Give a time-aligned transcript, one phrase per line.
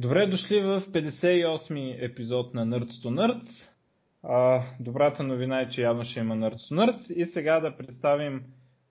[0.00, 3.48] Добре дошли в 58-ми епизод на Nerds to Nerds.
[4.22, 7.12] А, добрата новина е, че явно ще има Nerds to Nerds.
[7.12, 8.42] И сега да представим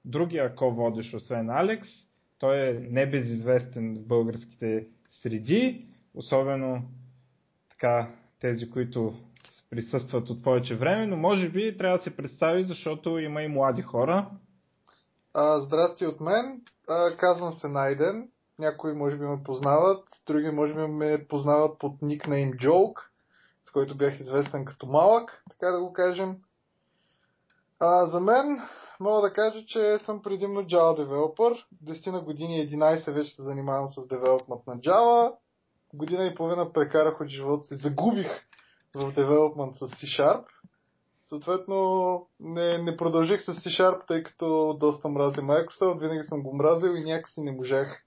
[0.05, 1.89] другия ко-водещ, освен Алекс.
[2.39, 4.87] Той е небезизвестен в българските
[5.21, 6.81] среди, особено
[7.69, 9.13] така тези, които
[9.69, 13.81] присъстват от повече време, но може би трябва да се представи, защото има и млади
[13.81, 14.29] хора.
[15.33, 16.61] А, здрасти от мен.
[16.89, 18.29] А, казвам се Найден.
[18.59, 22.99] Някои може би ме познават, други може би ме познават под никнейм Joke,
[23.63, 26.37] с който бях известен като малък, така да го кажем.
[27.79, 28.61] А, за мен
[28.99, 31.67] мога да кажа, че съм предимно Java девелопър.
[31.85, 35.33] 10 на години 11 вече се занимавам с девелопмент на Java.
[35.93, 38.27] Година и половина прекарах от живота си, загубих
[38.95, 40.45] в девелопмент с C-Sharp.
[41.23, 46.89] Съответно, не, не продължих с C-Sharp, тъй като доста мразя Microsoft, винаги съм го мразил
[46.89, 48.05] и някакси не можах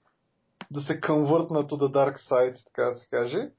[0.73, 3.51] да се конвъртна to the dark side, така да се каже.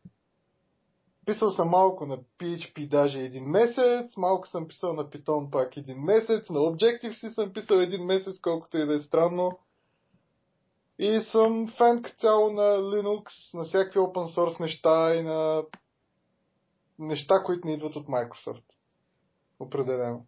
[1.26, 5.98] Писал съм малко на PHP даже един месец, малко съм писал на Python пак един
[5.98, 9.60] месец, на Objective-C съм писал един месец, колкото и да е странно.
[10.99, 15.63] И съм фен цяло на Linux, на всякакви open source неща и на
[16.99, 18.63] неща, които не идват от Microsoft.
[19.59, 20.26] Определено.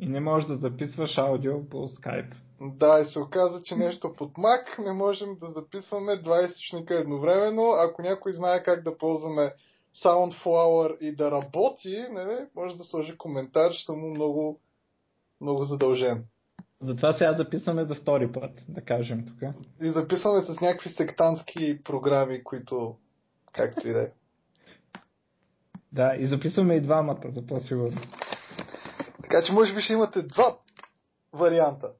[0.00, 2.34] И не можеш да записваш аудио по Skype.
[2.60, 7.70] Да, и се оказа, че нещо под Mac не можем да записваме два източника едновременно.
[7.70, 9.52] Ако някой знае как да ползваме
[10.04, 14.60] Soundflower и да работи, не, може да сложи коментар, ще съм много,
[15.40, 16.24] много задължен.
[16.80, 19.50] Затова сега записваме за втори път, да кажем тук.
[19.82, 22.96] И записваме с някакви сектантски програми, които
[23.52, 24.10] както и да е.
[25.92, 28.00] Да, и записваме и двамата, за по-сигурно.
[29.22, 30.56] Така че може би ще имате два
[31.32, 31.92] варианта.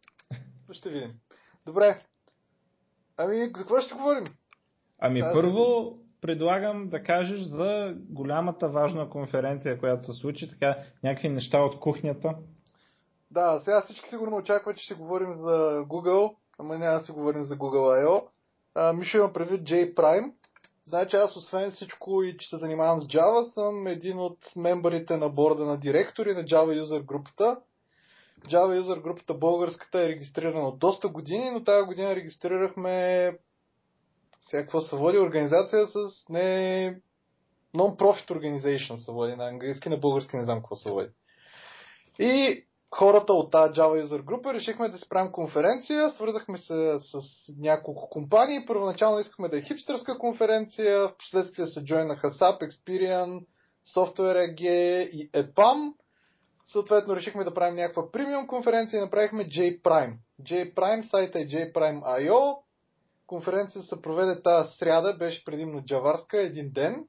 [0.73, 1.13] Ще видим.
[1.67, 1.99] Добре.
[3.17, 4.25] Ами, за какво ще говорим?
[4.99, 11.29] Ами а, първо предлагам да кажеш за голямата важна конференция, която се случи, така някакви
[11.29, 12.35] неща от кухнята.
[13.31, 17.44] Да, сега всички сигурно очакват, че ще говорим за Google, ама няма да си говорим
[17.44, 18.25] за Google I.O.
[18.75, 20.33] А, Мишо има предвид J-Prime.
[20.84, 25.28] Значи аз освен всичко и че се занимавам с Java, съм един от мембарите на
[25.28, 27.61] борда на директори на Java User групата.
[28.49, 33.39] Java User групата българската е регистрирана от доста години, но тази година регистрирахме
[34.41, 37.00] всякаква се води организация с не
[37.75, 41.09] non-profit organization се води на английски, на български не знам какво се води.
[42.19, 42.65] И
[42.95, 47.21] хората от тази Java User група решихме да спрем конференция, свързахме се с
[47.59, 48.67] няколко компании.
[48.67, 53.45] Първоначално искахме да е хипстърска конференция, в последствие се джойнаха SAP, Experian,
[53.95, 54.62] Software AG
[55.12, 55.93] и EPAM.
[56.72, 60.14] Съответно решихме да правим някаква премиум конференция и направихме J-Prime.
[60.42, 62.56] J-Prime, сайта е jprime.io.
[63.26, 67.08] Конференция се проведе тази сряда, беше предимно джаварска, един ден.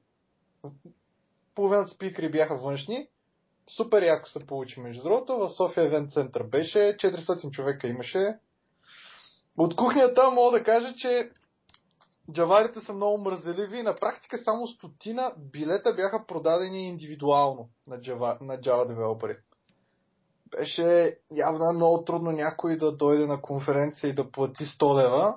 [1.54, 3.08] Половината спикери бяха външни.
[3.76, 5.38] Супер яко се получи, между другото.
[5.38, 8.38] В София Евент Център беше, 400 човека имаше.
[9.58, 11.30] От кухнята мога да кажа, че
[12.32, 18.40] джаварите са много мързеливи и на практика само стотина билета бяха продадени индивидуално на Java,
[18.40, 19.36] на Java девелопери.
[20.58, 25.36] Беше явно много трудно някой да дойде на конференция и да плати 100 лева.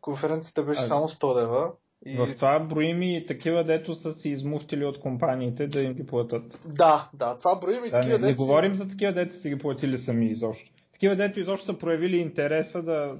[0.00, 1.72] Конференцията беше а, само 100 лева.
[2.06, 2.16] И...
[2.16, 6.60] В това броим и такива, дето са си измухтили от компаниите да им ги платят.
[6.64, 9.58] Да, да, това броим и да, такива, не, не говорим за такива, дето си ги
[9.58, 10.70] платили сами изобщо.
[10.92, 13.16] Такива, дето изобщо са проявили интереса да...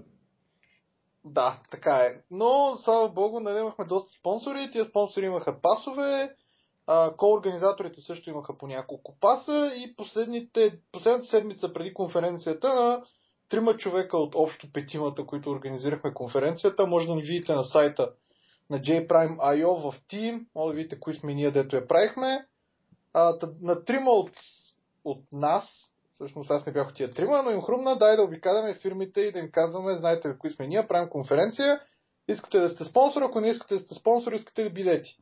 [1.25, 2.21] Да, така е.
[2.31, 4.71] Но, слава богу, нали, имахме доста спонсори.
[4.73, 6.35] Тия спонсори имаха пасове,
[7.17, 13.03] ко-организаторите също имаха по няколко паса и последните, последната седмица преди конференцията
[13.49, 18.11] трима човека от общо петимата, които организирахме конференцията, може да ни видите на сайта
[18.71, 22.47] на JPrime.io в Team, може да видите кои сме ние, дето я правихме.
[23.15, 24.31] А, на трима от,
[25.05, 28.75] от нас, всъщност аз не бях от тия трима, но им хрумна, дай да обикаляме
[28.75, 31.81] фирмите и да им казваме, знаете кои сме ние, правим конференция,
[32.29, 35.19] искате да сте спонсор, ако не искате да сте спонсор, искате ли билети.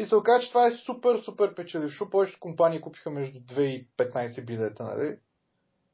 [0.00, 2.10] И се оказа, че това е супер, супер печелившо.
[2.10, 5.18] Повечето компании купиха между 2 и 15 билета, нали?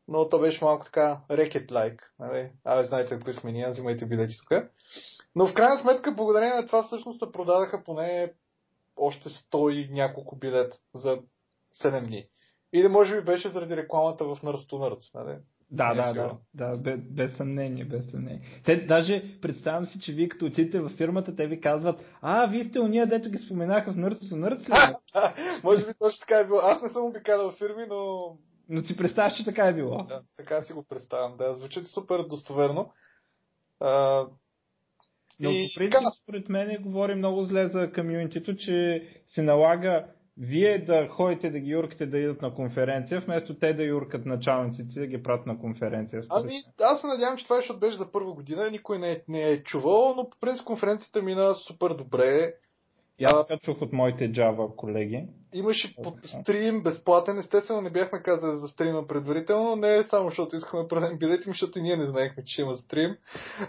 [0.09, 2.53] Но то беше малко така рекет лайк, нали?
[2.65, 4.63] А, знаете кои сме ние, взимайте билети тук.
[5.35, 8.33] Но в крайна сметка, благодарение на това всъщност продадаха поне
[8.97, 11.19] още 100 и няколко билет за
[11.83, 12.29] 7 дни.
[12.73, 15.39] Или може би беше заради рекламата в Nurse to Nurse, нали?
[15.71, 18.41] Да, да, да, да, без, без съмнение, без съмнение.
[18.65, 22.65] Те даже представям си, че вие като отидете във фирмата, те ви казват, а, вие
[22.65, 24.95] сте уния, дето ги споменаха в Nurse to ли?
[25.65, 26.59] може би точно така е било.
[26.59, 28.33] Аз не съм обикалял фирми, но...
[28.69, 30.05] Но си представяш, че така е било.
[30.05, 31.55] Да, така си го представям, да.
[31.57, 32.93] Звучи супер достоверно.
[33.81, 34.25] А,
[35.41, 40.07] Но И по принцип, според мен, говори много зле за комюнитито, че се налага
[40.39, 45.01] вие да ходите да ги юркате да идат на конференция, вместо те да юркат началниците
[45.01, 46.23] да ги пратят на конференция.
[46.31, 49.51] Ами, аз се надявам, че това ще беше за първа година, никой не е, не
[49.51, 52.53] е чувал, но по принцип конференцията мина супер добре.
[53.19, 55.25] Така чух от моите Java колеги.
[55.55, 56.21] Имаше Окей.
[56.25, 61.19] стрим безплатен, естествено не бяхме казали за стрима предварително, не само защото искаме да продадем
[61.19, 63.17] билети, защото и ние не знаехме, че има стрим.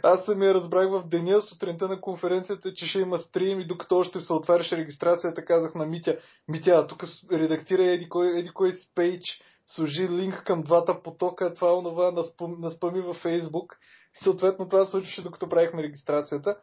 [0.03, 4.21] Аз самия разбрах в деня, сутринта на конференцията, че ще има стрим и докато още
[4.21, 6.17] се отваряше регистрацията, казах на Митя,
[6.47, 11.69] Митя, тук с- редактира еди кой, еди кой спейдж, сложи линк към двата потока, това
[11.69, 13.77] е онова, наспам- наспами във Фейсбук.
[14.23, 16.57] Съответно това се случваше докато правихме регистрацията.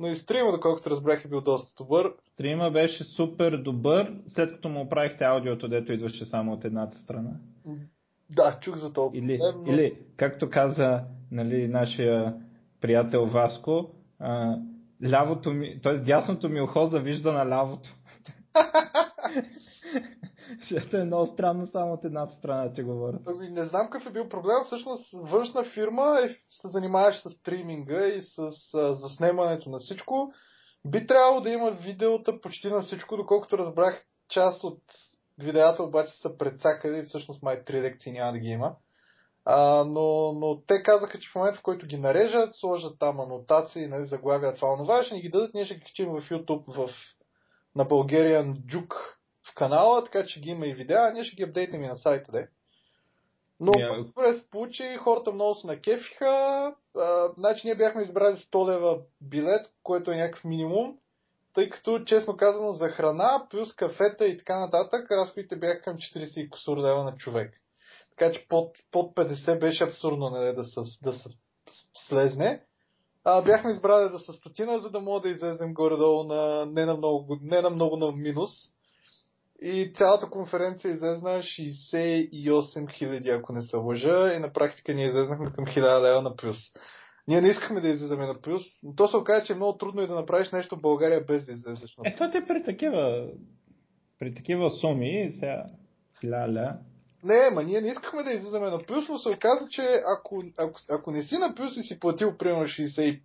[0.00, 2.12] Но и стрима, доколкото разбрах, е бил доста добър.
[2.32, 7.30] Стрима беше супер добър, след като му оправихте аудиото, дето идваше само от едната страна.
[8.30, 9.18] Да, чух за толкова.
[9.18, 11.00] Или, Не, но- или както каза
[11.30, 12.34] нали, нашия
[12.80, 14.56] приятел Васко, а,
[15.04, 15.98] лявото ми, т.е.
[15.98, 17.88] дясното ми ухо завижда на лявото.
[20.70, 23.20] Защото е много странно само от едната страна, че говорят.
[23.26, 24.56] Ами, не знам какъв е бил проблем.
[24.64, 28.38] Всъщност, външна фирма е, се занимаваш с стриминга и с
[28.74, 30.32] а, заснемането на всичко.
[30.86, 34.82] Би трябвало да има видеота почти на всичко, доколкото разбрах част от
[35.38, 38.76] видеята обаче са предсакали и всъщност май три лекции няма да ги има.
[39.44, 43.86] А, но, но те казаха, че в момента в който ги нарежат, сложат там анотации,
[43.86, 46.90] нали, заглавия това, онова, ще ни ги дадат, ние ще ги качим в YouTube в,
[47.76, 49.15] на Bulgarian Juke
[49.56, 52.48] канала, така че ги има и видеа, ние ще ги апдейтнем и на сайта, де.
[53.60, 54.06] Но yeah.
[54.06, 56.72] добре се получи, хората много се накефиха.
[56.96, 60.98] А, значи ние бяхме избрали 100 лева билет, което е някакъв минимум,
[61.54, 66.40] тъй като, честно казано, за храна, плюс кафета и така нататък, разходите бяха към 40
[66.40, 67.54] и кусур лева на човек.
[68.10, 71.28] Така че под, под 50 беше абсурдно нали, да, се, да се
[71.94, 72.62] слезне.
[73.24, 76.96] А, бяхме избрали да са стотина, за да мога да излезем горе-долу на, не, на
[76.96, 78.50] много, не на много на минус.
[79.62, 85.52] И цялата конференция излезна 68 хиляди, ако не се лъжа, и на практика ние излезнахме
[85.52, 86.56] към 1000 лева на плюс.
[87.28, 90.02] Ние не искахме да излизаме на плюс, но то се оказа, че е много трудно
[90.02, 93.28] и да направиш нещо в България без да излезеш на Е, това те при такива,
[94.18, 95.64] при такива суми, сега,
[96.20, 96.78] хиляда,
[97.24, 100.80] Не, ма ние не искахме да излизаме на плюс, но се оказа, че ако, ако,
[100.90, 103.20] ако не си на плюс и си платил примерно 65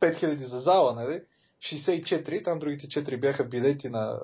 [0.00, 1.20] 000 за зала, нали?
[1.62, 4.18] 64, там другите 4 бяха билети на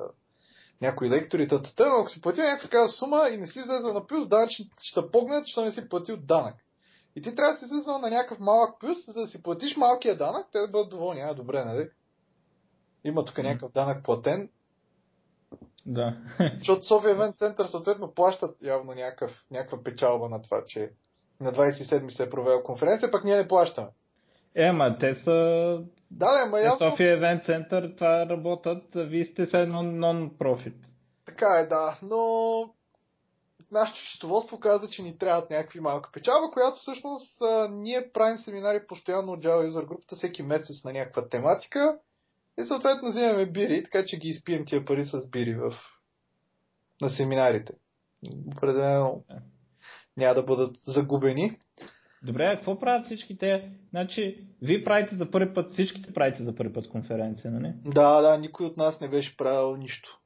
[0.82, 4.06] някои лектори, тата, но ако си платил някаква такава сума и не си излезал на
[4.06, 6.54] плюс, данъчни ще те погнат, защото не си платил данък.
[7.16, 10.16] И ти трябва да си излезал на някакъв малък плюс, за да си платиш малкия
[10.16, 11.20] данък, те да бъдат доволни.
[11.20, 11.88] А, добре, нали?
[13.04, 14.48] Има тук някакъв данък платен,
[15.86, 16.16] да.
[16.58, 20.90] защото София Event Center съответно плащат явно някакъв, някаква печалба на това, че
[21.40, 23.88] на 27 се е провела конференция, пък ние не плащаме.
[24.54, 25.78] Е, ма те са...
[26.16, 30.76] Да, да, ма явно София Event Center това работят, вие сте се едно нон-профит.
[31.26, 32.24] така е, да, но
[33.70, 38.86] нашето счетоводство каза, че ни трябват някакви малка печалба, която всъщност а, ние правим семинари
[38.86, 41.98] постоянно от Java User групата всеки месец на някаква тематика
[42.58, 45.74] и съответно взимаме бири, така че ги изпием тия пари с бири в...
[47.00, 47.72] на семинарите.
[48.56, 49.24] Определено
[50.16, 51.58] няма да бъдат загубени.
[52.24, 53.70] Добре, какво правят всички те?
[53.90, 57.72] Значи, вие правите за първи път, всичките правите за първи път конференция, нали?
[57.84, 60.18] Да, да, никой от нас не беше правил нищо.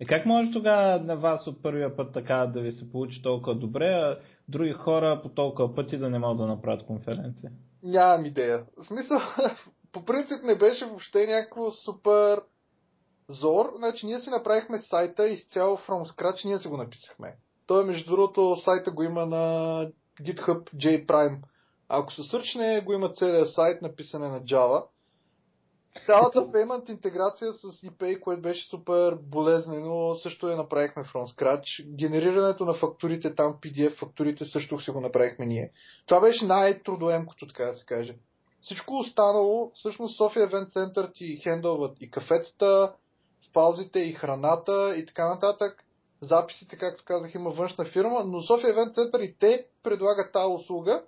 [0.00, 3.54] Е как може тогава на вас от първия път така да ви се получи толкова
[3.54, 7.52] добре, а други хора по толкова пъти да не могат да направят конференция?
[7.82, 8.64] Нямам идея.
[8.78, 9.18] В смисъл,
[9.92, 12.40] по принцип не беше въобще някакво супер
[13.28, 13.72] зор.
[13.76, 17.36] Значи ние си направихме сайта изцяло from scratch, ние си го написахме.
[17.66, 19.86] Той, между другото, сайта го има на
[20.20, 21.38] GitHub JPrime.
[21.92, 24.84] Ако се сърчне, го има целият сайт, написане на Java.
[26.06, 31.94] Цялата payment интеграция с ePay, което беше супер болезнено, също я направихме from scratch.
[31.96, 35.70] Генерирането на фактурите там, PDF фактурите също си го направихме ние.
[36.06, 38.16] Това беше най-трудоемкото, така да се каже.
[38.62, 42.92] Всичко останало, всъщност София Event Center ти хендълват и кафетата,
[43.48, 45.84] в паузите и храната и така нататък.
[46.20, 51.02] Записите, както казах, има външна фирма, но София Event Center и те предлагат тази услуга.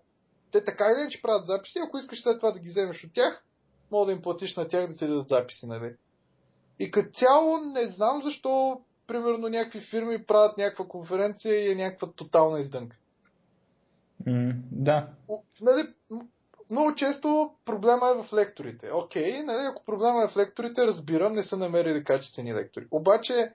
[0.52, 3.44] Те така или иначе правят записи, ако искаш след това да ги вземеш от тях,
[3.90, 5.94] мога да им платиш на тях да ти дадат записи, нали?
[6.78, 12.12] И като цяло не знам защо, примерно, някакви фирми правят някаква конференция и е някаква
[12.12, 12.96] тотална издънка.
[14.26, 15.08] М, да.
[15.60, 15.88] Нали,
[16.70, 18.90] много често проблема е в лекторите.
[18.92, 22.86] Окей, нали, ако проблема е в лекторите, разбирам, не са намерили качествени лектори.
[22.90, 23.52] Обаче,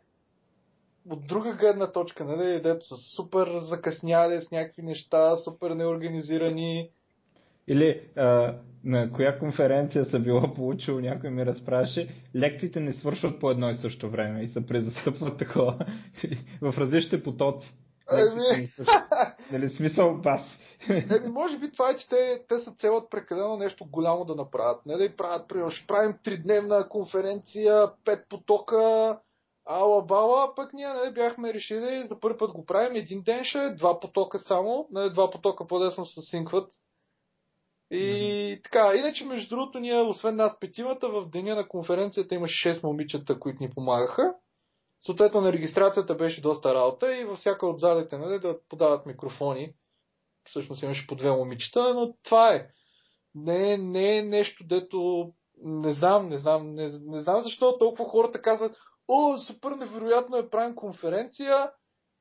[1.10, 6.90] от друга гледна точка, нали, дето са супер закъсняли с някакви неща, супер неорганизирани.
[7.68, 13.52] Или а, на коя конференция са била получил, някой ми разпраше, лекциите не свършват по
[13.52, 15.78] едно и също време и се презастъпват такова
[16.62, 17.74] в различните потоци.
[18.12, 18.68] Еми...
[19.52, 20.42] Нали, смисъл бас.
[20.90, 24.86] Еми, може би това е, че те, те са целът прекалено нещо голямо да направят.
[24.86, 29.18] Не да и правят, примерно, ще правим тридневна конференция, пет потока,
[29.68, 33.60] ала бала, пък ние нали, бяхме решили за първи път го правим един ден ще
[33.60, 36.72] е, два потока само, нали, два потока по-десно се синкват.
[37.92, 38.64] И mm-hmm.
[38.64, 43.40] така, иначе между другото ние, освен нас петимата, в деня на конференцията имаше 6 момичета,
[43.40, 44.34] които ни помагаха.
[45.06, 49.74] Съответно на регистрацията беше доста работа и във всяка от залите нали, да подават микрофони.
[50.44, 52.68] Всъщност имаше по две момичета, но това е.
[53.36, 55.32] Не, не е нещо, дето
[55.64, 60.50] не знам, не знам, не, не знам защо толкова хората казват, о, супер невероятно е,
[60.50, 61.72] правим конференция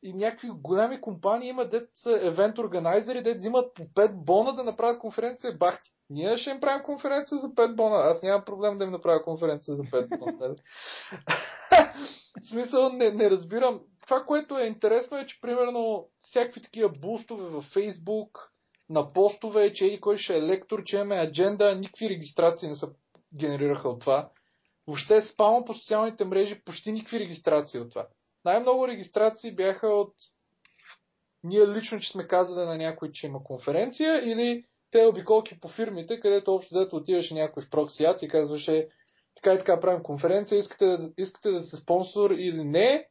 [0.02, 4.98] и някакви голями компании имат дет евент органайзери, дет взимат по 5 бона да направят
[4.98, 5.56] конференция.
[5.58, 7.96] Бахти, ние ще им правим конференция за 5 бона.
[7.96, 10.32] Аз нямам проблем да им направя конференция за 5 бона.
[10.40, 10.56] Нали?
[12.40, 13.80] В смисъл, не, не разбирам.
[14.04, 18.52] Това, което е интересно е, че примерно всякакви такива бустове във Фейсбук,
[18.90, 22.86] на постове, че еди кой ще е лектор, че имаме адженда, никакви регистрации не се
[23.36, 24.30] генерираха от това.
[24.86, 28.06] Въобще спално по социалните мрежи почти никакви регистрации от това.
[28.44, 30.14] Най-много регистрации бяха от
[31.44, 36.20] ние лично, че сме казали на някой, че има конференция или те обиколки по фирмите,
[36.20, 38.88] където общо взето отиваше някой в проксият и казваше
[39.36, 43.08] така и така правим конференция, искате, искате да сте спонсор или не.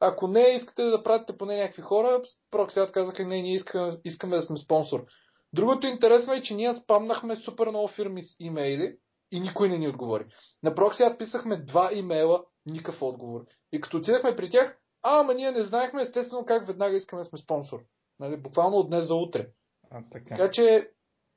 [0.00, 4.42] Ако не, искате да пратите поне някакви хора, проксият казаха не, ние искаме, искаме да
[4.42, 5.06] сме спонсор.
[5.52, 8.96] Другото интересно е, че ние спамнахме супер много фирми с имейли
[9.34, 10.24] и никой не ни отговори.
[10.62, 13.44] На проксият писахме два имейла, никакъв отговор.
[13.72, 17.28] И като отидахме при тях, а, ама ние не знаехме естествено как веднага искаме да
[17.28, 17.80] сме спонсор.
[18.20, 19.48] Нали, буквално от днес за утре.
[19.90, 20.36] А, така.
[20.36, 20.90] така че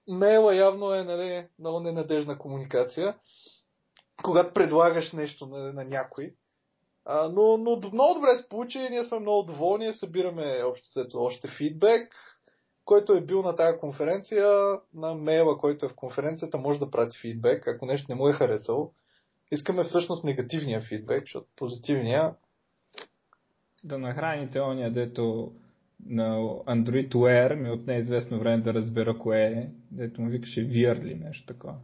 [0.08, 3.18] имейла явно е нали, много ненадежна комуникация,
[4.24, 6.34] когато предлагаш нещо на, на някой.
[7.06, 12.13] А, но, но много добре се получи, ние сме много доволни, събираме общо още фидбек,
[12.88, 14.48] който е бил на тази конференция,
[14.94, 18.34] на мейла, който е в конференцията, може да прати фидбек, ако нещо не му е
[18.34, 18.91] харесало.
[19.51, 22.34] Искаме всъщност негативния фидбек, защото позитивния...
[23.84, 25.51] Да нахраните ония, дето
[26.06, 31.03] на Android Wear ми от неизвестно време да разбера кое е, дето му викаше VR
[31.03, 31.75] ли нещо такова.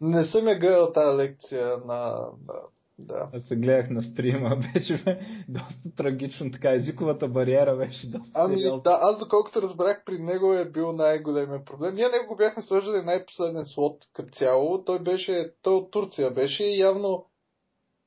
[0.00, 2.54] Не съм я гледал тази лекция на, на
[2.98, 3.28] да.
[3.32, 8.82] Аз се гледах на стрима, беше доста трагично, така езиковата бариера беше доста Ами сериозна.
[8.82, 11.94] да, аз доколкото разбрах, при него е бил най-големия проблем.
[11.94, 14.84] Ние него го бяхме сложили най-последен слот като цяло.
[14.84, 17.26] Той беше, той от Турция беше и явно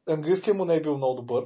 [0.10, 1.46] английския му не е бил много добър.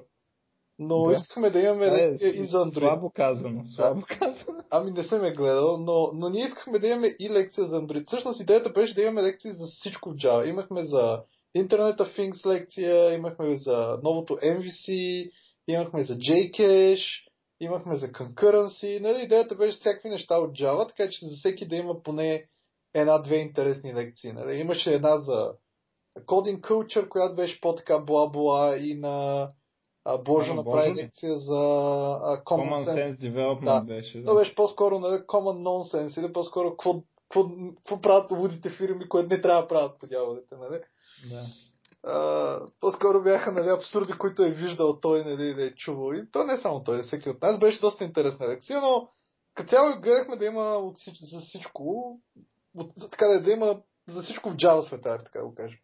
[0.80, 1.14] Но да.
[1.14, 2.88] искахме да имаме Това е лекция и за Android.
[2.88, 4.64] Слабо казано, слабо казано.
[4.72, 8.08] Ами не съм я гледал, но, но ние искахме да имаме и лекция за Android.
[8.08, 10.50] Всъщност идеята беше да имаме лекции за всичко в Java.
[10.50, 11.24] Имахме за
[11.58, 15.30] Internet of Things лекция, имахме за новото MVC,
[15.68, 17.28] имахме за JCache,
[17.60, 19.00] имахме за concurrency.
[19.00, 22.46] Нали, идеята беше всякакви неща от Java, така че за всеки да има поне
[22.94, 24.32] една-две интересни лекции.
[24.32, 24.56] Нали.
[24.56, 25.52] Имаше една за
[26.20, 29.50] Coding Culture, която беше по-така бла-бла и на
[30.06, 31.60] а, Божо направи лекция за
[32.24, 32.96] а, Common, Common Sense.
[32.96, 33.86] Sense Development Да.
[33.86, 34.18] беше.
[34.18, 34.26] Да.
[34.26, 39.30] То беше по-скоро нали, Common Nonsense или по-скоро какво, какво, какво правят лудите фирми, което
[39.30, 40.56] не трябва да правят по дяволите.
[40.56, 40.82] Нали?
[41.30, 41.46] Да.
[42.04, 46.14] А, по-скоро бяха нали, абсурди, които е виждал той, нали, да е чувал.
[46.14, 47.60] И то не само той, всеки от нас.
[47.60, 49.10] Беше доста интересна лекция, но
[49.54, 51.20] като цяло гледахме да има от всич...
[51.22, 52.20] за всичко,
[52.76, 55.80] от, така да, да има за всичко в Java света, така да го кажем.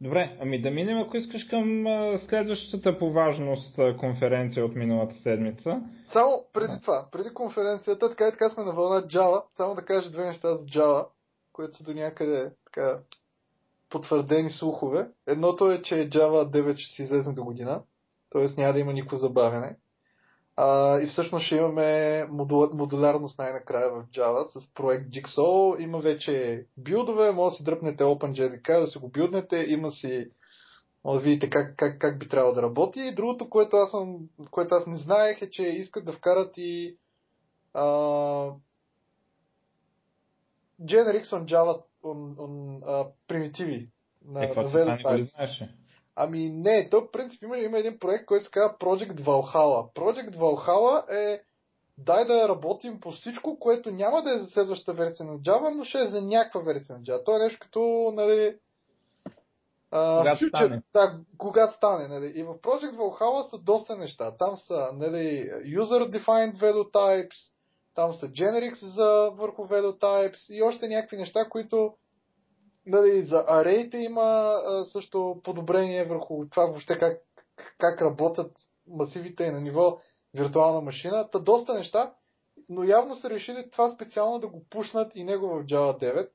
[0.00, 5.14] Добре, ами да минем, ако искаш към а, следващата по важност а, конференция от миналата
[5.22, 5.80] седмица.
[6.06, 10.10] Само преди това, преди конференцията, така и така сме на вълна Java, само да кажа
[10.10, 11.06] две неща за Java,
[11.52, 12.98] които са до някъде така
[13.90, 15.08] потвърдени слухове.
[15.26, 17.82] Едното е, че Java 9 ще си излезе до година,
[18.30, 18.60] т.е.
[18.60, 19.76] няма да има никакво забавяне.
[20.56, 25.78] А, и всъщност ще имаме модул, модулярност най-накрая в Java с проект Jigsaw.
[25.78, 30.30] Има вече билдове, може да си дръпнете OpenJDK, да си го билднете, има си
[31.04, 33.00] може да видите как, как, как би трябвало да работи.
[33.00, 34.18] И другото, което аз, съм,
[34.50, 36.96] което аз не знаех е, че искат да вкарат и
[37.74, 37.84] а,
[40.82, 43.88] Generics on Java on, on uh, примитиви
[44.24, 45.62] на, Е, на знаеш?
[46.16, 49.92] Ами не, то в принцип има, има един проект, който се казва Project Valhalla.
[49.94, 51.42] Project Valhalla е
[51.98, 55.84] дай да работим по всичко, което няма да е за следващата версия на Java, но
[55.84, 57.24] ще е за някаква версия на Java.
[57.24, 58.56] То е нещо като, нали,
[59.90, 60.82] а, Когато future, стане.
[60.92, 62.08] Да, когато стане.
[62.08, 62.32] Нали.
[62.34, 64.36] И в Project Valhalla са доста неща.
[64.36, 67.52] Там са нали, User Defined Value Types,
[67.96, 71.94] там са generics за върху Types и още някакви неща, които
[72.86, 77.22] нали, за арейте има а, също подобрение върху това въобще как,
[77.78, 78.52] как работят
[78.88, 79.98] масивите на ниво
[80.34, 81.30] виртуална машина.
[81.30, 82.12] Та доста неща,
[82.68, 86.28] но явно са решили това специално да го пушнат и него в Java 9.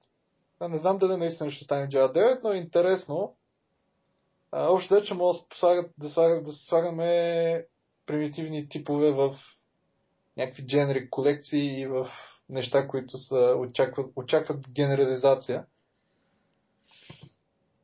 [0.60, 3.36] А, не знам дали наистина ще стане Java 9, но е интересно.
[4.52, 7.66] А, още че може да, слагат, да, слагат, да слагаме
[8.06, 9.36] примитивни типове в
[10.38, 12.08] някакви дженери колекции и в
[12.50, 15.66] неща, които са, очакват, очакват генерализация.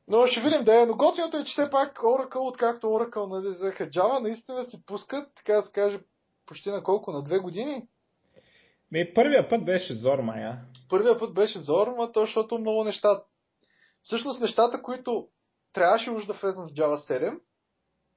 [0.07, 0.85] Но ще видим да е.
[0.85, 5.29] Но готиното е, че все пак Oracle, откакто Oracle нали, взеха Java, наистина си пускат,
[5.35, 5.99] така да се каже,
[6.45, 7.11] почти на колко?
[7.11, 7.87] На две години?
[8.91, 10.61] Ми, първия път беше зор, Мая.
[10.89, 13.23] Първия път беше зор, но то, защото много неща.
[14.03, 15.27] Всъщност нещата, които
[15.73, 17.39] трябваше уж да влезнат в Java 7,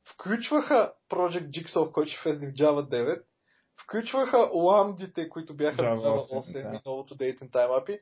[0.05, 3.23] включваха Project Jigsaw, който ще влезне в Java 9,
[3.91, 6.77] включваха ламдите, които бяха в Java 8, 8 да.
[6.77, 8.01] и новото Date and Time API.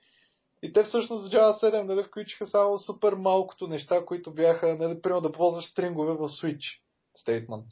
[0.62, 5.02] И те всъщност в Java 7 нали, включиха само супер малкото неща, които бяха, нали,
[5.02, 6.80] примерно да ползваш стрингове в Switch
[7.25, 7.64] statement,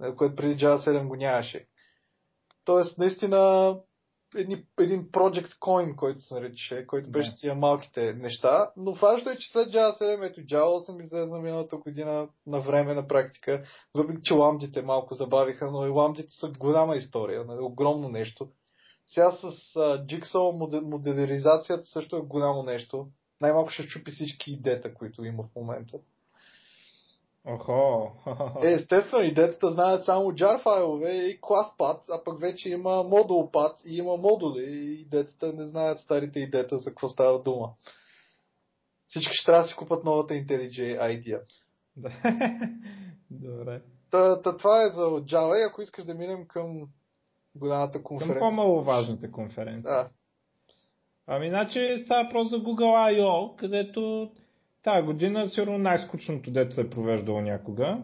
[0.00, 1.66] нали, което преди Java 7 го нямаше.
[2.64, 3.76] Тоест, наистина,
[4.36, 8.70] едни, един Project Coin, който се наричаше, който беше тия малките неща.
[8.76, 12.94] Но важно е, че след Java 7, ето Java 8 излезна миналата година на време
[12.94, 13.62] на практика.
[13.94, 18.48] Въпреки, че ламдите малко забавиха, но и ламдите са голяма история, нали, огромно нещо.
[19.06, 19.42] Сега с
[19.74, 23.08] uh, Jigsaw моделизацията също е голямо нещо.
[23.40, 25.98] Най-малко ще чупи всички идеята, които има в момента.
[27.44, 28.12] Охо.
[28.62, 33.50] Е, естествено, идеята знаят само jar файлове и клас пад, а пък вече има модул
[33.50, 37.70] пад и има модули и идеята не знаят старите идеята за какво става дума.
[39.06, 41.40] Всички ще трябва да си купат новата IntelliJ IDEA.
[43.30, 43.82] Добре.
[44.10, 46.88] Та, та, това е за Java и ако искаш да минем към
[47.54, 48.38] голямата конференция.
[48.40, 49.94] Към по-маловажната конференция.
[49.94, 50.08] Да.
[51.26, 54.30] Ами, значи става просто за Google I.O., където
[54.82, 57.98] тази година сигурно най-скучното дето е провеждало някога.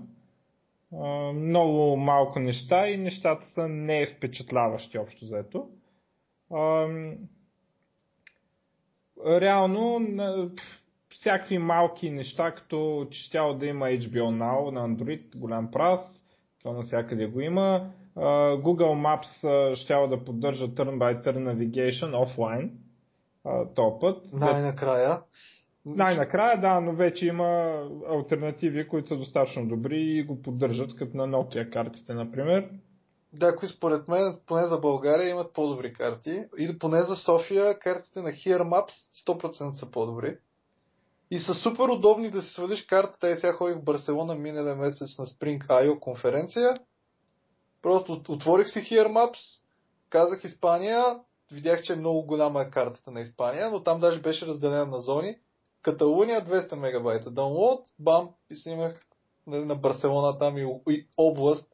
[1.35, 5.69] Много малко неща и нещата са не впечатляващи общо заето.
[6.55, 6.89] А,
[9.27, 10.01] реално
[11.11, 16.01] всякакви малки неща, като че щяло да има HBO Now на Android, голям прас,
[16.63, 17.91] то навсякъде го има.
[18.17, 22.71] Google Maps щяло да поддържа turn by turn navigation офлайн
[23.75, 24.33] този път.
[24.33, 25.19] Най-накрая.
[25.87, 31.29] Най-накрая, да, но вече има альтернативи, които са достатъчно добри и го поддържат, като на
[31.29, 32.71] Nokia картите, например.
[33.33, 36.45] Да, кои според мен, поне за България, имат по-добри карти.
[36.59, 38.93] И поне за София, картите на Here Maps
[39.27, 40.37] 100% са по-добри.
[41.31, 43.31] И са супер удобни да си свалиш картата.
[43.31, 46.75] И сега ходих в Барселона миналия месец на Spring IO конференция.
[47.83, 49.63] Просто отворих си Here Maps,
[50.11, 51.05] казах Испания,
[51.53, 55.01] видях, че е много голяма е картата на Испания, но там даже беше разделена на
[55.01, 55.37] зони
[55.87, 59.01] Каталуния 200 мегабайта download, бам, и снимах
[59.47, 61.69] нали, на Барселона там и, и област,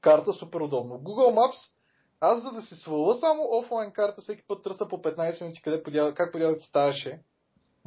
[0.00, 0.94] карта супер удобно.
[0.94, 1.72] Google Maps,
[2.20, 5.82] аз за да си сваля само офлайн карта, всеки път тръса по 15 минути, къде
[5.82, 7.20] подява, как подява ставаше.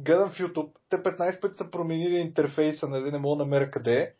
[0.00, 4.00] Гледам в YouTube, те 15 пъти са променили интерфейса, нали, не мога да намеря къде
[4.00, 4.12] е.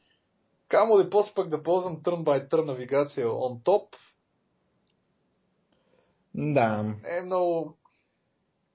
[0.69, 3.97] Камо ли после пък да ползвам turn by turn навигация on top.
[6.35, 6.95] Да.
[7.19, 7.77] Е много...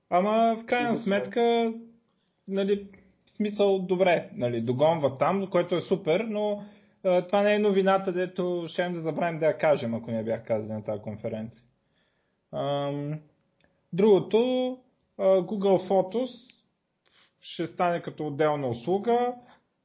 [0.09, 1.73] Ама в крайна сметка
[2.47, 2.87] нали,
[3.25, 6.63] в смисъл, добре, нали, догонва там, което е супер, но
[7.03, 10.45] а, това не е новината, дето ще да забравим да я кажем, ако не бях
[10.45, 11.61] казали на тази конференция.
[12.53, 13.19] Ам,
[13.93, 14.37] другото,
[15.17, 16.29] а, Google Photos
[17.41, 19.33] ще стане като отделна услуга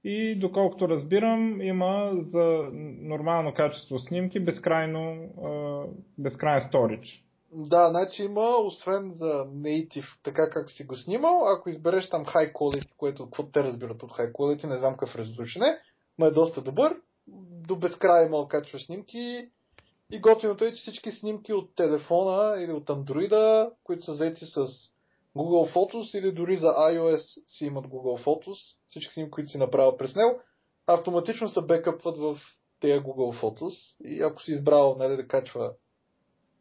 [0.04, 2.68] и доколкото разбирам, има за
[3.00, 5.82] нормално качество снимки безкрайно, а,
[6.18, 7.20] безкрайен storage.
[7.52, 12.52] Да, значи има, освен за native, така как си го снимал, ако избереш там high
[12.52, 15.78] quality, което какво те разбират под high quality, не знам какъв резолюшен е,
[16.18, 16.96] но е доста добър,
[17.66, 19.48] до безкрай мога качва снимки
[20.10, 24.66] и готиното е, че всички снимки от телефона или от Android, които са взети с
[25.36, 29.96] Google Photos или дори за iOS си имат Google Photos, всички снимки, които си направил
[29.96, 30.40] през него,
[30.86, 32.38] автоматично се бекъпват в
[32.80, 35.72] тези Google Photos и ако си избрал нали, да качва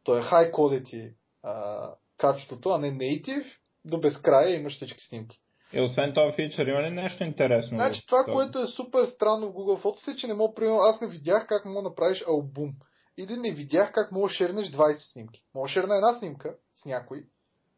[0.10, 3.46] то е high quality а, качеството, а не native,
[3.86, 5.40] до безкрая имаш всички снимки.
[5.74, 7.78] И освен това фичър, има ли нещо интересно?
[7.78, 10.80] Значи това, това, което е супер странно в Google Photos е, че не мога, примерно,
[10.80, 12.72] аз не видях как мога да направиш албум.
[13.18, 15.44] Или не видях как мога да шернеш 20 снимки.
[15.56, 17.24] Мога да шерна една снимка с някой,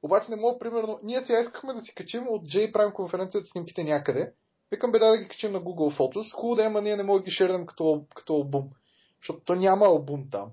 [0.03, 4.33] обаче не мога, примерно, ние сега искахме да си качим от J-Prime конференцията снимките някъде.
[4.71, 6.33] Викам бе да, ги качим на Google Photos.
[6.35, 8.69] Хубаво да има, ние не можем да ги шернем като, като албум.
[9.21, 10.51] Защото то няма албум там.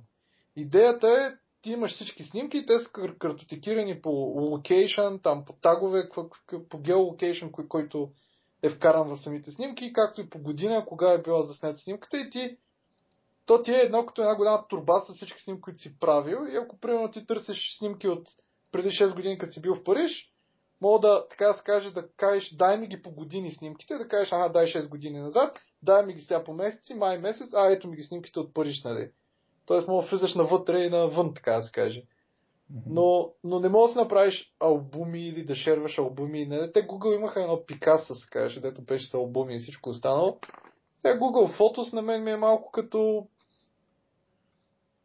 [0.56, 6.08] Идеята е ти имаш всички снимки, те са картотекирани по локейшн, там по тагове,
[6.68, 8.10] по геолокейшн, кой, който
[8.62, 12.30] е вкаран в самите снимки, както и по година, кога е била заснета снимката и
[12.30, 12.56] ти
[13.48, 16.56] то ти е едно като една голяма турба с всички снимки, които си правил и
[16.56, 18.28] ако примерно ти търсиш снимки от
[18.72, 20.32] преди 6 години, като си бил в Париж,
[20.80, 24.08] мога да, така да се каже, да кажеш, дай ми ги по години снимките, да
[24.08, 27.72] кажеш, ага, дай 6 години назад, дай ми ги сега по месеци, май месец, а
[27.72, 29.10] ето ми ги снимките от Париж, нали.
[29.68, 32.02] Тоест, мога да влизаш навътре и навън, така да се каже.
[32.86, 36.46] Но, но не мога да направиш албуми или да шерваш албуми.
[36.46, 40.38] Не, те Google имаха едно Пикассо, се каже, дето беше с албуми и всичко останало.
[40.98, 43.26] Сега Google Photos на мен ми е малко като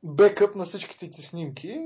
[0.04, 1.80] бекъп на всичките ти снимки.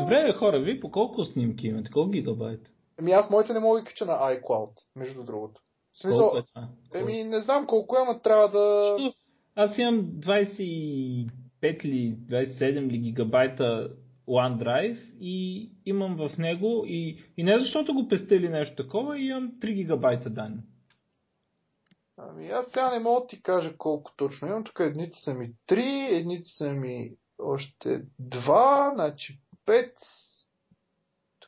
[0.00, 1.90] Добре, хора, ви по колко снимки имате?
[1.90, 2.60] Колко гигабайт?
[2.98, 5.60] Еми аз моите не мога да кача на iCloud, между другото.
[5.94, 6.32] В смисъл,
[6.94, 8.96] е еми не знам колко е, ама трябва да...
[9.54, 11.30] Аз имам 25
[11.62, 13.90] или 27 ли гигабайта
[14.28, 19.74] OneDrive и имам в него и, и не защото го пестели нещо такова, имам 3
[19.74, 20.62] гигабайта данни.
[22.16, 24.64] Ами аз сега не мога да ти кажа колко точно имам.
[24.64, 29.92] Тук едните са ми 3, едните са ми още 2, значи 5.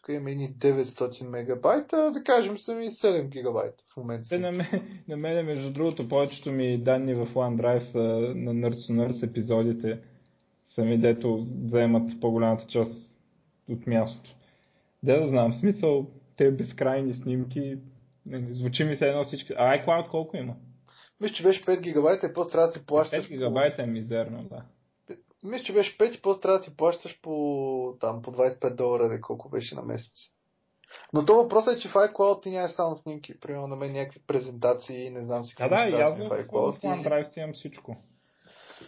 [0.02, 4.28] Тук има едни 900 мегабайта, да кажем са ми 7 гигабайта в момента.
[4.28, 7.98] Те на, мен, на мен, между другото, повечето ми данни в OneDrive са
[8.38, 9.98] на Nerds Nerds епизодите
[10.74, 12.92] сами, дето заемат по-голямата част
[13.68, 14.34] от мястото.
[15.02, 17.78] Де да знам, смисъл, те безкрайни снимки,
[18.50, 19.52] звучи ми се едно всички.
[19.56, 20.54] А iCloud колко има?
[21.20, 23.28] Мисля, че беше 5 гигабайта и после трябва да си плащаш.
[23.28, 24.62] 5 гигабайта е мизерно, да.
[25.42, 29.08] Мисля, че беше 5 и после трябва да си плащаш по, там, по 25 долара,
[29.08, 30.32] де колко беше на месец.
[31.12, 33.40] Но то въпросът е, че в iCloud ти нямаш само снимки.
[33.40, 35.76] Примерно на мен някакви презентации, не знам си какво.
[35.76, 36.78] Да, да, явно в iCloud.
[36.78, 37.96] В OneDrive си имам всичко.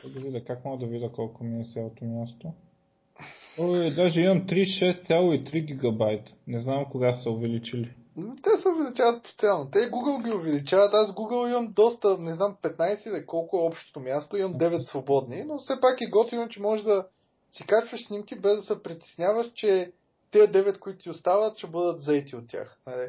[0.05, 2.53] Да видя, как мога да видя колко ми е цялото място.
[3.59, 6.33] Ой, даже имам 36,3 гигабайта.
[6.47, 7.95] Не знам кога са увеличили.
[8.43, 9.71] Те се увеличават постоянно.
[9.71, 10.95] Те Google ги увеличават.
[10.95, 14.37] Аз Google имам доста, не знам, 15 да колко е общото място.
[14.37, 17.07] Имам 9 свободни, но все пак е готино, че можеш да
[17.51, 19.93] си качваш снимки без да се притесняваш, че
[20.31, 22.79] тези 9, които ти остават, ще бъдат заети от тях.
[22.87, 23.09] Нали?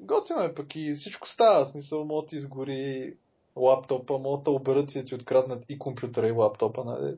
[0.00, 1.66] Готино е пък и всичко става.
[1.66, 3.16] Смисъл, мога ти изгори
[3.56, 6.84] лаптопа, могат да оберат и да ти откраднат и компютъра и лаптопа.
[6.84, 7.16] Нали?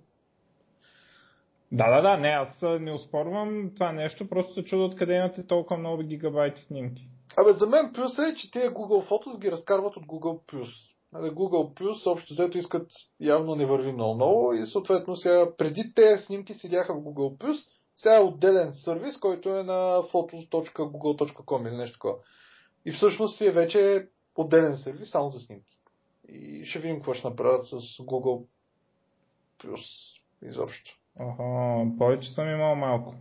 [1.72, 5.78] Да, да, да, не, аз не успорвам това нещо, просто се чудя откъде имате толкова
[5.78, 7.08] много гигабайти снимки.
[7.36, 10.68] Абе, за мен плюс е, че тия Google Photos ги разкарват от Google+.
[11.12, 15.92] Нали, Google Plus общо взето искат явно не върви много много и съответно сега преди
[15.94, 21.76] тези снимки седяха в Google Plus, сега е отделен сервис, който е на photos.google.com или
[21.76, 22.16] нещо такова.
[22.86, 25.78] И всъщност си е вече отделен сервис само за снимки.
[26.28, 28.46] И ще видим какво ще направят с Google
[29.58, 30.98] Plus изобщо.
[31.18, 33.14] Ага, повече съм имал малко.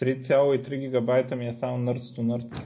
[0.00, 2.64] 3,3 гигабайта ми е само Nerds to Nerds.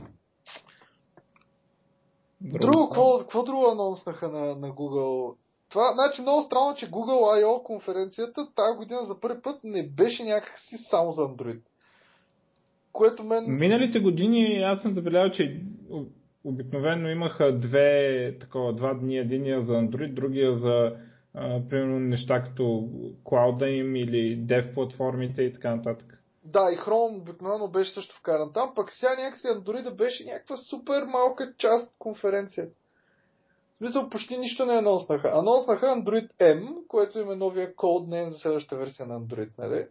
[2.40, 5.36] Друго, какво, какво друго анонснаха на, на Google?
[5.70, 7.62] Това, значи много странно, че Google I.O.
[7.62, 11.60] конференцията тази година за първи път не беше някакси само за Android.
[12.92, 13.44] Което мен...
[13.48, 15.60] Миналите години аз съм забелязал, че
[16.44, 19.18] обикновено имаха две, такова, два дни.
[19.18, 20.96] Единия за Android, другия за
[21.34, 22.88] а, примерно неща като
[23.24, 26.18] клауда им или dev платформите и така нататък.
[26.44, 30.56] Да, и Chrome обикновено беше също вкаран там, пък сега някакси Android да беше някаква
[30.56, 32.76] супер малка част от конференцията.
[33.72, 35.32] В смисъл почти нищо не анонснаха.
[35.34, 39.86] Анонснаха Android M, което им е новия код нейм за следващата версия на Android, нали?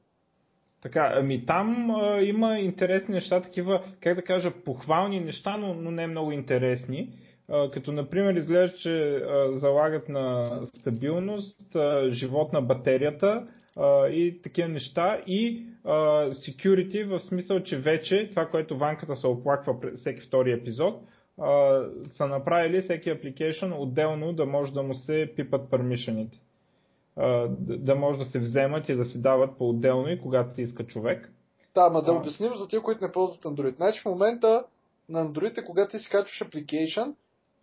[0.81, 5.91] Така, ами там а, има интересни неща, такива, как да кажа, похвални неща, но, но
[5.91, 10.45] не много интересни като например изглежда, че залагат на
[10.79, 11.57] стабилност,
[12.09, 13.47] живот на батерията
[14.11, 15.65] и такива неща и
[16.31, 21.01] security в смисъл, че вече това, което ванката се оплаква всеки втори епизод,
[22.17, 26.37] са направили всеки application отделно да може да му се пипат пермишените.
[27.59, 31.29] Да може да се вземат и да се дават по-отделно и когато ти иска човек.
[31.75, 33.75] Да, ма да обясним за тия, които не ползват Android.
[33.75, 34.63] Значи в момента
[35.09, 37.13] на Android когато ти си качваш application,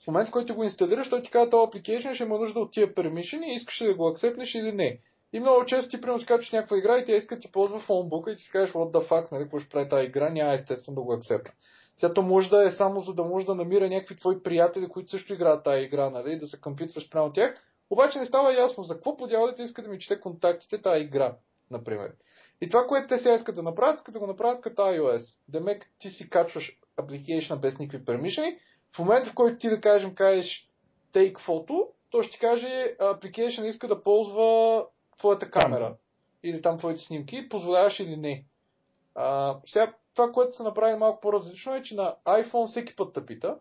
[0.05, 2.73] в момента, в който го инсталираш, той ти казва, този application ще има нужда от
[2.73, 5.01] тия permission и искаш ли да го акцепнеш или не.
[5.33, 8.37] И много често ти примерно скачаш някаква игра и тя иска ти ползва фонбука и
[8.37, 11.03] ти си кажеш, what the fuck, нали, какво ще прави тази игра, няма естествено да
[11.03, 11.53] го акцепна.
[11.97, 15.11] Сега то може да е само за да може да намира някакви твои приятели, които
[15.11, 17.63] също играят тази игра, нали, да се къмпитваш прямо тях.
[17.91, 21.37] Обаче не става ясно за какво подявате иска да ми чете контактите тази игра,
[21.71, 22.13] например.
[22.61, 25.23] И това, което те сега искат да направят, искат да го направят като iOS.
[25.49, 28.59] Демек ти си качваш application без никакви permission
[28.97, 30.69] в момента, в който ти да кажем, кажеш
[31.13, 34.87] take photo, то ще ти каже application иска да ползва
[35.19, 35.97] твоята камера.
[36.43, 38.45] или там твоите снимки, позволяваш или не.
[39.15, 43.27] А, сега, това, което се направи малко по-различно е, че на iPhone всеки път те
[43.27, 43.57] пита,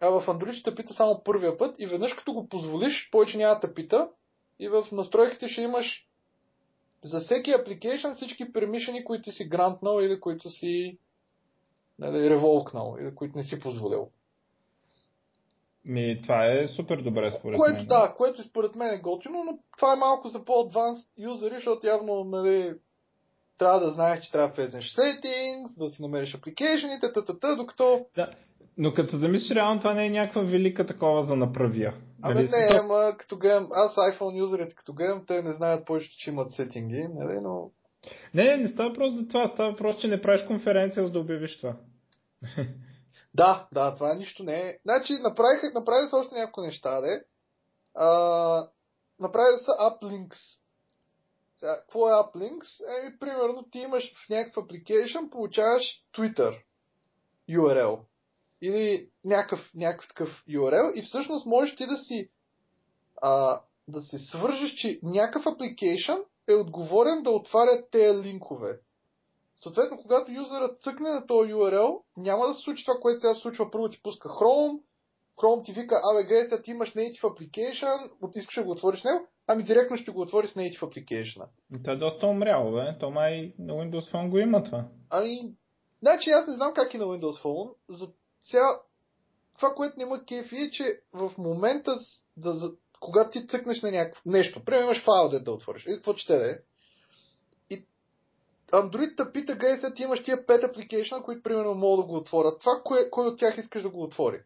[0.00, 3.60] а в Android ще пита само първия път и веднъж като го позволиш, повече няма
[3.60, 4.08] да пита
[4.58, 6.08] и в настройките ще имаш
[7.04, 10.98] за всеки application всички пермишени, които си грантнал или които си
[11.98, 14.10] нали, револкнал или които не си позволил.
[15.84, 17.86] Ми, това е супер добре според което, мен.
[17.86, 22.24] Да, което според мен е готино, но това е малко за по-адванс юзери, защото явно
[22.24, 22.74] нали,
[23.58, 27.56] трябва да знаеш, че трябва да влезеш settings, да си намериш applicationите, т.т.
[27.56, 28.06] докато...
[28.16, 28.30] Да,
[28.78, 31.94] но като замислиш, реално това не е някаква велика такова за направия.
[32.22, 32.48] Абе Нали?
[32.48, 36.52] не, ама като гледам, аз iPhone юзерите като гледам, те не знаят повече, че имат
[36.52, 37.70] сетинги, нали, но...
[38.34, 41.18] Не, не, не става въпрос за това, става въпрос, че не правиш конференция, за да
[41.18, 41.76] обявиш това.
[43.34, 44.78] Да, да, това нищо не е.
[44.82, 47.24] Значи, направиха, направиха са още няколко неща, де.
[47.94, 48.68] А,
[49.18, 50.58] направиха са uplinks.
[51.56, 52.98] Сега, какво е uplinks?
[52.98, 56.62] Еми, примерно, ти имаш в някакъв application, получаваш Twitter
[57.50, 58.00] URL.
[58.60, 62.30] Или някакъв, някакъв такъв URL и всъщност можеш ти да си
[63.22, 68.80] а, да се свържеш, че някакъв application е отговорен да отваря тези линкове.
[69.62, 73.40] Съответно, когато юзерът цъкне на този URL, няма да се случи това, което сега се
[73.40, 73.70] случва.
[73.70, 74.80] Първо ти пуска Chrome,
[75.36, 79.26] Chrome ти вика, абе, гледай, сега ти имаш native application, искаш да го отвориш него,
[79.46, 81.46] ами директно ще го отвориш с native application.
[81.82, 82.98] Това е доста умряло, бе.
[83.00, 84.84] То май на Windows Phone го има това.
[85.10, 85.54] Ами,
[86.02, 87.74] значи аз не знам как е на Windows Phone.
[87.88, 88.08] За
[88.44, 88.80] сега,
[89.56, 91.98] това, което няма кефи е, че в момента,
[92.36, 96.16] да, когато ти цъкнеш на някакво нещо, примерно имаш файл да, да отвориш, или какво
[96.16, 96.54] ще да е,
[98.72, 102.60] Android те пита, сега ти имаш тия 5 апликейшна, които примерно могат да го отворят.
[102.60, 104.42] Това, кое, кой от тях искаш да го отвори?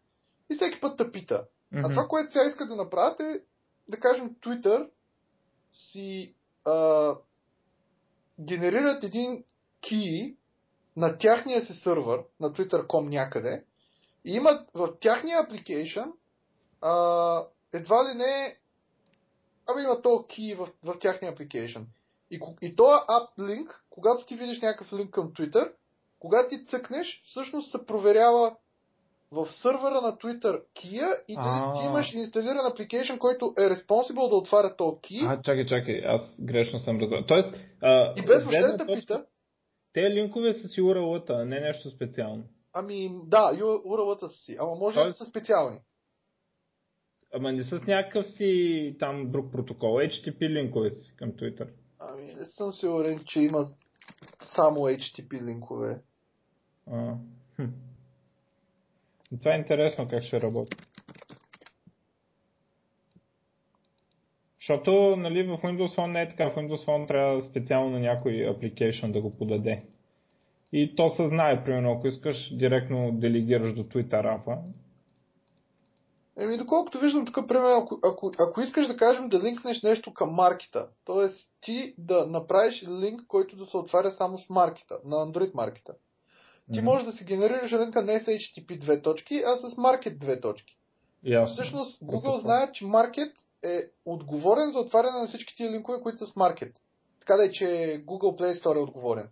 [0.50, 1.44] И всеки път те пита.
[1.72, 1.84] Мгм.
[1.86, 3.40] А това, което сега искат да направят е,
[3.88, 4.90] да кажем, Twitter
[5.72, 6.34] си
[6.64, 7.14] а,
[8.40, 9.44] генерират един
[9.82, 10.36] key
[10.96, 13.64] на тяхния си сървър, на Twitter.com някъде,
[14.24, 16.12] и имат в тяхния application
[16.80, 18.58] а, едва ли не
[19.66, 21.84] абе има то key в, в тяхния application.
[22.30, 25.72] И, и този app link, когато ти видиш някакъв линк към Twitter,
[26.18, 28.56] когато ти цъкнеш, всъщност се проверява
[29.30, 31.72] в сървъра на Twitter key и А.
[31.72, 36.20] ти имаш инсталиран application, който е responsible да отваря този key А, чакай, чакай, аз
[36.40, 37.26] грешно съм разбрал.
[37.26, 37.48] Тоест,
[37.82, 39.24] а, и без въобще да те пита,
[39.92, 42.44] Те линкове са си URL-та, а не нещо специално.
[42.72, 45.78] ами да, URL-та са си, ама може да Тоест- са специални.
[47.34, 51.68] Ама не с някакъв си там друг протокол, HTTP линкове си към Twitter.
[52.00, 53.66] Ами не съм сигурен, че има
[54.42, 55.98] само HTTP линкове.
[56.90, 57.14] А,
[59.42, 60.76] Това е интересно как ще работи.
[64.60, 66.50] Защото нали, в Windows Phone не е така.
[66.50, 69.82] В Windows Phone трябва специално на някой application да го подаде.
[70.72, 74.58] И то се знае, примерно, ако искаш, директно делегираш до Twitter апа.
[76.38, 80.30] Еми, доколкото виждам тук, примерно, ако, ако, ако искаш да кажем да линкнеш нещо към
[80.30, 81.28] маркета, т.е.
[81.60, 85.94] ти да направиш линк, който да се отваря само с маркета, на Android маркета.
[86.72, 86.84] Ти Мгм.
[86.84, 90.78] можеш да си генерираш линка не с HTTP две точки, а с Market две точки.
[91.24, 91.52] Ясно.
[91.52, 93.32] Всъщност, Google знае, че Market
[93.64, 96.72] е отговорен за отваряне на всички тия линкове, които са с Market.
[97.20, 97.64] Така да е, че
[98.06, 99.28] Google Play Store е отговорен.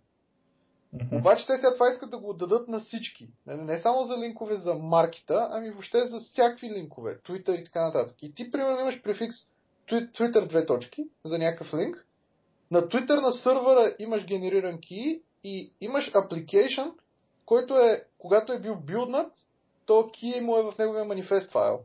[1.03, 1.15] Мгм.
[1.15, 3.29] Обаче те сега това искат да го дадат на всички.
[3.47, 7.17] Не, не само за линкове за маркета, ами въобще за всякакви линкове.
[7.17, 8.15] Twitter и така нататък.
[8.21, 9.35] И ти, примерно, имаш префикс
[9.89, 12.05] Twi- Twitter две точки за някакъв линк.
[12.71, 16.93] На Twitter на сървъра имаш генериран key и имаш application,
[17.45, 19.31] който е, когато е бил билднат,
[19.85, 21.79] то key му е в неговия манифест файл.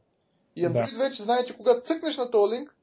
[0.56, 2.74] И Android вече знае, че когато цъкнеш на този линк,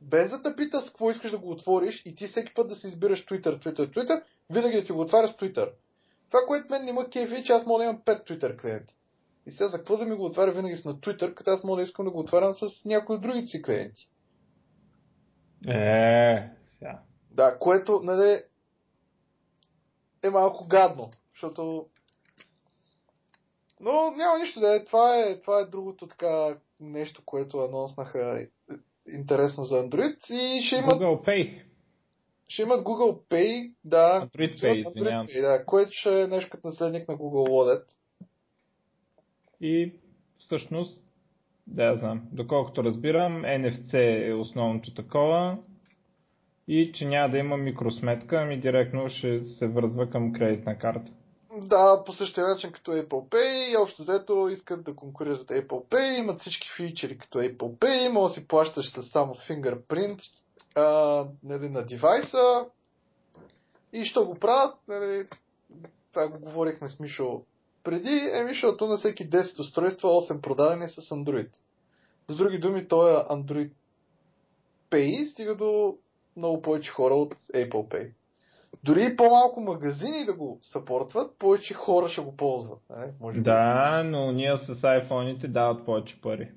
[0.00, 2.76] без да те пита с какво искаш да го отвориш и ти всеки път да
[2.76, 5.70] си избираш Twitter, Twitter, Twitter, винаги да ти го отваря с Twitter.
[6.28, 8.94] Това, което мен не ма кефи, е, че аз мога да имам 5 Twitter клиенти.
[9.46, 11.76] И сега за какво да ми го отваря винаги с на Twitter, като аз мога
[11.76, 14.08] да искам да го отварям с някои от другите си клиенти.
[15.68, 16.98] Е, сега.
[17.30, 18.42] Да, което, нали,
[20.22, 21.86] е малко гадно, защото...
[23.80, 24.84] Но няма нищо да е.
[24.84, 28.46] Това е, това е другото така нещо, което анонснаха
[29.08, 30.30] интересно за Android.
[30.30, 31.62] И ще имат, Google Pay.
[32.50, 34.28] Ще имат Google Pay, да.
[34.34, 35.00] Android Pay, се.
[35.00, 37.84] Pay, да, което ще е нещо като наследник на Google Wallet.
[39.60, 39.92] И
[40.38, 41.00] всъщност,
[41.66, 45.58] да я знам, доколкото разбирам, NFC е основното такова
[46.68, 51.10] и че няма да има микросметка, ами директно ще се вързва към кредитна карта.
[51.58, 56.18] Да, по същия начин като Apple Pay, и общо взето искат да конкурират Apple Pay,
[56.18, 60.20] имат всички фичери като Apple Pay, може да си плащаш с само fingerprint,
[61.42, 62.66] нали, на девайса
[63.92, 65.26] и що го правят, нали,
[66.12, 67.42] това го говорихме с Мишо
[67.84, 71.48] преди, е Мишото на всеки 10 устройства 8 продадени с Android.
[72.28, 73.70] С други думи, той е Android
[74.90, 75.96] Pay, стига до
[76.36, 78.10] много повече хора от Apple Pay.
[78.84, 82.80] Дори и по-малко магазини да го съпортват, повече хора ще го ползват.
[82.90, 83.12] Не?
[83.20, 83.42] Може би.
[83.42, 86.50] Да, но ние с iPhone-ите дават повече пари.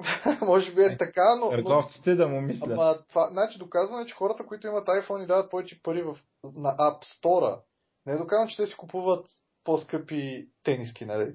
[0.46, 1.50] Може би е така, но...
[1.50, 2.70] Търговците да му мислят.
[2.70, 6.76] Ама това, значи доказваме, че хората, които имат iPhone и дават повече пари в, на
[6.76, 7.60] App Store,
[8.06, 9.26] не е доказано, че те си купуват
[9.64, 11.34] по-скъпи тениски, нали?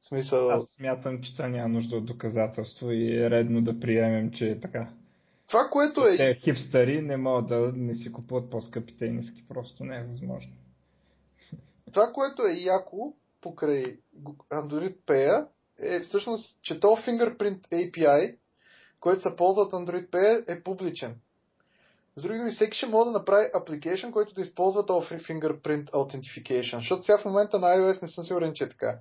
[0.00, 0.50] В смисъл...
[0.50, 4.60] Аз смятам, че това няма нужда от доказателство и е редно да приемем, че е
[4.60, 4.88] така.
[5.48, 6.16] Това, което е...
[6.16, 10.52] Те хипстари не могат да не си купуват по-скъпи тениски, просто не е възможно.
[11.92, 13.98] Това, което е яко покрай
[14.50, 15.46] Android Pay
[15.78, 18.36] е всъщност, че то Fingerprint API,
[19.00, 21.20] който се ползва от Android Pay е публичен.
[22.16, 26.76] С други думи, всеки ще може да направи application, който да използва този Fingerprint Authentication,
[26.76, 28.98] защото сега в момента на iOS не съм сигурен, че е така.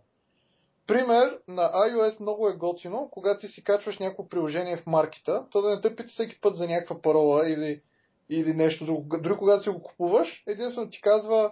[0.87, 5.61] Пример, на iOS много е готино, когато ти си качваш някакво приложение в маркета, то
[5.61, 7.81] да не те пита всеки път за някаква парола или,
[8.29, 9.17] или нещо друго.
[9.21, 11.51] Дори когато си го купуваш, единствено ти казва,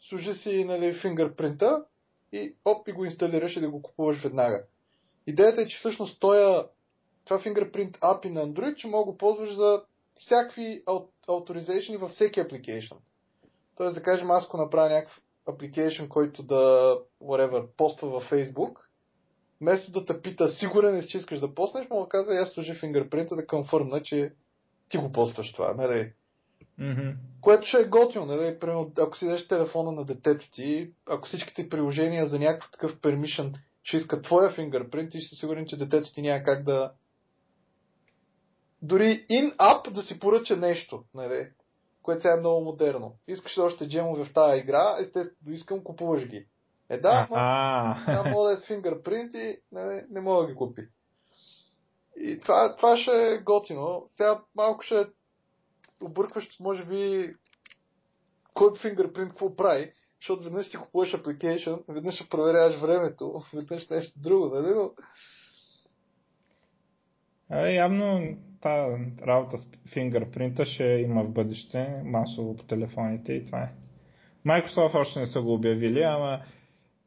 [0.00, 1.84] служи си нали, фингърпринта
[2.32, 4.64] и оп, и го инсталираш и да го купуваш веднага.
[5.26, 6.66] Идеята е, че всъщност тоя,
[7.24, 9.82] това Fingerprint API на Android, че мога го ползваш за
[10.16, 10.84] всякакви
[11.28, 12.96] authorization във всеки application.
[13.76, 18.78] Тоест да кажем, аз ако направя някакъв application, който да, whatever, поства във Facebook,
[19.60, 22.74] вместо да те пита, сигурен ли че искаш да поснеш, мога да казва, аз служи
[22.74, 24.32] фингърпринта да конфърмна, че
[24.88, 26.12] ти го постваш това, нали?
[26.80, 27.14] Mm-hmm.
[27.40, 28.58] Което ще е готино, нали?
[28.58, 33.54] Примерно, ако си дадеш телефона на детето ти, ако всичките приложения за някакъв такъв permission
[33.82, 36.92] ще искат твоя фингърпринт, ти ще си сигурен, че детето ти няма как да
[38.82, 41.48] дори in-app да си поръча нещо, нали?
[42.02, 43.16] което сега е много модерно.
[43.28, 46.46] Искаш още джемове в тази игра, естествено искам, купуваш ги.
[46.90, 47.26] Е да,
[48.08, 50.82] но мога да е с фингърпринт и не, не мога да ги купи.
[52.16, 54.06] И това, това ще е готино.
[54.10, 55.04] Сега малко ще е
[56.02, 57.34] объркващо, може би,
[58.54, 64.20] кой фингърпринт какво прави, защото веднъж си купуваш application, веднъж ще проверяваш времето, веднъж нещо
[64.20, 64.74] друго, нали?
[64.74, 64.90] Но...
[67.48, 73.62] А, явно тази работа с фингърпринта ще има в бъдеще масово по телефоните и това
[73.62, 73.72] е.
[74.46, 76.40] Microsoft още не са го обявили, ама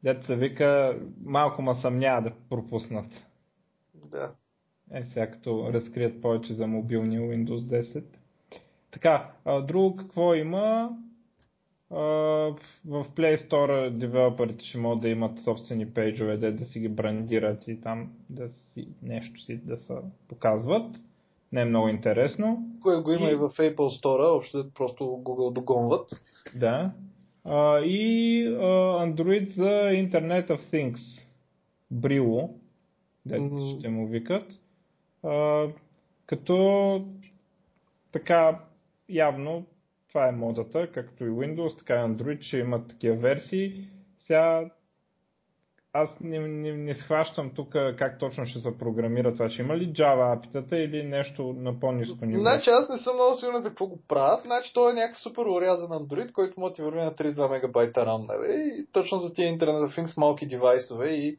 [0.02, 3.06] дето се вика, малко ма съмнява да пропуснат.
[3.94, 4.34] Да.
[4.92, 8.04] Е, сега като разкрият повече за мобилния Windows 10.
[8.90, 10.90] Така, а, друго какво има?
[11.90, 17.68] в Play Store девелоперите ще могат да имат собствени пейджове, да, да си ги брандират
[17.68, 19.94] и там да си, нещо си да се
[20.28, 20.96] показват.
[21.52, 22.68] Не е много интересно.
[22.82, 26.22] Кое го има и, и в Apple Store, общо просто Google догонват.
[26.56, 26.92] Да.
[27.44, 28.60] А, и а,
[29.06, 31.22] Android за Internet of Things.
[31.94, 32.50] Brillo,
[33.26, 33.78] дето mm-hmm.
[33.78, 34.52] ще му викат.
[35.22, 35.66] А,
[36.26, 37.04] като
[38.12, 38.58] така
[39.08, 39.66] явно
[40.08, 43.88] това е модата, както и Windows, така и Android ще имат такива версии.
[44.26, 44.70] Сега
[45.92, 49.50] аз не, не, не схващам тук как точно ще се програмира това.
[49.50, 52.40] Ще има ли Java апитата или нещо на по-низко ниво?
[52.40, 54.44] Значи аз не съм много сигурен за какво го правят.
[54.44, 58.28] Значи той е някакъв супер урязан Android, който може да върви на 32 мегабайта RAM,
[58.28, 58.72] нали?
[58.78, 61.38] И точно за тия Internet of Things малки девайсове и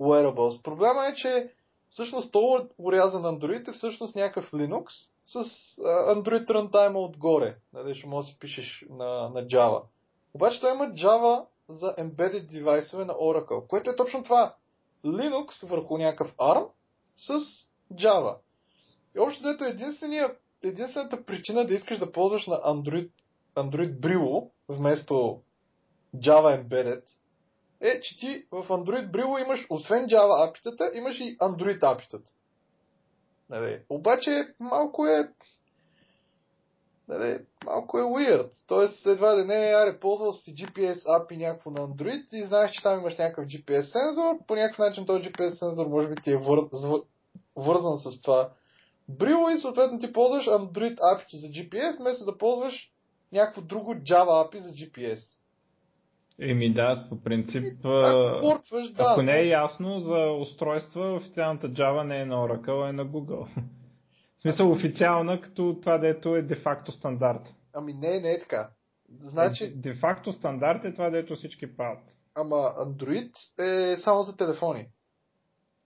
[0.00, 0.62] wearables.
[0.62, 1.50] Проблема е, че
[1.92, 4.86] всъщност този урязан Android е всъщност някакъв Linux
[5.24, 5.44] с
[5.84, 7.56] Android runtime отгоре.
[7.72, 7.94] Нали?
[7.94, 9.82] Ще може да си пишеш на, на Java.
[10.34, 14.54] Обаче той има Java за embedded девайсове на Oracle, което е точно това.
[15.04, 16.68] Linux върху някакъв ARM
[17.16, 17.38] с
[17.94, 18.36] Java.
[19.16, 19.64] И общо дето
[20.62, 23.10] единствената причина да искаш да ползваш на Android,
[23.56, 25.40] Android Brillo вместо
[26.16, 27.02] Java Embedded
[27.82, 32.32] е, че ти в Android Brillo имаш освен Java апитата, имаш и Android апитата.
[33.50, 33.82] Нали?
[33.88, 35.28] Обаче малко е
[37.08, 38.50] нали, малко е weird.
[38.66, 42.82] Тоест, едва да не аре, ползвал си GPS API някакво на Android и знаеш, че
[42.82, 46.36] там имаш някакъв GPS сензор, по някакъв начин този GPS сензор може би ти е
[46.36, 46.58] вър...
[47.56, 48.50] вързан с това
[49.08, 52.90] брило и съответно ти ползваш Android API за GPS, вместо да ползваш
[53.32, 55.31] някакво друго Java API за GPS.
[56.40, 62.02] Еми да, по принцип, ако, портваш, да, ако не е ясно за устройства, официалната Java
[62.02, 63.48] не е на Oracle, а е на Google.
[64.38, 67.42] В смисъл официална, като това дето е де-факто стандарт.
[67.74, 68.70] Ами не, не е така.
[69.20, 69.72] Значи...
[69.74, 72.04] Де-факто стандарт е това, дето всички правят.
[72.34, 74.86] Ама Android е само за телефони.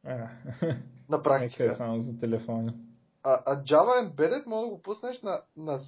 [0.06, 0.28] А.
[1.08, 1.64] На практика.
[1.64, 2.72] е само за телефони.
[3.22, 5.78] А, а Java Embedded може да го пуснеш на, на,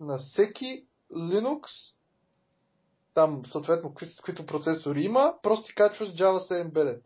[0.00, 1.62] на всеки Linux,
[3.14, 7.00] там съответно какви, каквито процесори има, просто си качваш Java C Embedded.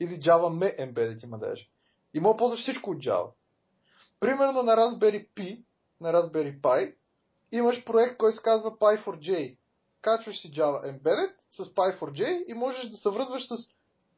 [0.00, 1.68] Или Java Me Embedded има даже.
[2.14, 3.30] И мога ползваш всичко от Java.
[4.20, 5.62] Примерно на Raspberry Pi,
[6.00, 6.94] на Raspberry Pi,
[7.52, 9.56] имаш проект, който се казва Py4J.
[10.02, 13.56] Качваш си Java Embedded с Py4J и можеш да се връзваш с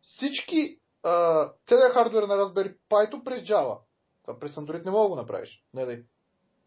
[0.02, 3.78] всички, uh, целият хардвер на Raspberry Pi през Java.
[4.22, 5.64] Това през Android не мога да го направиш.
[5.74, 6.02] Не, не.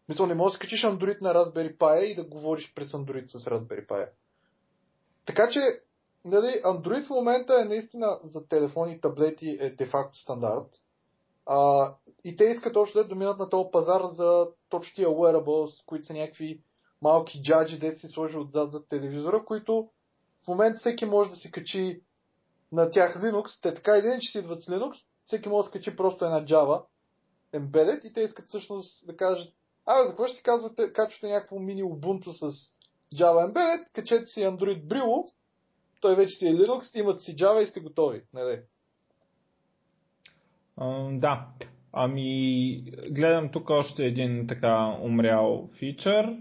[0.08, 3.44] Мисля, не можеш да скачиш Android на Raspberry Pi и да говориш през Android с
[3.44, 4.08] Raspberry Pi.
[5.26, 5.60] Така че,
[6.24, 10.68] нали, Android в момента е наистина за телефони и таблети е де-факто стандарт.
[11.46, 11.92] А,
[12.24, 16.12] и те искат още да минат на този пазар за точно тия wearables, които са
[16.12, 16.60] някакви
[17.02, 19.88] малки джаджи, де си сложи отзад за телевизора, които
[20.44, 22.02] в момента всеки може да си качи
[22.72, 23.62] на тях Linux.
[23.62, 24.92] Те така и че си идват с Linux,
[25.24, 26.84] всеки може да качи просто една Java
[27.54, 29.52] embedded и те искат всъщност да кажат
[29.86, 32.75] Абе, за какво ще си казвате, качвате някакво мини Ubuntu с
[33.14, 35.24] Java Embedded, качете си Android Brillo,
[36.00, 38.22] той вече си е Linux, имат си Java и сте готови.
[38.34, 38.62] Не, не.
[40.78, 41.46] Uh, да.
[41.92, 46.36] Ами, гледам тук още един така умрял фичър,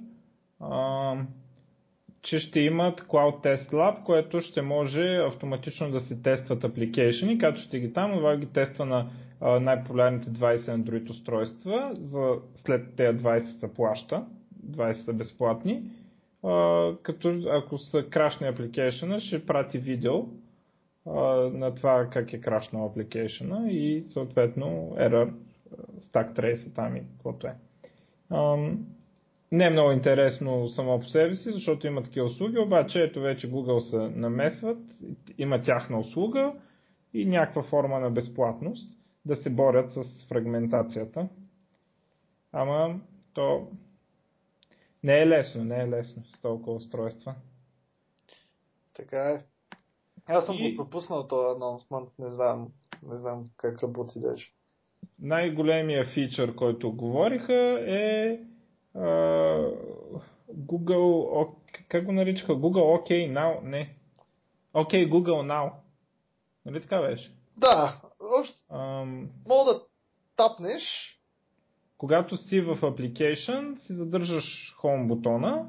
[0.62, 1.26] uh,
[2.22, 7.80] че ще имат Cloud Test Lab, което ще може автоматично да се тестват апликейшени, качвате
[7.80, 9.10] ги там, това ги тества на
[9.60, 12.34] най-популярните 20 Android устройства, за
[12.66, 14.26] след тези 20 се плаща,
[14.70, 15.92] 20 са безплатни
[17.04, 20.14] като ако са крашни апликейшена, ще прати видео
[21.52, 24.66] на това как е крашнал апликейшена и съответно
[24.98, 25.34] error,
[26.02, 27.56] stack trace там и каквото е.
[29.52, 33.52] Не е много интересно само по себе си, защото има такива услуги, обаче ето вече
[33.52, 34.78] Google се намесват,
[35.38, 36.54] има тяхна услуга
[37.14, 41.28] и някаква форма на безплатност да се борят с фрагментацията.
[42.54, 43.00] Ама
[43.34, 43.68] то
[45.06, 47.36] не е лесно, не е лесно с толкова устройства.
[48.94, 49.44] Така е.
[50.26, 50.72] Аз съм и...
[50.72, 52.68] го пропуснал този анонсмент, не знам,
[53.04, 54.52] не знам как работи даже.
[55.20, 58.40] Най-големия фичър, който говориха е
[58.96, 59.74] uh,
[60.54, 61.50] Google,
[61.88, 62.54] как го наричаха?
[62.54, 63.62] Google OK Now?
[63.62, 63.96] Не.
[64.74, 65.72] OK Google Now.
[66.66, 67.36] Нали така беше?
[67.58, 68.58] Да, още.
[68.72, 69.82] Um, мога да
[70.36, 71.15] тапнеш
[71.98, 75.66] когато си в Application, си задържаш Home бутона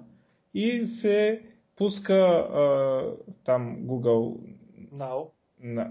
[0.54, 1.42] и се
[1.76, 3.02] пуска а,
[3.44, 4.36] там Google
[4.94, 5.28] Now,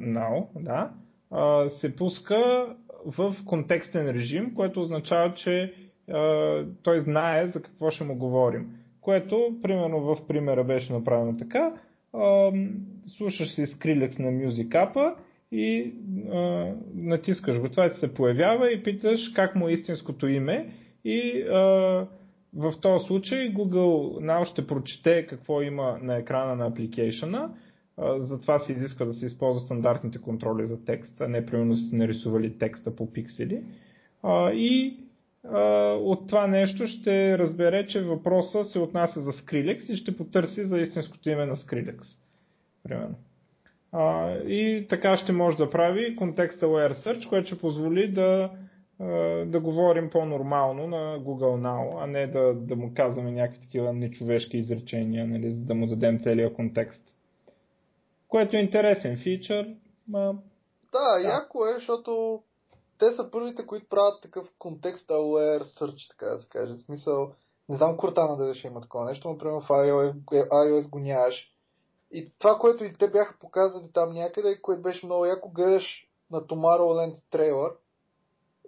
[0.01, 0.91] now да,
[1.31, 2.67] а, се пуска
[3.05, 5.73] в контекстен режим, което означава, че
[6.09, 8.69] а, той знае за какво ще му говорим.
[9.01, 11.73] Което, примерно в примера беше направено така,
[12.13, 12.51] а,
[13.07, 15.15] слушаш си Skrillex на Music App
[15.55, 15.93] и
[16.33, 17.69] а, натискаш го.
[17.69, 20.73] Това се появява и питаш как му е истинското име
[21.05, 21.57] и а,
[22.55, 27.49] в този случай Google Now ще прочете какво има на екрана на апликейшена.
[28.17, 32.57] Затова се изисква да се използва стандартните контроли за текст, а не примерно са нарисували
[32.57, 33.63] текста по пиксели.
[34.23, 34.99] А, и
[35.43, 35.59] а,
[36.01, 40.77] от това нещо ще разбере, че въпроса се отнася за Skrillex и ще потърси за
[40.77, 42.01] истинското име на Skrillex.
[42.83, 43.15] Примерно.
[43.91, 48.51] А, и така ще може да прави контекст aware search, което ще позволи да,
[49.45, 54.57] да говорим по-нормално на Google Now, а не да, да му казваме някакви такива нечовешки
[54.57, 57.01] изречения, нали, за да му дадем целият контекст.
[58.27, 59.75] Което е интересен фичър.
[60.07, 60.35] Ма...
[60.91, 62.41] Да, да, яко е, защото
[62.99, 66.73] те са първите, които правят такъв контекст aware search, така да се каже.
[66.73, 67.31] В смисъл,
[67.69, 70.13] не знам Куртана да ще има такова нещо, но примерно в iOS,
[70.49, 71.54] iOS го нямаш
[72.11, 76.41] и това, което и те бяха показали там някъде, което беше много яко, гледаш на
[76.41, 77.71] Tomorrowland трейлър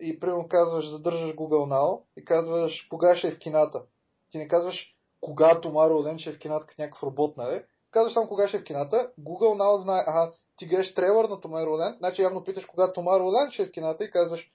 [0.02, 3.84] и примерно казваш, задържаш Google Now и казваш кога ще е в кината.
[4.32, 7.64] Ти не казваш кога Tomorrowland ще е в кината като някакъв робот, нали?
[7.92, 11.36] Казваш само кога ще е в кината, Google Now знае, ага, ти гледаш трейлър на
[11.36, 14.52] Tomorrowland, значи явно питаш кога Tomorrowland ще е в кината и казваш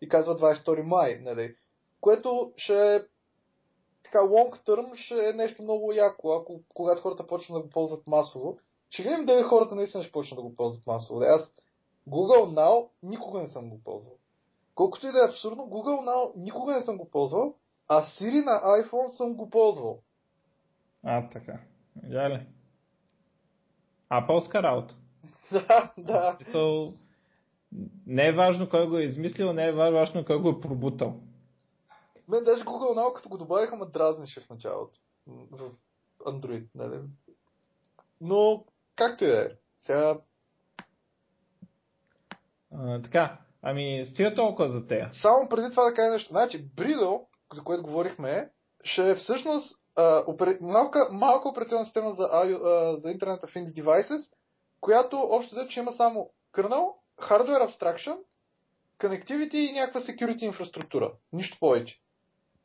[0.00, 1.54] и казва 22 май, нали?
[2.00, 3.00] Което ще е
[4.12, 8.06] така long term ще е нещо много яко, ако когато хората почнат да го ползват
[8.06, 8.58] масово.
[8.90, 11.20] Ще видим дали хората наистина ще почнат да го ползват масово.
[11.20, 11.54] Аз
[12.08, 14.14] Google Now никога не съм го ползвал.
[14.74, 17.54] Колкото и да е абсурдно, Google Now никога не съм го ползвал,
[17.88, 19.98] а Siri на iPhone съм го ползвал.
[21.04, 21.60] А, така.
[22.08, 22.46] Я ли?
[24.10, 24.94] Apple работа.
[25.52, 26.38] да, да.
[28.06, 31.20] Не е важно кой го е измислил, не е важно кой го е пробутал.
[32.28, 35.00] Мен даже Google Now, като го добавиха, ме дразнеше в началото.
[35.26, 35.70] В
[36.26, 37.00] Android, нали?
[38.20, 38.64] Но,
[38.96, 39.48] както и да е.
[39.78, 40.20] Сега...
[42.74, 45.08] А, така, Ами, стига толкова за тея.
[45.12, 46.32] Само преди това да кажа нещо.
[46.32, 47.24] Значи, Bridle,
[47.54, 48.50] за което говорихме,
[48.84, 50.58] ще е всъщност а, опер...
[50.60, 52.46] малка, малка операционна система за, а,
[52.96, 54.32] за Internet of Things Devices,
[54.80, 58.16] която общо взето ще има само kernel, hardware abstraction,
[58.98, 61.12] connectivity и някаква security инфраструктура.
[61.32, 62.00] Нищо повече.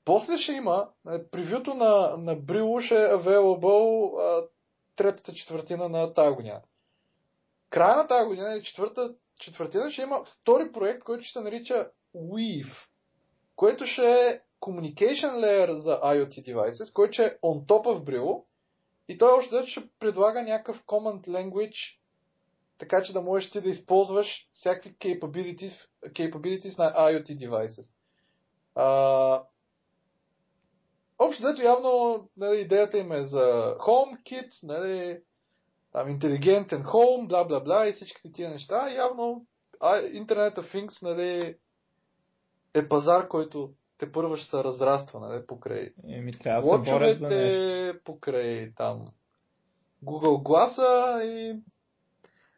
[0.05, 4.47] После ще има, е, превюто на, на Brillo ще е available а,
[4.95, 6.61] третата четвъртина на тази година.
[7.69, 12.87] Края на тази година, четвърта четвъртина, ще има втори проект, който ще се нарича Weave,
[13.55, 18.43] което ще е communication layer за IoT devices, който е on top of Brillo
[19.07, 21.97] и той още ще предлага някакъв command language,
[22.77, 27.93] така че да можеш ти да използваш всякакви capabilities, capabilities на IoT devices.
[28.75, 29.43] А,
[31.23, 35.19] общо взето явно нали, идеята им е за HomeKit, нали,
[35.91, 38.89] там интелигентен Home, бла бла бла и всичките тия неща.
[38.89, 39.45] Явно
[39.81, 41.55] Internet of Things нали,
[42.73, 49.07] е пазар, който те първо ще се разраства нали, покрай Еми, Лочовете, покрай там
[50.03, 51.61] Google Glass и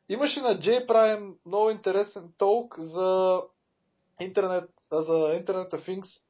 [0.10, 3.42] имаше на J-Prime много интересен толк за
[4.22, 6.25] интернет, за Internet of Things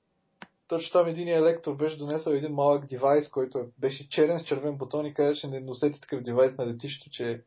[0.68, 5.06] точно там един електор беше донесъл един малък девайс, който беше черен с червен бутон
[5.06, 7.44] и казаше не носете такъв девайс на летището, че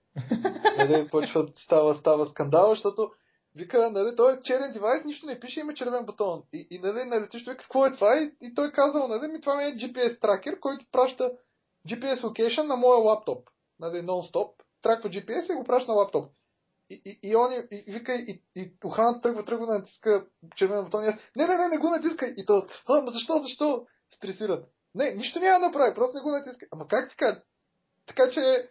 [0.79, 3.11] нали, почва става, става скандал, защото
[3.57, 6.43] вика, нали, той е черен девайс, нищо не пише, има червен бутон.
[6.53, 8.17] И, и нали, на летището вика, какво е това?
[8.17, 11.31] И, и той казал, нали, ми това ми е GPS тракер, който праща
[11.89, 13.49] GPS локейшн на моя лаптоп.
[13.81, 14.51] Нали, нон-стоп.
[14.83, 16.31] Траква GPS и го праща на лаптоп.
[16.91, 20.27] И, и, и он и, и вика, и, и охраната тръгва, тръгва да натиска
[20.57, 21.05] червен бутон.
[21.05, 22.35] И аз, не, не, не, не го натискай.
[22.37, 23.87] И то, а, ма защо, защо?
[24.15, 24.69] Стресират.
[24.95, 26.69] Не, нищо няма да направи, просто не го натискай.
[26.73, 27.43] Ама как така?
[28.07, 28.69] Така че,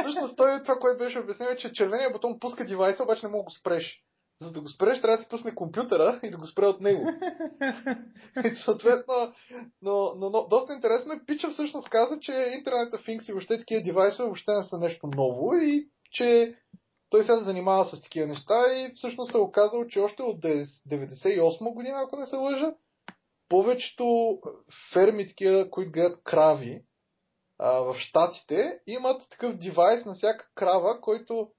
[0.00, 3.50] всъщност той това, което беше обяснено, че червеният бутон пуска девайса, обаче не мога го
[3.50, 4.04] спреш.
[4.42, 7.06] За да го спреш, трябва да се пусне компютъра и да го спре от него.
[8.44, 9.14] и съответно,
[9.82, 13.58] но, но, но, доста интересно е, Пича всъщност каза, че Internet of Things и въобще
[13.58, 16.56] такива девайсове въобще не са нещо ново и че
[17.10, 21.74] той се занимава с такива неща и всъщност се е оказало, че още от 98
[21.74, 22.74] година, ако не се лъжа,
[23.48, 24.38] повечето
[24.92, 26.84] ферми, такива, които гледат крави
[27.58, 31.50] а, в Штатите, имат такъв девайс на всяка крава, който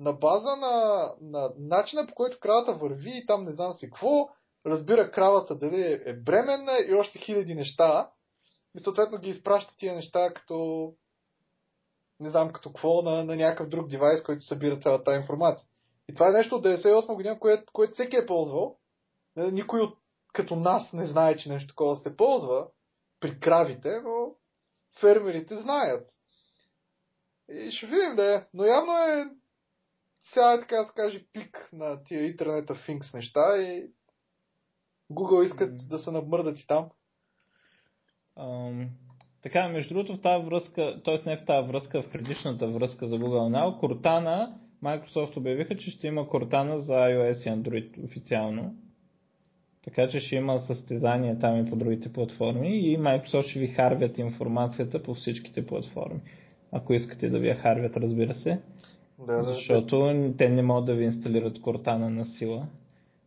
[0.00, 4.28] на база на, на начина по който кравата върви и там не знам си какво,
[4.66, 8.10] разбира кравата дали е бременна и още хиляди неща.
[8.76, 10.88] И съответно ги изпраща тия неща като
[12.24, 15.68] не знам като какво, на, на някакъв друг девайс, който събира цялата тази информация.
[16.08, 18.76] И това е нещо от 98 година, което, което всеки е ползвал.
[19.38, 19.98] Е, никой от,
[20.32, 22.66] като нас не знае, че нещо такова се ползва
[23.20, 24.34] при кравите, но
[25.00, 26.10] фермерите знаят.
[27.48, 28.46] И ще видим да е.
[28.54, 29.30] Но явно е
[30.22, 33.90] сега е така да се каже пик на тия Internet of Things неща и
[35.12, 35.88] Google искат mm.
[35.88, 36.90] да се намърдат и там.
[38.38, 38.88] Um,
[39.44, 41.28] така, между другото в тази връзка, т.е.
[41.30, 44.52] не в тази връзка, в предишната връзка за Google Now, Cortana,
[44.84, 48.74] Microsoft обявиха, че ще има Cortana за iOS и Android официално.
[49.84, 54.18] Така че ще има състезания там и по другите платформи и Microsoft ще ви харвят
[54.18, 56.20] информацията по всичките платформи.
[56.72, 58.60] Ако искате да ви я харвят, разбира се.
[59.26, 60.36] Да, защото да.
[60.36, 62.66] те не могат да ви инсталират Cortana на сила.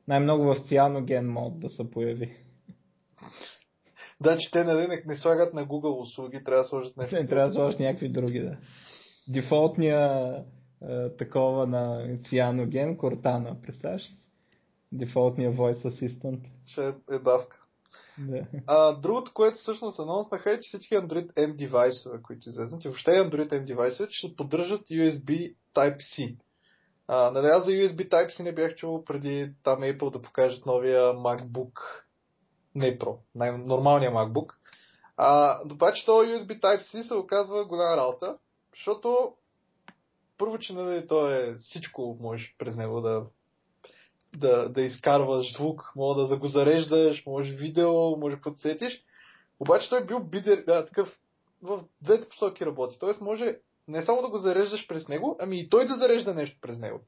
[0.08, 2.32] Най-много в Cyanogen мод да се появи.
[4.22, 7.16] Да, че те нали, не, не слагат на Google услуги, трябва да сложат нещо.
[7.16, 8.58] Не, трябва да сложат някакви други, да.
[9.28, 10.34] Дефолтния
[10.90, 14.02] е, такова на Cyanogen, Cortana, представяш?
[14.92, 16.40] Дефолтния Voice Assistant.
[16.66, 17.64] Ще е бавка.
[18.18, 18.46] Да.
[18.68, 23.12] А, другото, което всъщност анонснаха е, че всички Android M девайсове, които излезнат, и въобще
[23.12, 26.38] Android M девайсове, ще поддържат USB Type-C.
[27.08, 31.02] А, нали, аз за USB Type-C не бях чувал преди там Apple да покажат новия
[31.02, 31.72] MacBook
[32.78, 34.54] не Pro, най-нормалния MacBook.
[35.18, 38.38] А, обаче то USB Type-C се оказва голяма работа,
[38.76, 39.34] защото
[40.38, 43.26] първо, че нали, то е всичко можеш през него да,
[44.38, 49.04] да, да изкарваш звук, може да, го зареждаш, може видео, може подсетиш.
[49.60, 51.20] Обаче той е бил бидер, да, такъв
[51.62, 52.98] в двете посоки работи.
[53.00, 53.58] Тоест може
[53.88, 57.00] не само да го зареждаш през него, ами и той да зарежда нещо през него.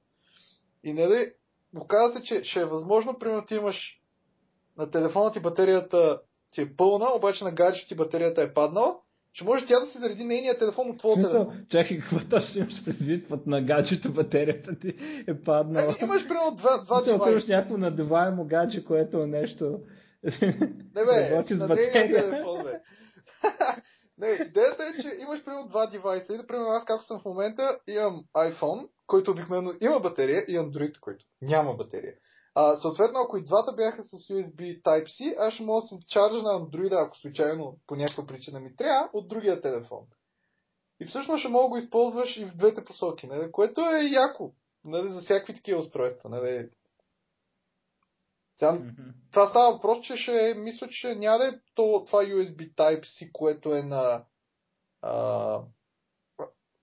[0.83, 1.33] И нали,
[1.77, 3.98] оказа се, че ще е възможно, примерно ти имаш
[4.79, 6.21] на телефона ти батерията
[6.51, 8.95] ти е пълна, обаче на гаджето ти батерията е паднала,
[9.33, 11.65] ще може тя да се зареди нейния телефон от твоя телефон.
[11.71, 14.87] Чакай, какво точно имаш предвид под на гаджето батерията ти
[15.27, 15.95] е паднала?
[16.01, 17.31] Ами имаш примерно два, два девайса.
[17.31, 19.79] Имаш някакво надуваемо гадже, което е нещо...
[20.95, 22.23] Не бе, работи с батерия.
[22.23, 22.79] телефон, бе.
[24.17, 26.33] Не, идеята е, че имаш примерно два девайса.
[26.33, 30.57] И да, примерно аз както съм в момента, имам iPhone, който обикновено има батерия, и
[30.57, 32.13] Android, който няма батерия.
[32.61, 36.41] А, съответно, ако и двата бяха с USB Type-C, аз ще мога да се чаржа
[36.41, 40.05] на Android, ако случайно по някаква причина ми трябва, от другия телефон.
[40.99, 43.51] И всъщност ще мога да го използваш и в двете посоки, нали?
[43.51, 44.53] което е яко
[44.83, 45.09] нали?
[45.09, 46.29] за всякакви такива устройства.
[46.29, 46.69] Нали?
[48.57, 49.13] Сега, mm-hmm.
[49.31, 53.75] Това става въпрос, че ще, мисля, че няма да е то, това USB Type-C, което
[53.75, 54.25] е на,
[55.01, 55.11] а,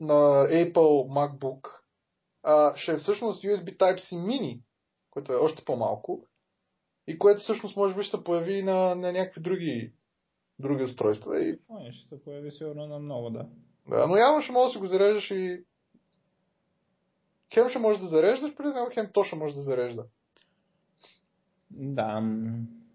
[0.00, 1.68] на Apple MacBook,
[2.42, 4.65] а, ще е всъщност USB Type-C Mini,
[5.16, 6.26] което е още по-малко,
[7.06, 9.92] и което всъщност може би ще се появи на, на някакви други,
[10.58, 11.42] други устройства.
[11.42, 11.58] И...
[11.68, 13.46] Ой, ще се появи сигурно на много, да.
[13.88, 15.64] Да, но явно ще може да си го зареждаш и
[17.54, 20.04] хем ще може да зареждаш през него, хем то ще може да зарежда.
[21.70, 22.22] Да.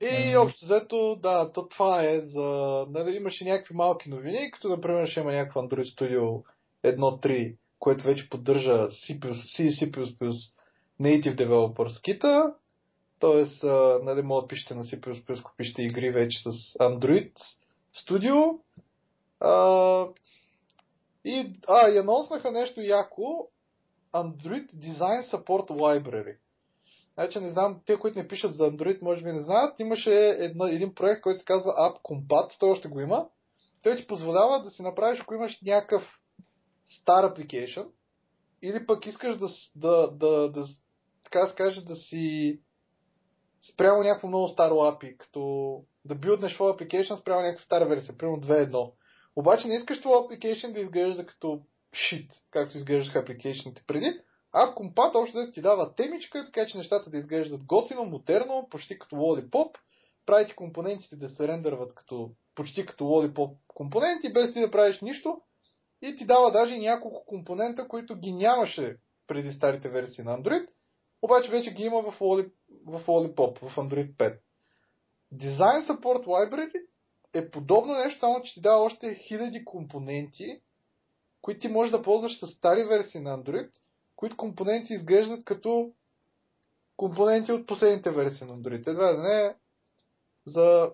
[0.02, 2.42] И общо взето, да, то това е за...
[2.90, 6.44] Нали, имаше някакви малки новини, като например ще има някакво Android Studio
[6.84, 10.61] 1.3, което вече поддържа C, C++
[11.02, 12.54] Native Developers Kit,
[13.20, 13.68] т.е.
[14.04, 15.02] нали, мога да пишете на C++,
[15.58, 17.32] пишете игри вече с Android
[17.96, 18.60] Studio.
[19.40, 20.08] А,
[21.26, 23.48] и, а, и анонснаха нещо яко,
[24.14, 26.38] Android Design Support Library.
[27.14, 29.80] Значи не знам, те, които не пишат за Android, може би не знаят.
[29.80, 33.28] Имаше едно, един проект, който се казва App Compat, той още го има.
[33.84, 36.20] Той ти позволява да си направиш, ако имаш някакъв
[36.86, 37.88] стар application,
[38.62, 40.66] или пък искаш да, да, да, да
[41.32, 42.60] така да скажа, да си
[43.74, 48.42] спрямо някакво много старо API, като да билднеш твой application спрямо някаква стара версия, примерно
[48.42, 48.92] 2.1.
[49.36, 51.62] Обаче не искаш това application да изглежда като
[51.96, 54.20] shit, както изглеждаха апликейшните преди,
[54.52, 59.00] а компат още да ти дава темичка, така че нещата да изглеждат готино, модерно, почти
[59.00, 59.76] като Lollipop,
[60.26, 65.02] прави ти компонентите да се рендърват като, почти като Lollipop компоненти, без ти да правиш
[65.02, 65.42] нищо.
[66.02, 70.68] И ти дава даже няколко компонента, които ги нямаше преди старите версии на Android,
[71.22, 72.52] обаче вече ги има в, Lollipop,
[72.86, 74.40] в Lollipop, в Android 5.
[75.34, 76.86] Design Support Library
[77.34, 80.62] е подобно нещо, само че ти дава още хиляди компоненти,
[81.42, 83.70] които ти можеш да ползваш с стари версии на Android,
[84.16, 85.92] които компоненти изглеждат като
[86.98, 88.88] компоненти от последните версии на Android.
[88.88, 89.56] Едва да не
[90.46, 90.92] за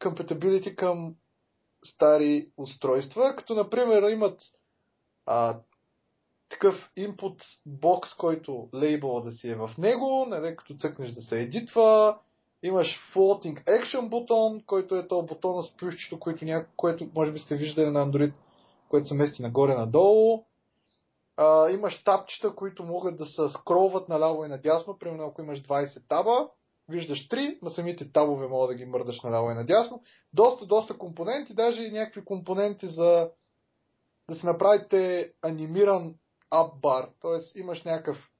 [0.00, 1.14] compatibility към
[1.84, 4.42] стари устройства, като например имат
[5.26, 5.60] а,
[6.48, 11.40] такъв input бокс, който лейбъл да си е в него, нали, като цъкнеш да се
[11.40, 12.18] едитва,
[12.62, 16.70] имаш floating action бутон, който е то бутона с плюсчето, което, няко...
[16.76, 18.32] което може би сте виждали на Android,
[18.88, 20.44] което се мести нагоре-надолу.
[21.36, 26.08] А, имаш тапчета, които могат да се скролват наляво и надясно, примерно ако имаш 20
[26.08, 26.48] таба,
[26.88, 30.02] виждаш 3, на самите табове мога да ги мърдаш наляво и надясно.
[30.32, 33.30] Доста, доста компоненти, даже и някакви компоненти за
[34.28, 36.14] да си направите анимиран
[36.52, 37.60] app бар, т.е.
[37.60, 38.30] имаш някакъв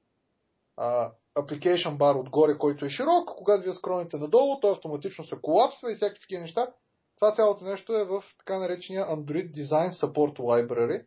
[0.77, 5.93] а, application бар отгоре, който е широк, когато вие скроните надолу, той автоматично се колапсва
[5.93, 6.73] и всякакви такива неща.
[7.17, 11.07] Това цялото нещо е в така наречения Android Design Support Library,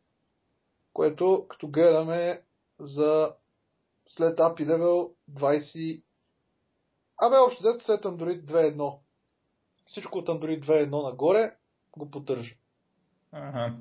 [0.94, 2.44] което като гледаме
[2.80, 3.34] за
[4.10, 6.04] след API Level 20
[7.22, 8.98] Абе, общо взето след Android 2.1.
[9.86, 11.56] Всичко от Android 2.1 нагоре
[11.98, 12.56] го поддържа.
[13.32, 13.76] Ага.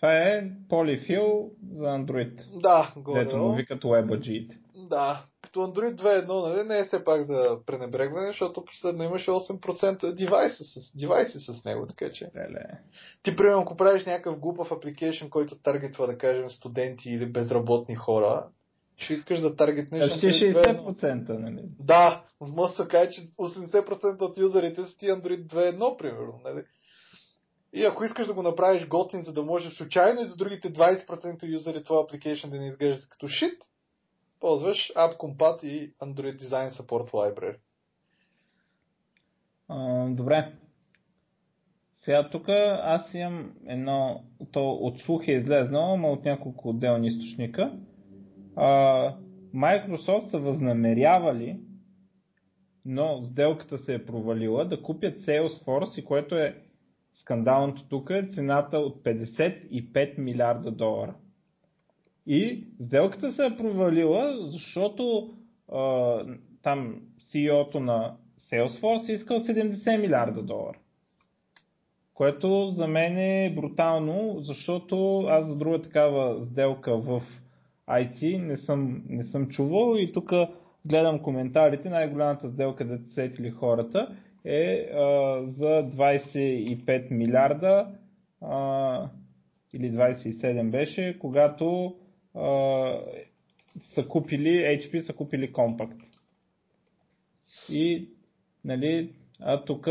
[0.00, 2.60] Това е полифил за Android.
[2.60, 3.24] Да, горе.
[3.24, 4.50] Дето му викат WebAG.
[4.74, 10.14] Да, като Android 2.1 нали, не е все пак за пренебрегване, защото последно имаше 8%
[10.14, 12.30] девайси с, девайси с него, така че.
[12.36, 12.64] Леле.
[13.22, 18.46] Ти, примерно, ако правиш някакъв глупав апликейшн, който таргетва, да кажем, студенти или безработни хора,
[18.96, 20.10] ще искаш да таргетнеш...
[20.10, 21.62] Ще 60%, нали?
[21.80, 26.62] Да, може да се каже, че 80% от юзерите са ти Android 2.1, примерно, нали?
[27.72, 31.52] И ако искаш да го направиш готин, за да може случайно и за другите 20%
[31.52, 33.62] юзери твоя application да не изглежда като шит,
[34.40, 37.56] ползваш AppCompat и Android Design Support Library.
[40.14, 40.52] Добре.
[42.04, 42.48] Сега тук
[42.82, 47.72] аз имам едно, то от слух е излезнало, но от няколко отделни източника.
[48.56, 49.14] А,
[49.54, 51.60] Microsoft са възнамерявали,
[52.84, 56.67] но сделката се е провалила, да купят Salesforce, и което е
[57.28, 61.14] скандалното тук е цената от 55 милиарда долара.
[62.26, 65.34] И сделката се е провалила, защото
[65.72, 66.20] а,
[66.62, 68.14] там CEO-то на
[68.52, 70.78] Salesforce е искал 70 милиарда долара.
[72.14, 77.22] Което за мен е брутално, защото аз за друга такава сделка в
[77.88, 80.32] IT не съм, не съм чувал и тук
[80.84, 87.88] гледам коментарите, най-голямата сделка да сетили хората е а, за 25 милиарда
[88.40, 89.10] а,
[89.72, 91.96] или 27 беше, когато
[92.34, 93.00] а,
[93.94, 96.02] са купили, HP са купили Compact.
[97.70, 98.08] и
[98.64, 99.84] нали, а тук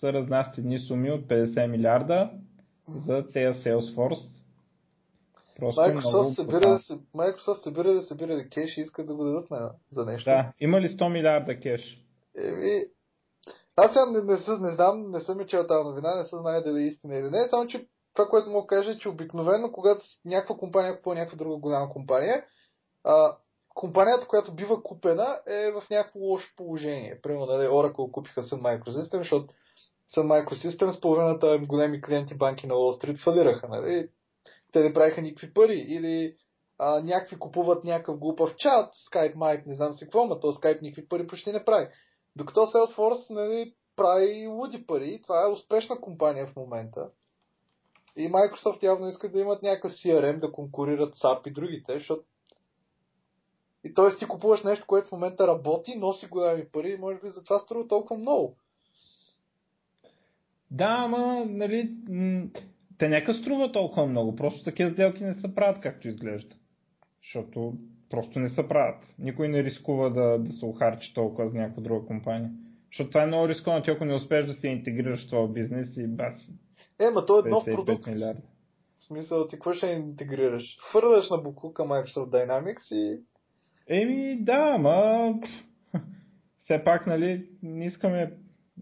[0.00, 2.30] са разнастени суми от 50 милиарда
[2.88, 4.28] за тези Salesforce.
[5.56, 9.50] Просто Microsoft, събира да се, Microsoft събира да събира кеш и искат да го дадат
[9.50, 10.30] на, за нещо.
[10.30, 11.80] Да, има ли 100 милиарда кеш?
[12.38, 12.82] Еми,
[13.76, 16.82] аз сега не, не, не, знам, не съм чел тази новина, не съм знае дали
[16.82, 20.00] е истина или не, само че това, което мога да кажа е, че обикновено, когато
[20.24, 22.44] някаква компания купува някаква друга голяма компания,
[23.04, 23.36] а,
[23.74, 27.20] компанията, която бива купена, е в някакво лошо положение.
[27.22, 29.54] Примерно, нали, Oracle купиха Sun Microsystems, защото
[30.16, 33.68] Sun Microsystems, половината големи клиенти банки на Wall Street фалираха.
[33.68, 34.08] Нали?
[34.72, 35.84] Те не правиха никакви пари.
[35.88, 36.36] Или
[36.78, 40.82] а, някакви купуват някакъв глупав чат, Skype Mike, не знам си какво, но то Skype
[40.82, 41.86] никакви пари почти не прави.
[42.36, 47.10] Докато Salesforce нали, прави луди пари, това е успешна компания в момента.
[48.16, 52.24] И Microsoft явно искат да имат някакъв CRM да конкурират SAP и другите, защото
[53.84, 54.18] и т.е.
[54.18, 57.88] ти купуваш нещо, което в момента работи, носи голями пари и може би затова струва
[57.88, 58.56] толкова много.
[60.70, 61.90] Да, ама, нали,
[62.98, 64.36] те нека струва толкова много.
[64.36, 66.56] Просто такива сделки не се правят както изглежда.
[67.22, 67.74] Защото
[68.12, 69.00] просто не се правят.
[69.18, 72.50] Никой не рискува да, да се охарчи толкова за някаква друга компания.
[72.90, 76.06] Защото това е много рисковано, ако не успееш да се интегрираш в този бизнес и
[76.06, 76.48] баси.
[77.00, 78.06] Е, ма то е нов продукт.
[78.06, 78.42] Милиарда.
[78.98, 80.78] В смисъл, ти какво ще интегрираш?
[80.80, 83.20] Хвърляш на буклука Microsoft Dynamics и...
[83.88, 85.34] Еми, да, ама...
[86.64, 88.32] Все пак, нали, не искаме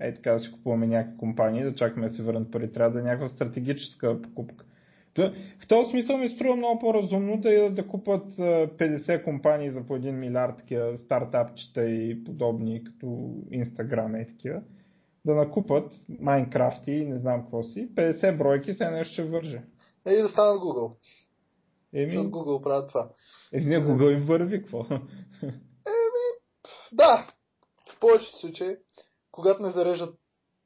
[0.00, 2.72] е така да си купуваме някакви компании, да чакаме да се върнат пари.
[2.72, 4.64] Трябва да е някаква стратегическа покупка.
[5.16, 10.10] В този смисъл ми струва много по-разумно да, да купат 50 компании за по 1
[10.10, 13.06] милиард такива стартапчета и подобни, като
[13.52, 14.62] Instagram и такива.
[15.24, 17.88] Да накупат Майнкрафт и не знам какво си.
[17.94, 19.62] 50 бройки се нещо ще върже.
[20.06, 20.96] Е, и да станат Google.
[21.94, 22.10] Еми...
[22.10, 23.08] Защото Google правят това.
[23.52, 24.86] Еми, не, Google им върви, какво?
[25.42, 26.26] Еми,
[26.92, 27.26] да.
[27.90, 28.76] В повечето случаи
[29.32, 30.18] когато не зареждат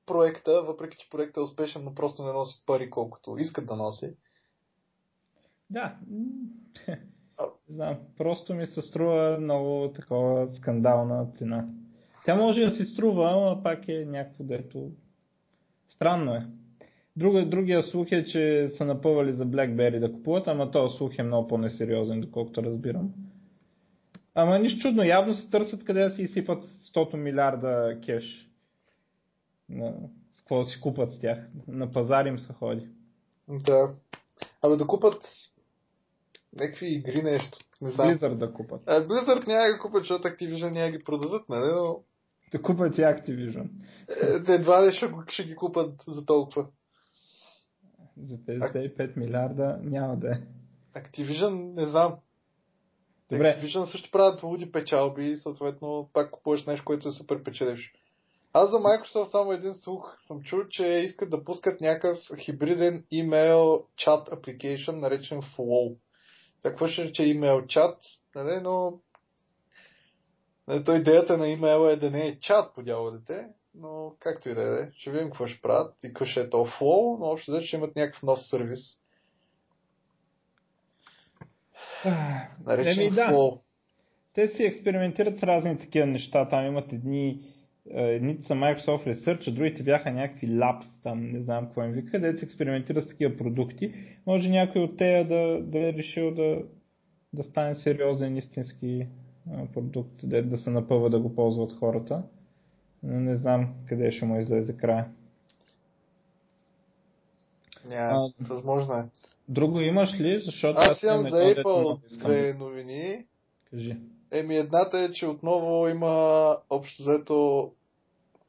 [0.06, 4.16] проекта, въпреки че проектът е успешен, но просто не носи пари колкото искат да носи.
[5.70, 5.96] Да.
[7.68, 11.68] Знам, просто ми се струва много такова скандална цена.
[12.24, 14.90] Тя може да си струва, но пак е някакво дето.
[15.90, 16.46] Странно е.
[17.16, 21.22] Друга, другия слух е, че са напъвали за BlackBerry да купуват, ама този слух е
[21.22, 23.12] много по-несериозен, доколкото разбирам.
[24.34, 28.50] Ама нищо чудно, явно се търсят къде да си изсипат 100 милиарда кеш
[29.68, 29.92] на
[30.38, 31.38] какво да си купат с тях.
[31.68, 32.88] На пазар им се ходи.
[33.48, 33.94] Да.
[34.62, 35.28] Абе да купат
[36.56, 37.58] някакви игри нещо.
[37.82, 38.08] Не знам.
[38.08, 38.82] Blizzard да купат.
[38.86, 41.72] А, Blizzard няма да купат, защото Activision няма ги продадат, нали?
[41.72, 42.02] Но...
[42.52, 43.68] Да купат и Activision.
[44.48, 46.66] Е, едва ли ще, ще ги купат за толкова.
[48.22, 49.20] За 55 а...
[49.20, 50.40] милиарда няма да е.
[51.00, 52.16] Activision не знам.
[53.32, 53.58] Добре.
[53.60, 57.92] Activision също правят луди печалби и съответно пак купуваш нещо, което е супер печеливш.
[58.52, 63.84] Аз за Microsoft само един слух съм чул, че искат да пускат някакъв хибриден имейл
[63.96, 65.96] чат application, наречен Flow.
[66.58, 67.98] За какво ще рече имейл чат,
[68.34, 69.00] нали, но
[70.68, 74.54] нали, то идеята на имейла е да не е чат по дяволите, но както и
[74.54, 77.60] да е, ще видим какво ще правят и какво ще е то Flow, но общо
[77.60, 79.00] ще имат някакъв нов сервис.
[82.66, 83.28] Наречен да.
[83.28, 83.60] Flow.
[84.34, 86.48] Те си експериментират с разни такива неща.
[86.48, 87.53] Там имат едни
[87.90, 92.10] едните са Microsoft Research, а другите бяха някакви Labs, там не знам какво им вика,
[92.10, 93.94] където се експериментира с такива продукти.
[94.26, 96.62] Може някой от тея да, да е решил да,
[97.32, 99.06] да стане сериозен истински
[99.74, 102.22] продукт, да, да се напъва да го ползват хората.
[103.02, 105.08] Но не знам къде ще му излезе края.
[107.88, 109.04] Няма, възможно е.
[109.48, 110.42] Друго имаш ли?
[110.44, 113.24] Защото аз, аз имам за Apple две новини.
[113.70, 113.96] Кажи.
[114.34, 117.70] Еми, едната е, че отново има общо взето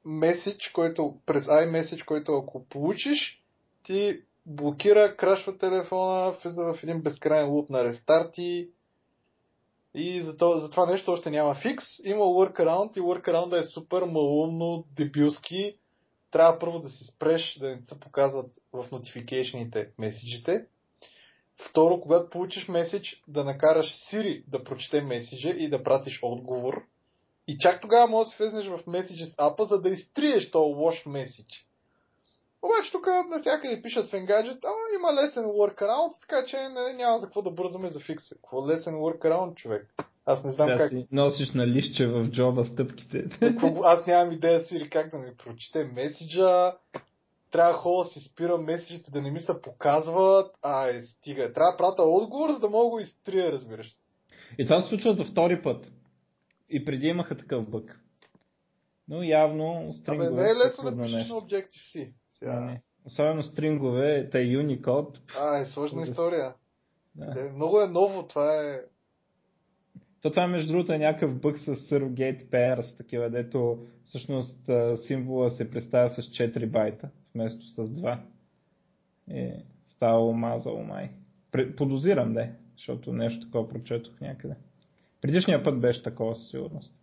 [0.05, 3.43] меседж, който през iMessage, който ако получиш,
[3.83, 8.69] ти блокира, крашва телефона, влиза в един безкрайен луп на рестарти
[9.95, 11.85] и за, това, за това нещо още няма фикс.
[12.03, 15.77] Има workaround и workaround е супер малумно, дебилски.
[16.31, 20.65] Трябва първо да си спреш, да не се показват в нотификейшните меседжите.
[21.57, 26.83] Второ, когато получиш меседж, да накараш Siri да прочете меседжа и да пратиш отговор.
[27.47, 31.67] И чак тогава можеш да влезнеш в Messages апа, за да изтриеш този лош меседж.
[32.61, 37.25] Обаче тук навсякъде пишат в Engadget, ама има лесен workaround, така че не, няма за
[37.25, 38.35] какво да бързаме за фикса.
[38.35, 39.93] Какво лесен workaround, човек?
[40.25, 40.89] Аз не знам Сега как...
[40.89, 43.25] Си носиш на листче в джоба стъпките.
[43.83, 46.73] Аз нямам идея Сири как да ми прочете меседжа,
[47.55, 50.55] трябва хора да си спира месечите, да не ми се показват.
[50.61, 51.53] Ай, стига.
[51.53, 53.95] Трябва да прата отговор, за да мога го изтрия, разбираш.
[54.57, 55.85] И това се случва за втори път.
[56.69, 57.99] И преди имаха такъв бък.
[59.07, 60.27] Но явно стrinгове...
[60.27, 62.13] Абе, не е лесно да пишеш на Objective-C.
[62.29, 62.59] Сега.
[62.59, 62.81] Не, не.
[63.05, 65.17] Особено стрингове, те Unicode.
[65.39, 66.53] А, е сложна история.
[67.15, 67.33] Да.
[67.33, 68.79] Де, много е ново, това е...
[70.21, 74.55] То това между другото е някакъв бък с Surrogate Pairs, такива, дето всъщност
[75.07, 78.17] символа се представя с 4 байта, вместо с 2.
[79.31, 79.53] И
[79.95, 81.11] става мазало май.
[81.77, 84.55] Подозирам, да, защото нещо такова прочетох някъде.
[85.21, 86.93] Предишния път беше такова със сигурност.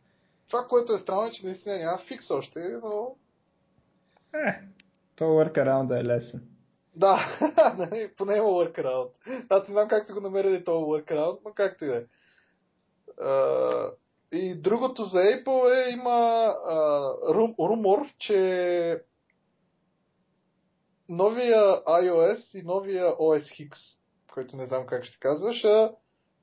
[0.49, 3.17] Това, което е странно, е, че наистина няма фикс още, но...
[4.35, 4.61] Е,
[5.17, 6.43] то workaround е лесен.
[6.97, 7.39] Да,
[7.79, 9.11] нали, поне има workaround.
[9.49, 12.05] Аз не знам как са го намерили този workaround, но както и да е.
[14.33, 19.03] И другото за Apple е, има а, рум, румор, че
[21.09, 23.77] новия iOS и новия OS X,
[24.35, 25.53] който не знам как ще се казва,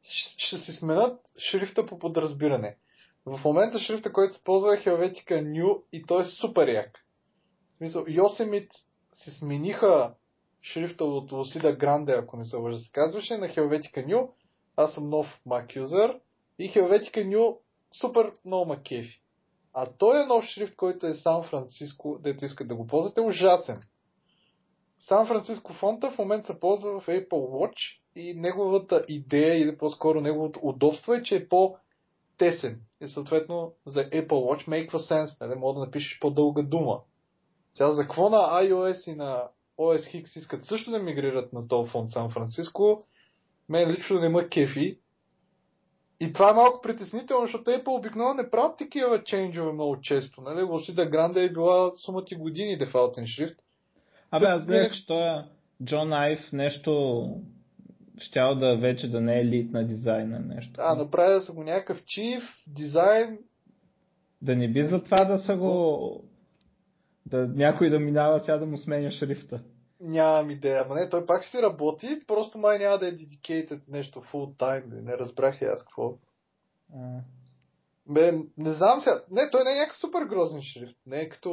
[0.01, 2.77] ще, се сменят шрифта по подразбиране.
[3.25, 7.05] В момента шрифта, който се ползва е Helvetica New и той е супер як.
[7.73, 8.75] В смисъл, Yosemite
[9.13, 10.13] се смениха
[10.61, 14.29] шрифта от Lucida Grande, ако не се лъжа се казваше, на Helvetica New.
[14.75, 16.19] Аз съм нов Mac юзър
[16.59, 17.57] и Helvetica New
[17.91, 19.21] супер много ма кефи.
[19.73, 23.79] А той е нов шрифт, който е Сан Франциско, дето искат да го ползвате, ужасен.
[24.99, 30.21] Сан Франциско фонта в момента се ползва в Apple Watch и неговата идея или по-скоро
[30.21, 32.81] неговото удобство е, че е по-тесен.
[33.01, 35.55] И съответно за Apple Watch make sense, нали?
[35.55, 36.99] Мога да напишеш по-дълга дума.
[37.73, 39.43] Сега за какво на iOS и на
[39.77, 43.03] OS X искат също да мигрират на този фонд Сан Франциско,
[43.69, 44.99] мен лично не ма кефи.
[46.19, 50.41] И това е малко притеснително, защото Apple обикновено не правят такива ченджове много често.
[50.41, 50.59] Нали?
[50.59, 53.59] Lucida Grande е била сумата и години дефалтен шрифт.
[54.31, 55.43] Абе, аз гледах, че той
[55.83, 57.23] Джон Айв нещо
[58.19, 60.71] щял да вече да не е елит на дизайна нещо.
[60.77, 63.39] А, направя са го някакъв чиф, дизайн.
[64.41, 66.23] Да не би за това да са го...
[67.25, 69.61] Да някой да минава сега да му сменя шрифта.
[70.01, 70.83] Нямам идея.
[70.85, 75.01] Ама не, той пак си работи, просто май няма да е dedicated нещо full time.
[75.01, 76.13] Не разбрах и аз какво.
[76.95, 77.19] А,
[78.09, 79.23] Бе, не знам сега.
[79.31, 80.97] Не, той не е някакъв супер грозен шрифт.
[81.05, 81.49] Не е като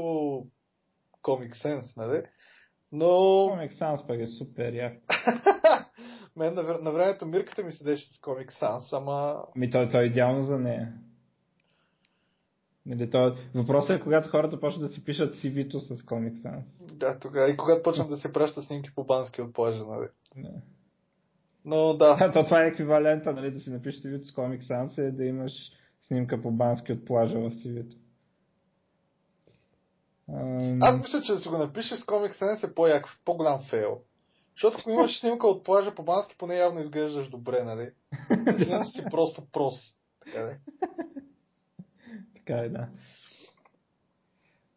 [1.22, 2.22] Comic Sans, нали?
[2.92, 3.06] Но...
[3.06, 4.92] Comic Sans пък е супер як.
[6.36, 9.42] Мен на, на времето Мирката ми седеше с Comic Sans, ама...
[9.56, 10.92] Ми той, той е идеално за нея.
[12.86, 13.34] Нали, той...
[13.54, 16.62] Въпросът е когато хората почнат да си пишат CV-то с Comic Sans.
[16.92, 17.50] Да, тогава.
[17.50, 20.06] И когато почнам да се праща снимки по бански от плажа, нали?
[20.36, 20.62] Не.
[21.64, 22.30] Но да.
[22.34, 25.52] То това е еквивалента, нали, да си напишеш CV-то с Comic Sans е да имаш
[26.06, 27.96] снимка по бански от плажа в CV-то.
[30.80, 34.00] Аз мисля, че да си го напишеш с Comic Sans е по-як, по-голям фейл.
[34.56, 37.90] Защото ако имаш снимка от плажа по бански, поне явно изглеждаш добре, нали?
[38.66, 39.74] Иначе си просто прос.
[40.20, 40.58] Така де.
[42.34, 42.88] Така е, да.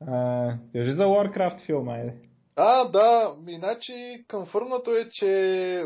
[0.07, 2.15] А, кажи за Warcraft филма, айде.
[2.55, 5.83] А, да, иначе конфърмното е, че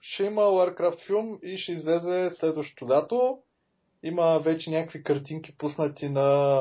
[0.00, 3.38] ще има Warcraft филм и ще излезе следващото лято.
[4.02, 6.60] Има вече някакви картинки пуснати на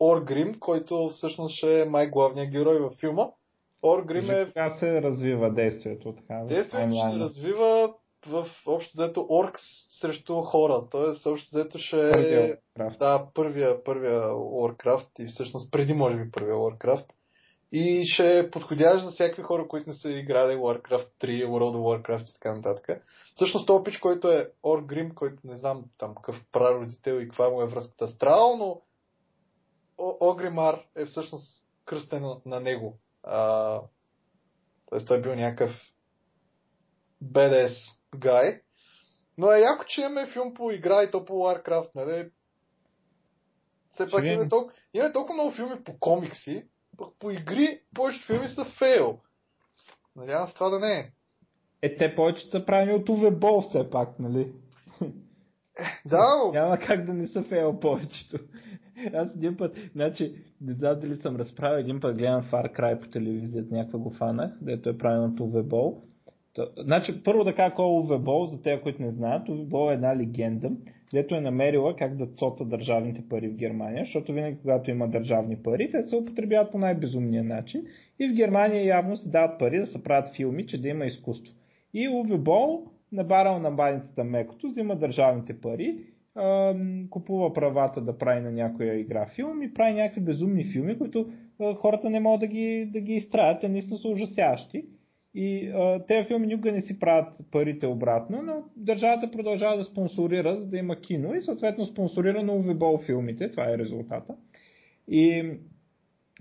[0.00, 3.28] Оргрим, който всъщност ще е май главният герой във филма.
[3.82, 6.34] Оргрим е Как се развива действието така?
[6.34, 7.24] Действието ще таймлайна?
[7.24, 7.94] развива
[8.26, 9.62] в общо взето оркс
[10.00, 10.82] срещу хора.
[10.90, 12.12] Тоест, общо взето ще е...
[12.12, 12.58] Първия.
[12.98, 17.06] Да, първия, първия Warcraft и всъщност преди може би първия Warcraft.
[17.72, 22.02] И ще е подходящ за всякакви хора, които не са играли Warcraft 3, World of
[22.02, 23.04] Warcraft и така нататък.
[23.34, 27.62] Всъщност този пич, който е Оргрим, който не знам там какъв прародител и каква му
[27.62, 28.80] е връзката с Трал, но
[29.98, 32.98] О- Огримар е всъщност кръстен на, него.
[33.22, 33.80] А,
[34.88, 35.92] Тоест той е бил някакъв
[37.24, 37.74] BDS
[38.16, 38.60] гай.
[39.38, 42.30] Но е яко, че имаме филм по игра и то по Warcraft, нали?
[43.90, 46.64] Все пак имаме толкова, имаме толкова много филми по комикси,
[46.98, 49.20] пък по игри повечето филми са фейл.
[50.16, 51.12] Надявам се това да не е.
[51.82, 54.52] Е, те повечето са правени от Уве Бол все пак, нали?
[56.06, 56.52] Да, но...
[56.52, 58.38] Няма как да не са фейл повечето.
[59.14, 63.08] Аз един път, значи, не знам дали съм разправил, един път гледам Far Cry по
[63.08, 66.02] телевизията, някаква го фанах, дето е правено от Уве Бол.
[66.54, 69.94] То, значи, първо да кажа кой е за тези, които не знаят, Уве Бол е
[69.94, 70.70] една легенда,
[71.12, 75.56] дето е намерила как да цоца държавните пари в Германия, защото винаги когато има държавни
[75.56, 77.82] пари, те се употребяват по най-безумния начин
[78.18, 81.54] и в Германия явно се дават пари да се правят филми, че да има изкуство.
[81.94, 85.98] И Уве Бол набарал на баницата мекото, взима държавните пари,
[87.10, 91.32] купува правата да прави на някоя игра филм и прави някакви безумни филми, които
[91.76, 94.84] хората не могат да ги, да ги изтраят, те наистина са ужасяващи.
[95.34, 95.72] И
[96.08, 100.78] тези филми никога не си правят парите обратно, но държавата продължава да спонсорира, за да
[100.78, 104.34] има кино и съответно спонсорира на Увебол филмите, това е резултата.
[105.08, 105.52] И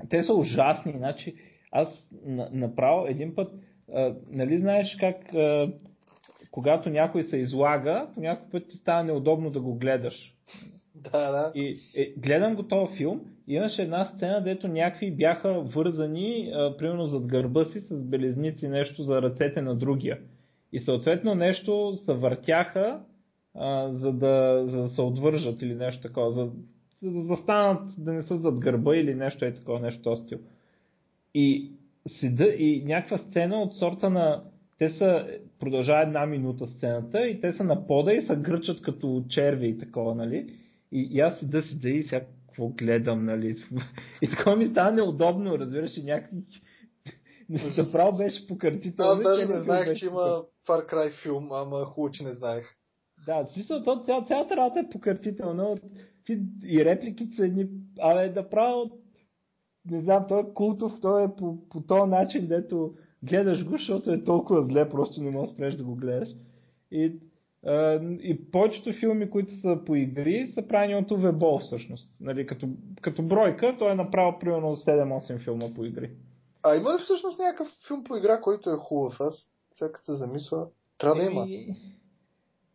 [0.10, 1.36] те са ужасни, значи
[1.72, 1.88] аз
[2.52, 3.54] направо един път,
[3.94, 5.74] а, нали знаеш как а,
[6.54, 10.34] когато някой се излага, по някакъв път ти става неудобно да го гледаш.
[10.96, 11.52] Да, да.
[11.56, 16.78] И е, гледам го този филм и имаше една сцена, дето някакви бяха вързани, а,
[16.78, 20.20] примерно зад гърба си с белезници нещо за ръцете на другия.
[20.72, 23.00] И съответно нещо се въртяха,
[23.56, 26.52] а, за, да, за да се отвържат или нещо такова, за,
[27.02, 30.40] за да застанат, да не са зад гърба или нещо е такова, нещо стил.
[31.34, 31.72] И
[32.08, 34.44] седа и някаква сцена от сорта на
[34.84, 35.28] те са,
[35.60, 39.78] продължава една минута сцената и те са на пода и се гръчат като черви и
[39.78, 40.56] такова, нали?
[40.92, 43.56] И, и аз седа седа и сега какво гледам, нали?
[44.22, 46.38] И такова ми става неудобно, разбираш, и някакви...
[47.78, 49.24] Направо беше покъртително.
[49.24, 52.66] Да, даже не знаех, че има Far Cry филм, ама хубаво, че не знаех.
[53.26, 55.76] Да, в смисъл, то, цял, цялата работа е покъртителна.
[56.66, 57.68] И репликите са едни...
[58.00, 58.90] Абе, да правя
[59.92, 62.94] не знам, той е култов, той е по, по този начин, дето
[63.24, 66.30] гледаш го, защото е толкова зле, просто не можеш спреш да го гледаш.
[66.92, 67.20] И,
[67.66, 72.10] а, и повечето филми, които са по игри, са правени от Увебол всъщност.
[72.20, 72.68] Нали, като,
[73.02, 76.12] като бройка, той е направил примерно 7-8 филма по игри.
[76.64, 79.18] А има ли всъщност някакъв филм по игра, който е хубав?
[79.20, 80.68] Аз сега като се замисля,
[80.98, 81.48] трябва да има.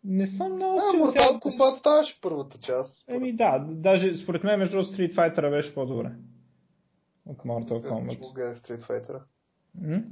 [0.05, 1.14] Не съм много сигурен.
[1.16, 3.09] А, Mortal Kombat ставаше първата част.
[3.09, 6.11] Еми да, даже според мен между Street Fighter беше по-добре.
[7.26, 8.14] От Mortal Kombat.
[8.14, 9.20] Ще Street Fighter.
[9.83, 10.03] М?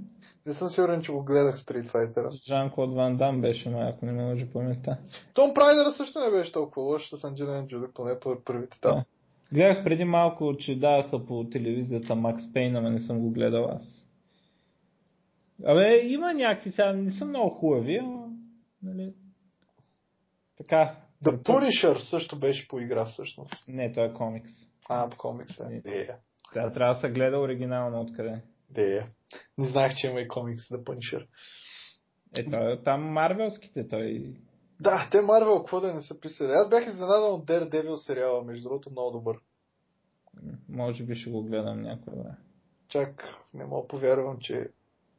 [0.46, 2.46] Не съм сигурен, че го гледах Street Fighter.
[2.48, 4.98] Жан-Клод Ван Дам беше, но ако не ме лъжи паметта.
[5.34, 8.94] Том Прайдера също не беше толкова лош с Анджелина Джули, поне по първите там.
[8.94, 9.04] Да.
[9.52, 13.82] Гледах преди малко, че даваха по телевизията Макс Пейн, но не съм го гледал аз.
[15.64, 18.28] Абе, има някакви, сега не са много хубави, но...
[18.82, 19.12] Нали...
[20.58, 20.96] Така.
[21.24, 23.68] The Punisher също беше по игра всъщност.
[23.68, 24.50] Не, той е комикс.
[24.88, 25.82] А, комикс е.
[26.52, 28.42] Сега трябва да се гледа оригинално откъде.
[28.70, 29.06] Де.
[29.58, 31.26] Не знаех, че има и комикс за Punisher.
[32.36, 34.36] Ето, там Марвелските той...
[34.80, 36.52] Да, те Марвел, какво да не са писали.
[36.52, 39.38] Аз бях изненадан от Daredevil сериала, между другото, много добър.
[40.68, 42.36] Може би ще го гледам някой време.
[42.88, 44.68] Чак, не мога повярвам, че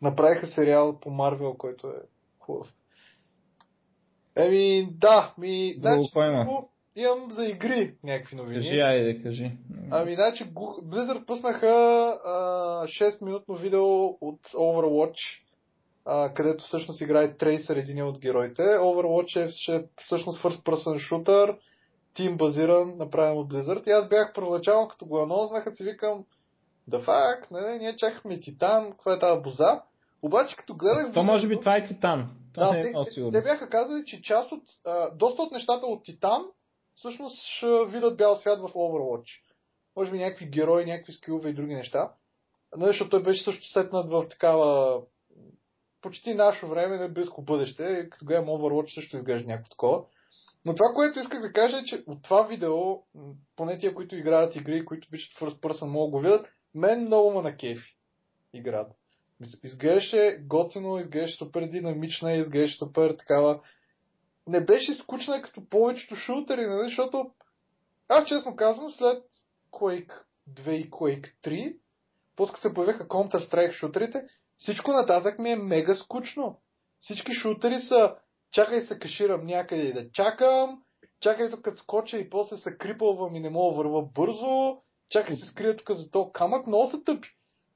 [0.01, 2.01] направиха сериал по Марвел, който е
[2.39, 2.73] хубав.
[4.35, 5.75] Еми, да, ми...
[5.77, 6.09] Значи,
[7.01, 8.55] имам за игри някакви новини.
[8.55, 9.51] Кажи, айде, кажи.
[9.91, 10.45] Ами, значи,
[10.83, 11.67] Blizzard пуснаха
[12.25, 15.41] а, 6-минутно видео от Overwatch,
[16.05, 18.61] а, където всъщност играе Трейсър, един от героите.
[18.61, 21.57] Overwatch е ще, всъщност first person shooter,
[22.13, 23.87] тим базиран, направен от Blizzard.
[23.87, 26.25] И аз бях първоначално, като го анонснаха, си викам,
[26.87, 29.81] да фак, не, не, ние чакахме Титан, каква е тази боза.
[30.21, 31.13] Обаче като гледах...
[31.13, 32.29] То може би това е Титан.
[32.53, 32.93] Това да, е те,
[33.31, 36.41] те, бяха казали, че част от, а, доста от нещата от Титан
[36.97, 39.41] всъщност ще видят бял свят в Overwatch.
[39.95, 42.11] Може би някакви герои, някакви скилове и други неща.
[42.77, 45.01] Нали, защото той беше също сетнат в такава
[46.01, 48.09] почти наше време, не близко бъдеще.
[48.09, 50.03] Като гледам Overwatch също изглежда някакво такова.
[50.65, 52.75] Но това, което исках да кажа е, че от това видео,
[53.55, 57.41] поне тия, които играят игри, които обичат First Person, могат го видят, мен много ма
[57.41, 57.97] на кефи
[58.53, 58.93] играта.
[59.63, 63.61] Изглеждаше готино, изглеждаше супер динамична, изглеждаше супер такава
[64.47, 66.83] не беше скучна като повечето шутери, нали?
[66.83, 67.31] защото
[68.09, 69.23] аз честно казвам, след
[69.71, 70.13] Quake
[70.53, 71.77] 2 и Quake 3,
[72.35, 74.23] после се появиха Counter-Strike шутерите,
[74.57, 76.59] всичко нататък ми е мега скучно.
[76.99, 78.15] Всички шутери са
[78.51, 80.81] чакай се каширам някъде и да чакам,
[81.19, 84.77] чакай тук като скоча и после се крипълвам и не мога да върва бързо,
[85.09, 87.29] чакай се скрия тук за то камък, много са тъпи.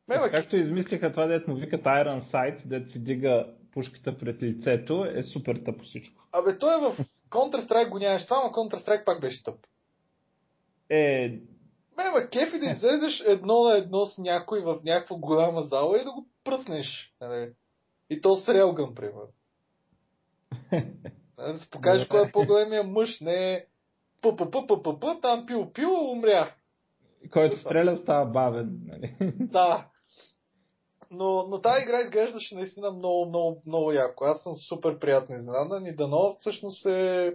[0.08, 5.06] Мега, Както измислиха това, дето му викат Iron Sight, дето си дига пушката пред лицето,
[5.16, 6.24] е супер тъпо всичко.
[6.32, 6.98] Абе, той е в
[7.30, 9.56] Counter-Strike го нямаш това, но Counter-Strike пак беше тъп.
[10.90, 11.28] Е...
[11.98, 16.04] Ме, ма, кефи да излезеш едно на едно с някой в някаква голяма зала и
[16.04, 17.14] да го пръснеш.
[17.22, 17.52] Нали?
[18.10, 19.30] И то с релгън, примерно.
[21.38, 23.66] да се покажеш кой е по-големия мъж, не
[24.22, 26.56] п п п п п п там пил пил, умрях.
[27.32, 28.80] Който стреля става бавен.
[28.86, 29.16] Нали?
[29.40, 29.88] Да.
[31.12, 34.24] Но, но тази игра изглеждаше наистина много, много, много яко.
[34.26, 37.34] Аз съм супер приятно изненадан и дано всъщност е...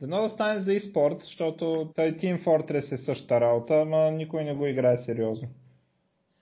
[0.00, 4.54] Дано да стане за e-спорт, защото той Team Fortress е същата работа, ама никой не
[4.54, 5.48] го играе сериозно.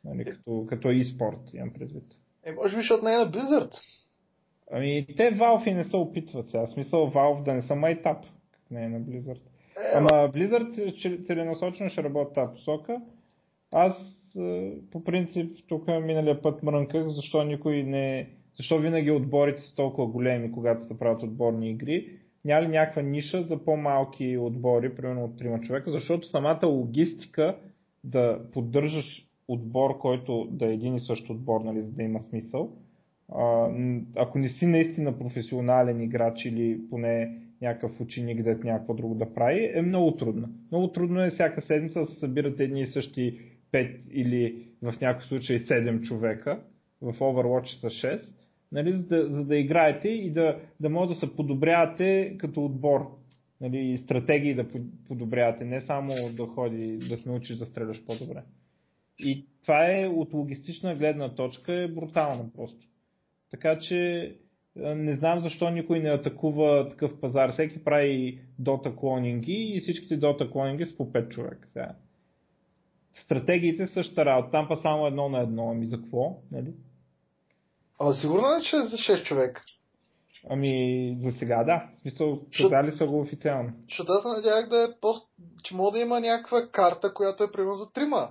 [0.04, 2.04] Нали, като, като e-спорт, имам предвид.
[2.44, 3.74] Е, може би, защото не е на Blizzard.
[4.72, 6.66] Ами, те Valve и не се опитват сега.
[6.66, 8.24] В смисъл Valve да не са майтап,
[8.70, 9.40] не е на Blizzard.
[9.40, 13.00] Е, Ама Blizzard целенасочено ще работи тази посока.
[13.72, 13.92] Аз
[14.90, 18.28] по принцип тук миналия път мрънках, защо никой не...
[18.56, 22.08] Защо винаги отборите са толкова големи, когато се правят отборни игри.
[22.44, 27.56] Няма ли някаква ниша за по-малки отбори, примерно от 3 човека, защото самата логистика
[28.04, 32.72] да поддържаш отбор, който да е един и същ отбор, нали, за да има смисъл,
[34.16, 39.70] ако не си наистина професионален играч или поне някакъв ученик, е някакво друго да прави,
[39.74, 40.48] е много трудно.
[40.70, 43.38] Много трудно е всяка седмица да се събират едни и същи
[43.72, 46.60] 5 или в някакъв случай 7 човека,
[47.00, 48.22] в Overwatch са 6,
[48.72, 53.16] нали, за, да, за да играете и да, да може да се подобрявате като отбор.
[53.60, 54.66] Нали, стратегии да
[55.08, 58.42] подобрявате, не само да ходи да се научиш да стреляш по-добре.
[59.18, 62.86] И това е от логистична гледна точка е брутално просто.
[63.50, 64.32] Така че
[64.76, 67.52] не знам защо никой не атакува такъв пазар.
[67.52, 71.68] Всеки прави дота клонинги и всичките дота клонинги с по 5 човека.
[71.72, 71.94] Сега.
[73.30, 74.50] Стратегиите същата работа.
[74.50, 75.70] Там па само едно на едно.
[75.70, 76.36] Ами за какво?
[76.52, 76.74] Нали?
[78.00, 79.62] А сигурно е, че е за 6 човека.
[80.48, 81.88] Ами, за сега да.
[81.98, 83.72] В смисъл, казали са го официално.
[83.88, 85.28] Защото аз надявах да е пост,
[85.62, 88.28] че мога да има някаква карта, която е примерно за трима.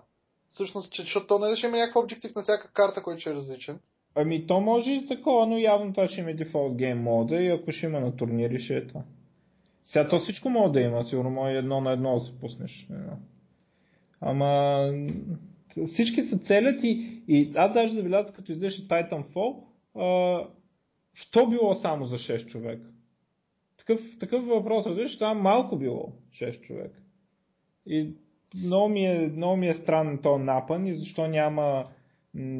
[0.50, 3.80] Всъщност, че, защото то не ще има някакъв обектив на всяка карта, който е различен.
[4.16, 7.72] Ами то може и такова, но явно това ще има дефолт гейм мода и ако
[7.72, 9.02] ще има на турнири, ще е това.
[9.84, 12.88] Сега то всичко може да има, сигурно може едно на едно да се пуснеш.
[14.22, 14.84] Ама
[15.88, 19.64] всички са целят и, и аз даже забелязвам, като излезеше Titanfall,
[19.96, 20.40] а,
[21.14, 22.90] що било само за 6 човека?
[23.78, 27.00] Такъв, такъв въпрос, виж, там малко било 6 човека.
[27.86, 28.14] И
[28.56, 31.86] много ми е, много ми е странен този напън и защо няма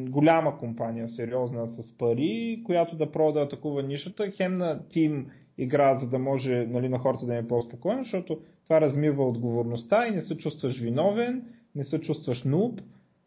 [0.08, 5.30] голяма компания, сериозна с пари, която да атакува нишата, хем на тим
[5.62, 10.10] игра, за да може нали, на хората да е по-спокойно, защото това размива отговорността и
[10.10, 11.44] не се чувстваш виновен,
[11.74, 12.80] не се чувстваш нуб,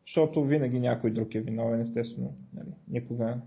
[0.08, 2.34] защото винаги някой друг е виновен, естествено.
[2.54, 3.38] Нали, никога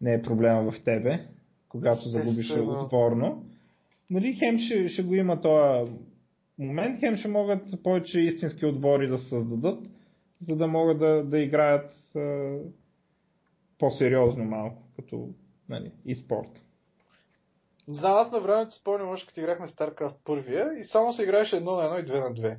[0.00, 1.20] не е проблема в тебе,
[1.68, 3.44] когато загубиш отборно.
[4.10, 5.92] Нали, хем ще, ще го има този
[6.58, 9.88] момент, хем ще могат повече истински отбори да създадат,
[10.48, 12.56] за да могат да, да играят а,
[13.78, 15.28] по-сериозно малко, като
[15.68, 16.62] нали, и спорт.
[17.88, 21.56] Не знам, аз на времето спомням, още като играхме StarCraft първия и само се играеше
[21.56, 22.58] едно на едно и две на две.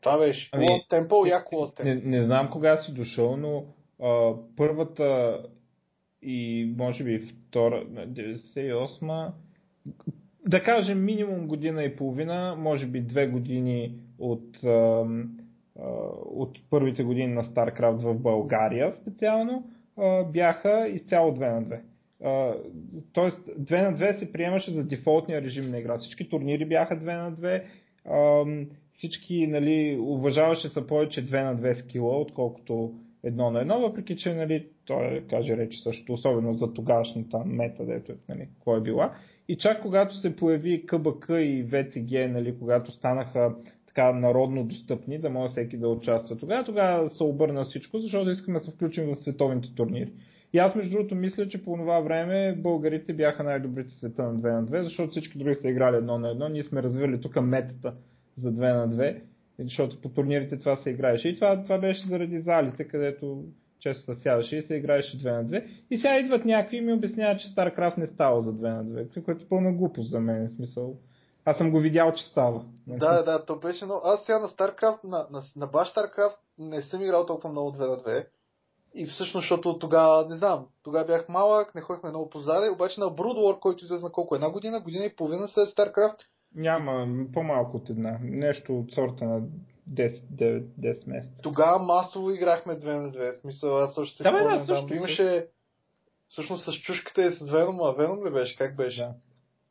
[0.00, 1.84] Това беше ами, Lost Temple, яко Lost Temple.
[1.84, 3.64] Не, не знам кога си дошъл, но
[4.02, 5.38] а, първата
[6.22, 9.32] и може би втора, 98
[10.48, 15.04] да кажем минимум година и половина, може би две години от, а,
[16.24, 21.80] от първите години на StarCraft в България специално, а, бяха изцяло 2 на 2.
[23.12, 25.98] Тоест 2 на 2 се приемаше за дефолтния режим на игра.
[25.98, 27.62] Всички турнири бяха 2 на 2.
[28.04, 28.44] А,
[28.92, 32.94] всички, нали, уважаваше са повече 2 на 2 скила, отколкото
[33.24, 38.12] едно на едно, въпреки че, нали, той каже рече също, особено за тогашната мета, дето,
[38.28, 39.14] нали, кой е била.
[39.48, 43.54] И чак когато се появи КБК и ВТГ, нали, когато станаха
[43.86, 46.36] така народно достъпни, да може всеки да участва.
[46.36, 50.12] Тогава, тогава се обърна всичко, защото искаме да се включим в световните турнири.
[50.52, 54.60] И аз между другото мисля, че по това време българите бяха най-добрите света на 2
[54.60, 56.48] на 2, защото всички други са играли едно на едно.
[56.48, 57.94] Ние сме развили тук метата
[58.38, 59.20] за 2 на 2,
[59.58, 61.28] защото по турнирите това се играеше.
[61.28, 63.44] И това, това беше заради залите, където
[63.80, 65.66] често се сядаше и се играеше 2 на 2.
[65.90, 69.24] И сега идват някакви и ми обясняват, че StarCraft не става за 2 на 2,
[69.24, 70.52] което е пълна глупост за мен.
[70.56, 70.96] Смисъл.
[71.44, 72.64] Аз съм го видял, че става.
[72.86, 74.00] Да, да, то беше много.
[74.04, 77.78] Аз сега на StarCraft, на, на, на баш StarCraft не съм играл толкова много 2
[77.78, 78.26] на 2.
[78.94, 83.00] И всъщност, защото тогава, не знам, тогава бях малък, не ходихме много по заре, обаче
[83.00, 84.34] на Brood War, който излезе на колко?
[84.34, 86.16] Една година, година и половина след StarCraft.
[86.54, 88.18] Няма, по-малко от една.
[88.22, 89.40] Нещо от сорта на
[89.90, 91.42] 10, 9, 10 месеца.
[91.42, 93.40] Тогава масово играхме 2 на 2.
[93.40, 94.58] Смисъл, аз също се да, спомням.
[94.58, 95.46] Да, също, имаше
[96.28, 98.56] всъщност с чушката и с Веном, а Веном ли беше?
[98.56, 99.00] Как беше?
[99.00, 99.14] Да.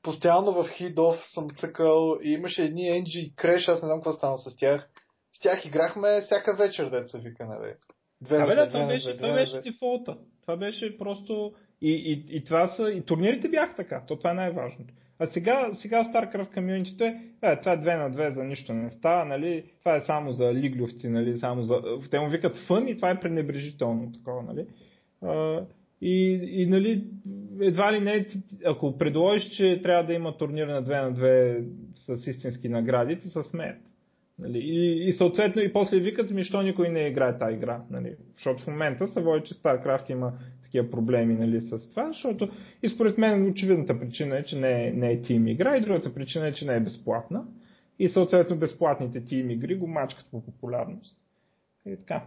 [0.01, 4.37] Постоянно в Хидов съм цъкал и имаше едни NG Crash, аз не знам какво стана
[4.37, 4.89] с тях.
[5.31, 7.73] С тях играхме всяка вечер, деца вика, нали?
[8.21, 10.17] Две да, да, това беше, това беше дефолта.
[10.41, 11.53] Това беше просто...
[11.81, 12.91] И, и, и това са...
[12.91, 14.03] И турнирите бяха така.
[14.07, 14.93] То това е най-важното.
[15.19, 18.91] А сега, сега StarCraft комьюнитито е, е, това е 2 на 2, за нищо не
[18.91, 19.63] става, нали?
[19.79, 21.39] Това е само за лиглювци, нали?
[21.39, 21.81] Само за...
[22.11, 24.65] Те му викат фън и това е пренебрежително такова, нали?
[25.21, 25.61] А,
[26.01, 27.03] и, и нали,
[27.61, 28.27] едва ли не,
[28.65, 33.29] ако предложиш, че трябва да има турнир на 2 на 2 с истински награди, ти
[33.29, 33.77] се смеят.
[34.39, 34.59] Нали?
[34.59, 37.81] И, и съответно и после викат ми, що никой не играе тази игра.
[37.91, 38.15] Нали?
[38.35, 40.33] Защото в момента се води, че StarCraft има
[40.63, 42.49] такива проблеми нали, с това, защото
[42.83, 46.13] и според мен очевидната причина е, че не е, не е тим игра и другата
[46.13, 47.45] причина е, че не е безплатна.
[47.99, 51.17] И съответно безплатните тим игри го мачкат по популярност.
[51.85, 52.23] И така.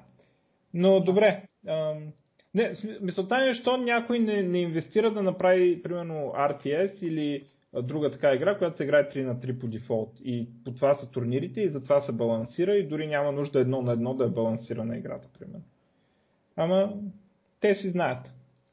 [0.74, 1.42] Но добре.
[1.68, 2.12] Ам,
[2.54, 7.44] не, мисълта ми е, защо някой не, не инвестира да направи, примерно, RTS или
[7.80, 10.10] друга така игра, която се играе 3 на 3 по дефолт.
[10.24, 13.92] И по това са турнирите и затова се балансира и дори няма нужда едно на
[13.92, 15.64] едно да е балансирана играта, примерно.
[16.56, 16.92] Ама
[17.60, 18.26] те си знаят.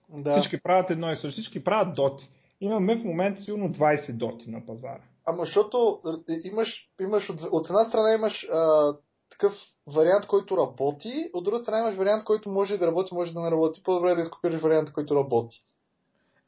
[0.10, 0.32] Да.
[0.32, 1.32] Всички правят едно и също.
[1.32, 2.30] Всички правят доти.
[2.62, 5.02] Имаме в момента сигурно 20 доти на пазара.
[5.26, 8.94] Ама защото е, имаш, имаш от, от една страна имаш а,
[9.32, 9.54] такъв
[9.88, 13.52] вариант, който работи, от друга страна имаш вариант, който може да работи, може да не
[13.52, 13.84] работи.
[13.84, 15.64] По-добре е да изкопираш вариант, който работи.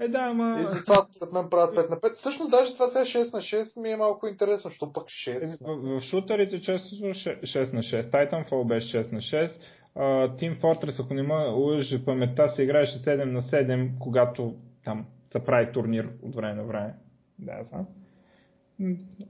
[0.01, 0.57] Е, да, ама...
[0.59, 2.13] И затова според мен правят 5 на 5.
[2.13, 5.43] Всъщност даже това сега 6 на 6 ми е малко интересно, защото пък 6.
[5.43, 8.11] Е, в, в шутерите често са 6 на 6.
[8.11, 9.51] Titanfall беше 6 на 6.
[9.95, 14.55] Uh, Team Fortress, ако не ме лъжи паметта, се играеше 7 на 7, когато
[14.85, 16.93] там се прави турнир от време на време.
[17.39, 17.87] Да, знам.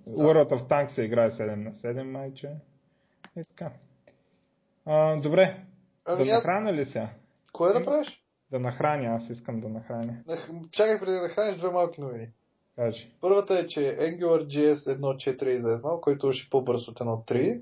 [0.08, 2.50] World of Tanks се играе 7 на 7, майче.
[3.36, 3.72] Е така.
[4.86, 5.58] А, добре.
[6.06, 7.10] Ами да аз- ли сега?
[7.54, 8.21] Кое да правиш?
[8.52, 10.18] Да нахраня, аз искам да нахраня.
[10.28, 12.28] Нах- Чакай преди да храниш две малки новини.
[12.76, 13.12] Кажи.
[13.22, 17.62] Първата е, че AngularJS 1.4 е излезнал, който е по-бърз от 1.3.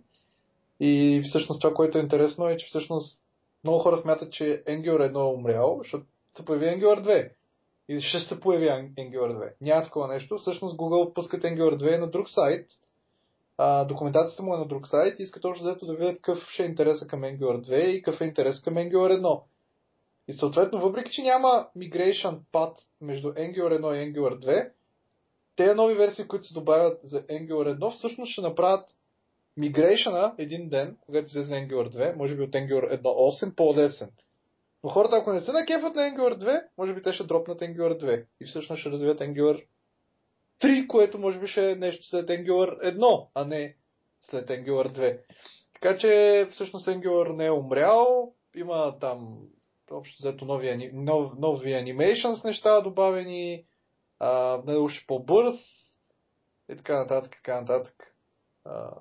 [0.79, 3.23] И всъщност това, което е интересно е, че всъщност
[3.63, 6.05] много хора смятат, че Angular 1 е умрял, защото
[6.37, 7.31] се появи Angular 2.
[7.89, 9.51] И ще се появи An- Angular 2.
[9.61, 10.37] Няма такова нещо.
[10.37, 12.67] Всъщност Google пускат Angular 2 на друг сайт.
[13.57, 16.65] А, документацията му е на друг сайт и искат още да видят какъв ще е
[16.65, 19.41] интереса към Angular 2 и какъв е интерес към Angular 1.
[20.29, 24.71] И съответно, въпреки че няма migration path между Angular 1 и Angular 2,
[25.55, 28.89] те нови версии, които се добавят за Angular 1, всъщност ще направят
[29.57, 34.09] мигрейшъна един ден, когато излезе Angular 2, може би от Angular 1.8 по-лесен.
[34.83, 38.03] Но хората, ако не се накефат на Angular 2, може би те ще дропнат Angular
[38.03, 39.65] 2 и всъщност ще развият Angular
[40.61, 43.75] 3, което може би ще е нещо след Angular 1, а не
[44.21, 45.19] след Angular 2.
[45.73, 49.39] Така че всъщност Angular не е умрял, има там
[49.91, 53.65] общо взето нови, нов, нови animations неща добавени,
[54.19, 55.59] а, още по-бърз
[56.71, 58.15] и така нататък, така нататък.
[58.65, 58.91] А,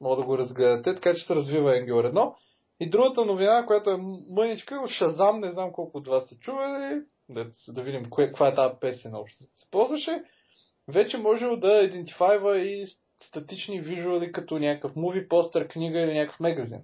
[0.00, 2.34] мога да го разгледате, така че се развива Angular 1.
[2.80, 3.96] И другата новина, която е
[4.30, 8.54] мъничка, от Shazam, не знам колко от вас сте чували, да, видим кое, каква е
[8.54, 10.22] тази песен общо се ползваше,
[10.88, 12.86] вече може да идентифайва и
[13.22, 16.80] статични визуали като някакъв муви, постер, книга или някакъв магазин.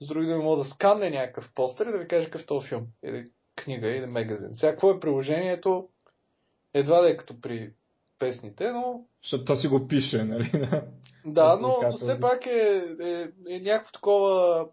[0.00, 2.68] С други думи, може да сканне някакъв постер и да ви каже какъв е този
[2.68, 4.54] филм, или книга, или магазин.
[4.54, 5.88] Сега, какво е приложението?
[6.74, 7.72] Едва да е като при
[8.18, 10.68] песните, но Защото то си го пише, нали?
[11.26, 14.68] да, но, все пак е, е, е някакво такова.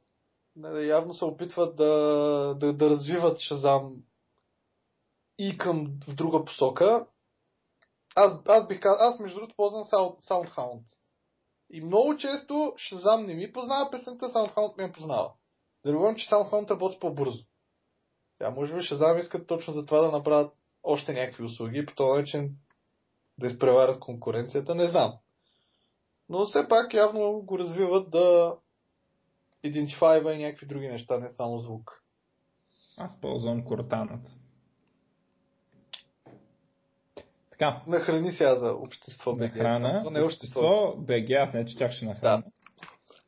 [0.56, 3.96] нали, Явно се опитват да, да, да развиват Шазам
[5.40, 7.06] и към в друга посока.
[8.16, 10.82] Аз, аз бих казал, аз между другото ползвам Sound, SoundHound.
[11.74, 15.32] И много често Шазам не ми познава песента, SoundHound ми я познава.
[15.84, 17.44] Да не говорим, че SoundHound работи по-бързо.
[18.38, 22.20] Сега, може би Шазам искат точно за това да направят още някакви услуги по този
[22.20, 22.56] начин
[23.38, 25.14] да изпреварят конкуренцията, не знам.
[26.30, 28.56] Но все пак явно го развиват да
[29.64, 32.04] идентифайва и някакви други неща, не само звук.
[32.98, 34.32] Аз ползвам кортаната.
[37.60, 39.32] Така, Нахрани сега за общество.
[39.32, 39.54] на БГ.
[39.54, 40.04] храна.
[40.04, 40.96] То не е общество.
[40.98, 42.44] БГ, аз не че тях ще нахрана.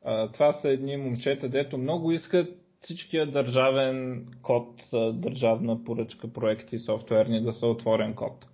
[0.04, 2.48] А, това са едни момчета, дето много искат
[2.82, 4.68] всичкия държавен код,
[5.12, 8.46] държавна поръчка, проекти, софтуерни да са отворен код.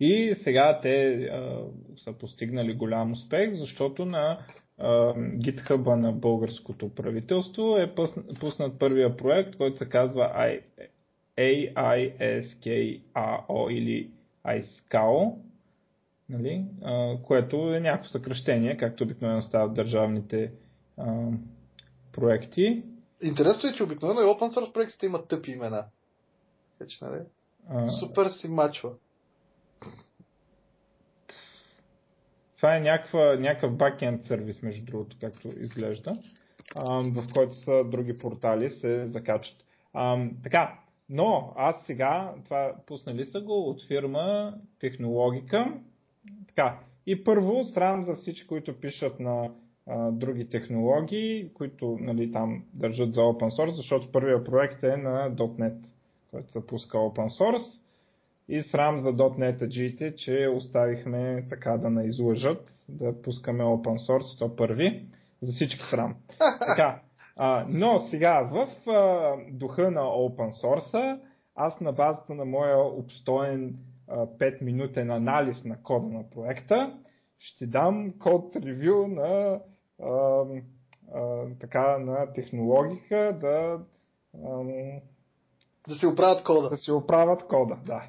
[0.00, 1.58] И сега те а,
[2.04, 4.38] са постигнали голям успех, защото на
[5.38, 7.94] GitHub на българското правителство е
[8.40, 10.50] пуснат първия проект, който се казва
[11.38, 13.02] AISKAO
[13.70, 14.10] или
[14.46, 15.34] ISCAO,
[16.28, 16.64] нали?
[16.84, 20.52] а, което е някакво съкръщение, както обикновено стават държавните
[20.98, 21.30] а,
[22.12, 22.82] проекти.
[23.22, 25.84] Интересно е, че обикновено и open source проектите имат тъпи имена.
[26.78, 27.20] Така че, нали?
[27.68, 28.90] А, Супер си мачва.
[32.56, 36.18] Това е някаква, някакъв бакенд сервис, между другото, както изглежда,
[36.76, 39.56] а, в който са други портали се закачат.
[39.92, 40.78] А, така,
[41.08, 45.72] но аз сега, това пуснали са го от фирма Технологика.
[46.46, 49.50] Така, и първо, срам за всички, които пишат на
[49.86, 55.30] а, други технологии, които нали, там държат за open source, защото първият проект е на
[55.36, 55.76] .NET,
[56.30, 57.80] който се пуска open source.
[58.48, 65.04] И срам за .NET-аджиите, че оставихме така да наизлъжат, да пускаме open source, то първи.
[65.42, 66.14] За всички срам.
[66.66, 67.00] Така,
[67.36, 71.20] а, но сега в а, духа на open source,
[71.54, 73.76] аз на базата на моя обстоен
[74.08, 76.98] а, 5-минутен анализ на кода на проекта,
[77.38, 79.60] ще дам код ревю на
[80.02, 80.44] а,
[81.14, 83.80] а, така на технологика да
[84.46, 85.00] ам,
[85.88, 86.68] да си оправят кода.
[86.70, 88.02] Да си оправят кода, да.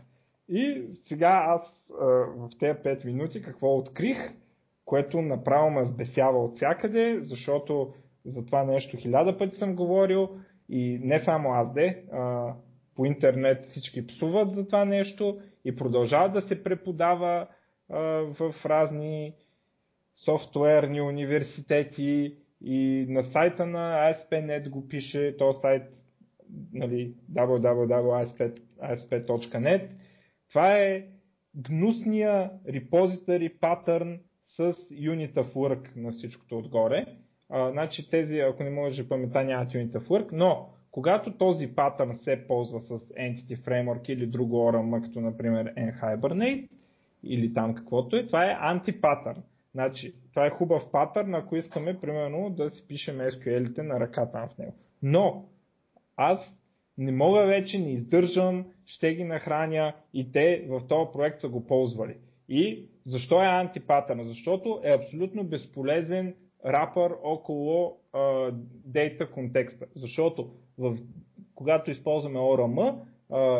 [0.49, 1.61] И сега аз
[2.01, 4.17] а, в тези 5 минути какво открих,
[4.85, 7.93] което направо ме сбесява от всякъде, защото
[8.25, 10.29] за това нещо хиляда пъти съм говорил
[10.69, 12.53] и не само аз де, а,
[12.95, 17.47] по интернет всички псуват за това нещо и продължава да се преподава
[17.89, 17.99] а,
[18.39, 19.33] в разни
[20.25, 25.83] софтуерни университети и на сайта на ASP.NET го пише, то сайт
[26.73, 29.89] нали, www.asp.net.
[30.49, 31.07] Това е
[31.55, 37.05] гнусния репозитари патърн с Unit of Work на всичкото отгоре.
[37.49, 41.67] А, значи тези, ако не може да памета, нямат Unit of Work, но когато този
[41.67, 46.67] патърн се ползва с Entity Framework или друго ORM, като например NHibernate,
[47.23, 49.43] или там каквото е, това е антипатърн.
[49.71, 54.49] Значи, това е хубав патърн, ако искаме, примерно, да си пишем SQL-ите на ръка там
[54.49, 54.73] в него.
[55.03, 55.45] Но,
[56.17, 56.39] аз
[56.97, 61.67] не мога вече, не издържам, ще ги нахраня и те в този проект са го
[61.67, 62.15] ползвали.
[62.49, 64.27] И защо е антипатърн?
[64.27, 66.35] Защото е абсолютно безполезен
[66.65, 68.51] рапър около а,
[68.85, 69.85] дейта контекста.
[69.95, 70.97] Защото в,
[71.55, 72.95] когато използваме ORM,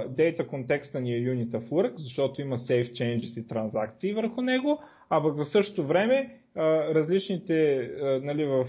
[0.10, 4.80] дейта контекста ни е Unit of Work, защото има Safe Changes и транзакции върху него,
[5.10, 6.40] а в същото време
[6.96, 7.90] различните
[8.24, 8.68] нали, в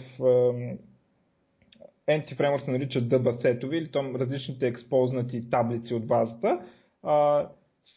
[2.08, 6.60] Anti-Framework се наричат дъбасетови или там различните експознати таблици от базата
[7.02, 7.48] а,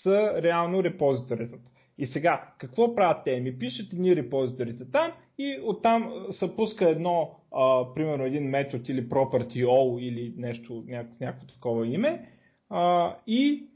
[0.04, 1.70] са реално репозиторитата.
[2.02, 3.40] И сега, какво правят те?
[3.40, 9.10] Ми пишат едни репозиторите там и оттам се пуска едно, а, примерно един метод или
[9.10, 12.30] property all или нещо, няко, някакво такова име
[12.70, 13.68] а, и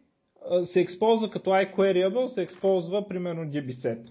[0.49, 4.09] а, се използва като iQueryable, се използва примерно dbset.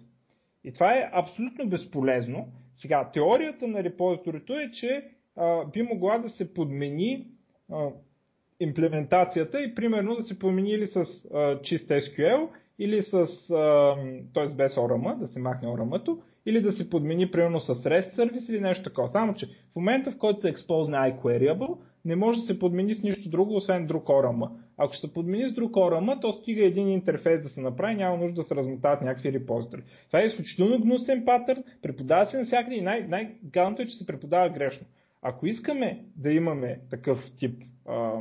[0.64, 2.48] И това е абсолютно безполезно.
[2.76, 5.04] Сега, теорията на репозиторито е, че
[5.36, 7.26] а, би могла да се подмени
[7.72, 7.88] а,
[8.60, 10.96] имплементацията и примерно да се подмени или с
[11.34, 13.26] а, чист SQL, или с,
[14.34, 14.48] т.е.
[14.48, 18.60] без ORM, да се махне ORM-то, или да се подмени примерно с REST сервис или
[18.60, 19.08] нещо такова.
[19.08, 23.02] Само, че в момента в който се експозне iQueryable, не може да се подмени с
[23.02, 24.48] нищо друго, освен друг ORM.
[24.78, 28.16] Ако ще се подмени с друг ORM, то стига един интерфейс да се направи, няма
[28.16, 29.82] нужда да се размотават някакви репозитори.
[30.06, 34.48] Това е изключително гнусен патърн, преподава се навсякъде и най- най-галното е, че се преподава
[34.48, 34.86] грешно.
[35.22, 38.18] Ако искаме да имаме такъв тип а,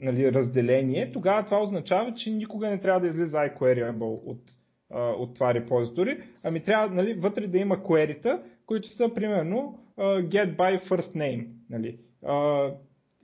[0.00, 4.40] нали, разделение, тогава това означава, че никога не трябва да излиза iQueryable от,
[4.94, 10.88] от това репозитори, ами трябва нали, вътре да има query които са примерно get by
[10.88, 11.46] first name.
[11.70, 11.98] Нали.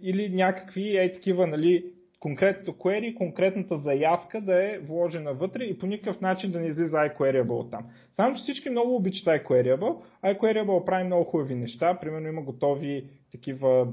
[0.00, 1.84] Или някакви е такива нали,
[2.20, 6.96] конкретното query, конкретната заявка да е вложена вътре и по никакъв начин да не излиза
[6.96, 7.84] iQueryable там.
[8.16, 9.96] Само, че всички много обичат iQueryable.
[10.24, 11.98] iQueryable прави много хубави неща.
[12.00, 13.92] Примерно има готови такива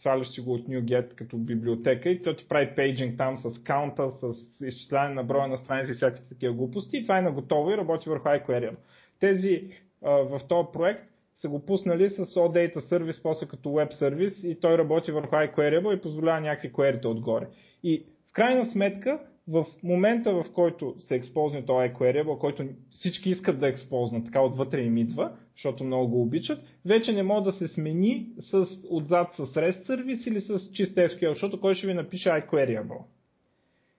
[0.00, 4.10] сваляш си го от NuGet като библиотека и то ти прави пейджинг там с каунта,
[4.20, 7.70] с изчисляване на броя на страници и всякакви такива глупости и това е на готово
[7.70, 8.76] и работи върху iQuery.
[9.20, 9.70] Тези
[10.04, 11.10] а, в този проект
[11.40, 15.96] са го пуснали с OData Service, после като Web сервис и той работи върху iQueryable
[15.96, 17.46] и позволява някакви query отгоре.
[17.82, 19.18] И в крайна сметка,
[19.48, 24.80] в момента в който се експозне този iQueryable, който всички искат да експознат, така отвътре
[24.80, 29.38] им идва, защото много го обичат, вече не може да се смени с, отзад с
[29.38, 33.02] REST сервис или с чист SQL, защото кой ще ви напише iQueryable.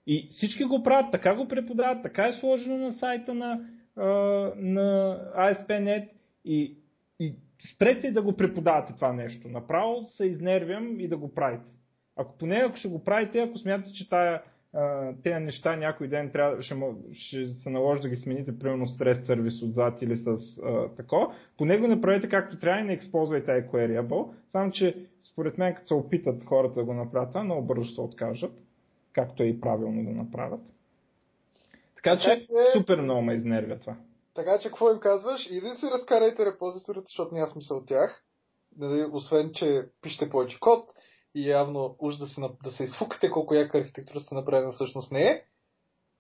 [0.08, 3.60] И всички го правят, така го преподават, така е сложено на сайта на,
[4.56, 6.10] на ASP.NET
[6.46, 6.76] и,
[7.20, 7.36] и
[7.76, 9.48] спрете да го преподавате това нещо.
[9.48, 11.72] Направо се изнервям и да го правите.
[12.16, 14.42] Ако поне ако ще го правите, ако смятате, че тая
[15.24, 16.76] тези неща някой ден трябва, ще,
[17.14, 21.34] ще се наложи да ги смените, примерно с REST сервис отзад или с а, тако.
[21.58, 25.94] По него направете както трябва и не използвайте iQueryable, само че според мен като се
[25.94, 28.52] опитат хората да го направят това, много бързо се откажат,
[29.14, 30.62] както е и правилно да направят.
[31.96, 33.96] Така че така, супер много ме изнервя това.
[34.36, 35.48] Така че какво им казваш?
[35.50, 38.24] Иди си разкарайте репозиторите, защото няма смисъл от тях.
[39.12, 40.90] Освен, че пишете повече код,
[41.36, 45.22] и явно уж да се, да се изфукате колко яка архитектура сте направена всъщност не
[45.22, 45.44] е.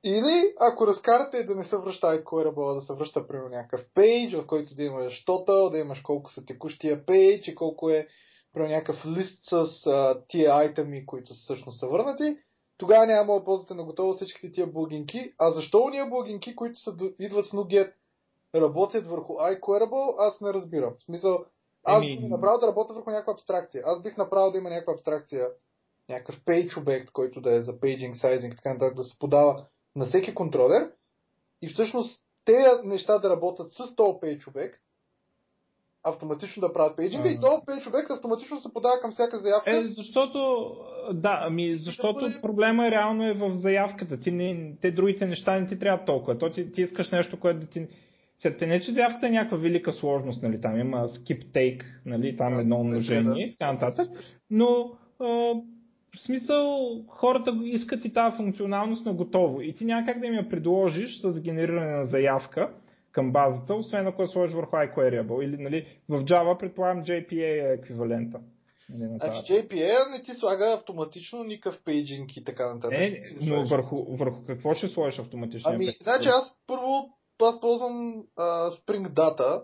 [0.03, 4.47] Или ако разкарате да не се връща iCoreable, да се връща примерно някакъв пейдж, в
[4.47, 8.07] който да имаш total, да имаш колко са текущия пейдж и колко е
[8.53, 12.37] примерно някакъв лист с а, тия айтеми, които всъщност са върнати,
[12.77, 15.33] тогава няма да ползвате на готово всичките тия блогинки.
[15.37, 17.93] А защо уния блогинки, които са, идват с NuGet,
[18.55, 20.93] работят върху iQueryable, аз не разбирам.
[20.99, 21.45] В смисъл,
[21.83, 23.83] аз бих направил да работя върху някаква абстракция.
[23.85, 25.47] Аз бих направил да има някаква абстракция,
[26.09, 30.05] някакъв page обект, който да е за paging, sizing, така нататък, да се подава на
[30.05, 30.91] всеки контролер.
[31.61, 34.81] И всъщност тези неща да работят с този page обект
[36.03, 39.77] автоматично да правят пейджинга и то пейдж обект автоматично се подава към всяка заявка.
[39.77, 40.71] Е, защото,
[41.13, 44.19] да, ами, защото бъде- проблема реално е в заявката.
[44.19, 46.37] Ти не, те другите неща не ти трябва толкова.
[46.37, 47.87] То ти, ти искаш нещо, което да ти...
[48.41, 52.37] Сега, те не, че заявката е някаква велика сложност, нали, там има skip take, нали,
[52.37, 54.09] там Да, едно умножение и така нататък,
[54.49, 55.25] но а,
[56.15, 60.33] в смисъл хората искат и тази функционалност на готово и ти няма как да им
[60.33, 62.69] я предложиш с генериране на заявка
[63.11, 67.73] към базата, освен ако я сложиш върху iQueryable или нали, в Java предполагам JPA е
[67.73, 68.39] еквивалента.
[68.89, 69.17] Нали.
[69.19, 72.99] Значи JPA не ти слага автоматично никакъв пейджинг и така нататък.
[72.99, 75.71] Не, но върху, върху какво ще сложиш автоматично?
[75.73, 77.09] Ами, значи аз първо
[77.45, 79.63] аз ползвам а, Spring Data.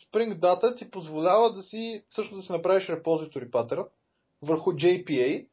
[0.00, 3.84] Spring Data ти позволява да си, всъщност да си направиш репозитори патърн
[4.42, 5.48] върху JPA,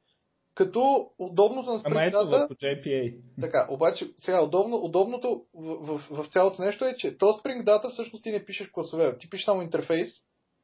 [0.56, 2.30] като удобното на Ама Spring ето Data...
[2.30, 3.18] върху JPA.
[3.41, 7.90] Така, обаче, сега удобно, удобното в, в, в цялото нещо е, че то Spring Data
[7.91, 10.14] всъщност ти не пишеш класове, ти пишеш само интерфейс,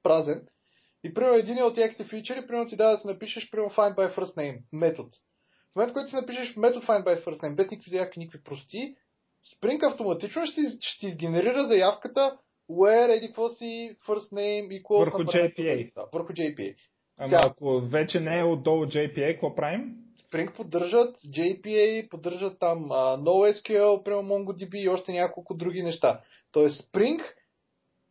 [0.03, 0.47] празен,
[1.03, 4.15] и примерно един от яките фичери, примерно ти дава да си напишеш примерно find by
[4.15, 5.09] first name, метод.
[5.71, 8.95] В момента, който си напишеш метод find by first name, без никакви заявки, никакви прости,
[9.45, 12.37] Spring автоматично ще, ще изгенерира заявката
[12.69, 15.93] where, еди какво си, first name, equals Върху JPA.
[15.95, 16.75] Да, върху JPA.
[17.17, 17.39] Ама Сега.
[17.43, 19.95] ако вече не е отдолу JPA, какво правим?
[20.19, 26.21] Spring поддържат JPA, поддържат там а, NoSQL, прямо MongoDB и още няколко други неща.
[26.51, 27.21] Тоест Spring,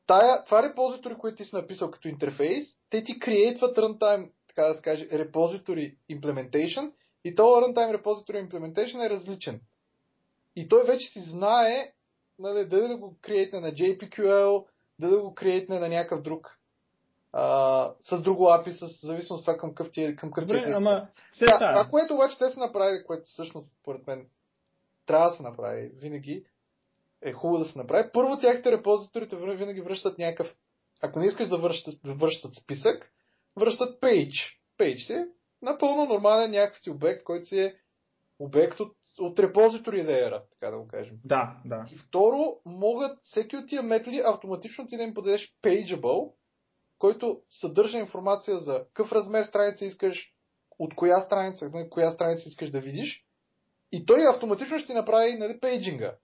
[0.06, 4.74] тая, това репозитори, които ти си написал като интерфейс, те ти креейтват runtime, така да
[4.74, 6.92] се каже, repository implementation
[7.24, 9.60] и то runtime repository implementation е различен.
[10.59, 11.93] И той вече си знае
[12.39, 14.66] нали, дали да го креейтне на JPQL,
[14.98, 16.59] дали да го креейтне на някакъв друг
[17.32, 20.72] а, с друго API, с зависимост това към какъв ти е, към какъв ти е
[20.74, 21.09] ама
[21.40, 24.26] да, това, което обаче те са направили, което всъщност, според мен,
[25.06, 26.44] трябва да се направи винаги,
[27.22, 28.10] е хубаво да се направи.
[28.12, 30.55] Първо, тяхните репозиторите винаги връщат някакъв.
[31.02, 33.12] Ако не искаш да връщат, да връщат списък,
[33.56, 34.56] връщат page.
[34.78, 35.26] Page е
[35.62, 37.74] напълно нормален някакъв си обект, който си е
[38.39, 41.16] обект от, от репозитори layer, така да го кажем.
[41.24, 41.85] Да, да.
[41.93, 46.32] И второ, могат всеки от тия методи автоматично ти да им подадеш pageable,
[46.99, 50.35] който съдържа информация за какъв размер страница искаш,
[50.78, 53.24] от коя страница, на коя страница искаш да видиш.
[53.93, 56.16] И той автоматично ще направи нали, пейджинга.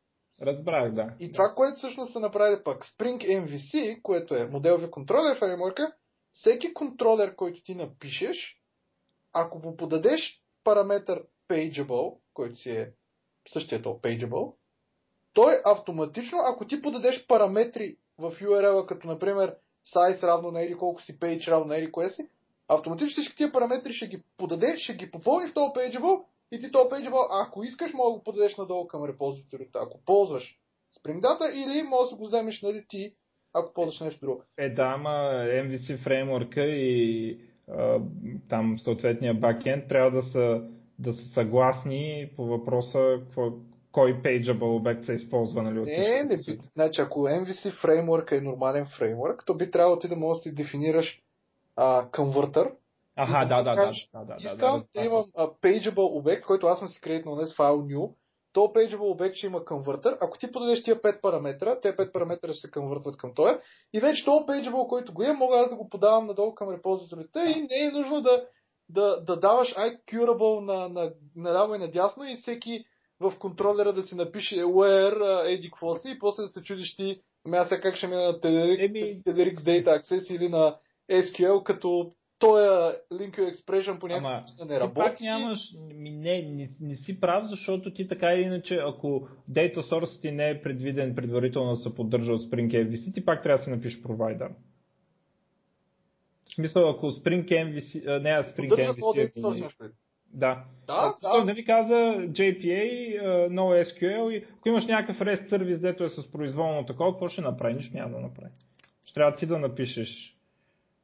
[0.42, 1.14] Разбрах, да.
[1.20, 5.92] И това, което всъщност се направи пък Spring MVC, което е моделви контролер фреймворка,
[6.32, 8.60] всеки контролер, който ти напишеш,
[9.32, 12.90] ако му подадеш параметър pageable, който си е
[13.52, 14.54] същия то pageable,
[15.32, 19.54] той автоматично, ако ти подадеш параметри в URL, като например
[19.94, 22.28] size равно на еди колко си, page равно на еди кое си,
[22.68, 26.72] автоматично всички тия параметри ще ги подаде, ще ги попълни в този pageable и ти
[26.72, 30.58] този pageable, ако искаш, мога да го подадеш надолу към репозиторите, ако ползваш
[30.98, 33.14] Spring Data или може да го вземеш нали, ти,
[33.54, 34.42] ако ползваш нещо друго.
[34.58, 35.08] Е, да, ама
[35.48, 37.38] MVC фреймворка и
[37.68, 38.00] а,
[38.48, 40.68] там съответния бакенд трябва да са,
[40.98, 43.52] да са съгласни по въпроса какво,
[43.92, 45.78] кой pageable обект се използва, нали?
[45.78, 46.60] от Не, не би.
[46.74, 50.54] Значи, ако MVC фреймворк е нормален фреймворк, то би трябвало ти да можеш да си
[50.54, 51.22] дефинираш
[51.76, 52.72] а, конвъртър.
[53.16, 56.78] Аха, да, да, да, да, да, да, Искам да, имам а, pageable обект, който аз
[56.78, 58.12] съм си креатнал днес файл new.
[58.52, 60.18] То pageable обект ще има конвъртър.
[60.20, 63.54] Ако ти подадеш тия 5 параметра, те 5 параметра ще се конвъртват към този.
[63.92, 67.38] И вече този pageable, който го има, мога аз да го подавам надолу към репозиторите
[67.38, 68.46] и не е нужно да,
[68.88, 72.84] да, да даваш iCurable на, на, наляво и надясно и всеки
[73.20, 77.20] в контролера да си напише where, еди какво си и после да се чудиш ти,
[77.46, 80.76] ами аз сега как ще мина на Tederic, Еми- Tederic Data Access или на
[81.10, 84.94] SQL, като този link expression по някакъв не ти работи.
[84.94, 85.60] пак нямаш,
[85.94, 90.30] ми, не, не, не си прав, защото ти така или иначе, ако data source ти
[90.30, 93.70] не е предвиден предварително да се поддържа от Spring MVC, ти пак трябва да си
[93.70, 94.48] напишеш провайдер.
[96.54, 99.84] В смисъл, ако Spring MVC, не, а Spring Поддържа MVC, ами, нещо.
[100.32, 100.64] да.
[100.86, 101.44] Да, А, да.
[101.44, 101.94] Нали каза
[102.28, 107.40] JPA, NoSQL и ако имаш някакъв REST сервис, дето е с произволно такова, какво ще
[107.40, 107.74] направи?
[107.74, 108.50] Нищо няма да направи.
[109.04, 110.36] Ще трябва ти да напишеш.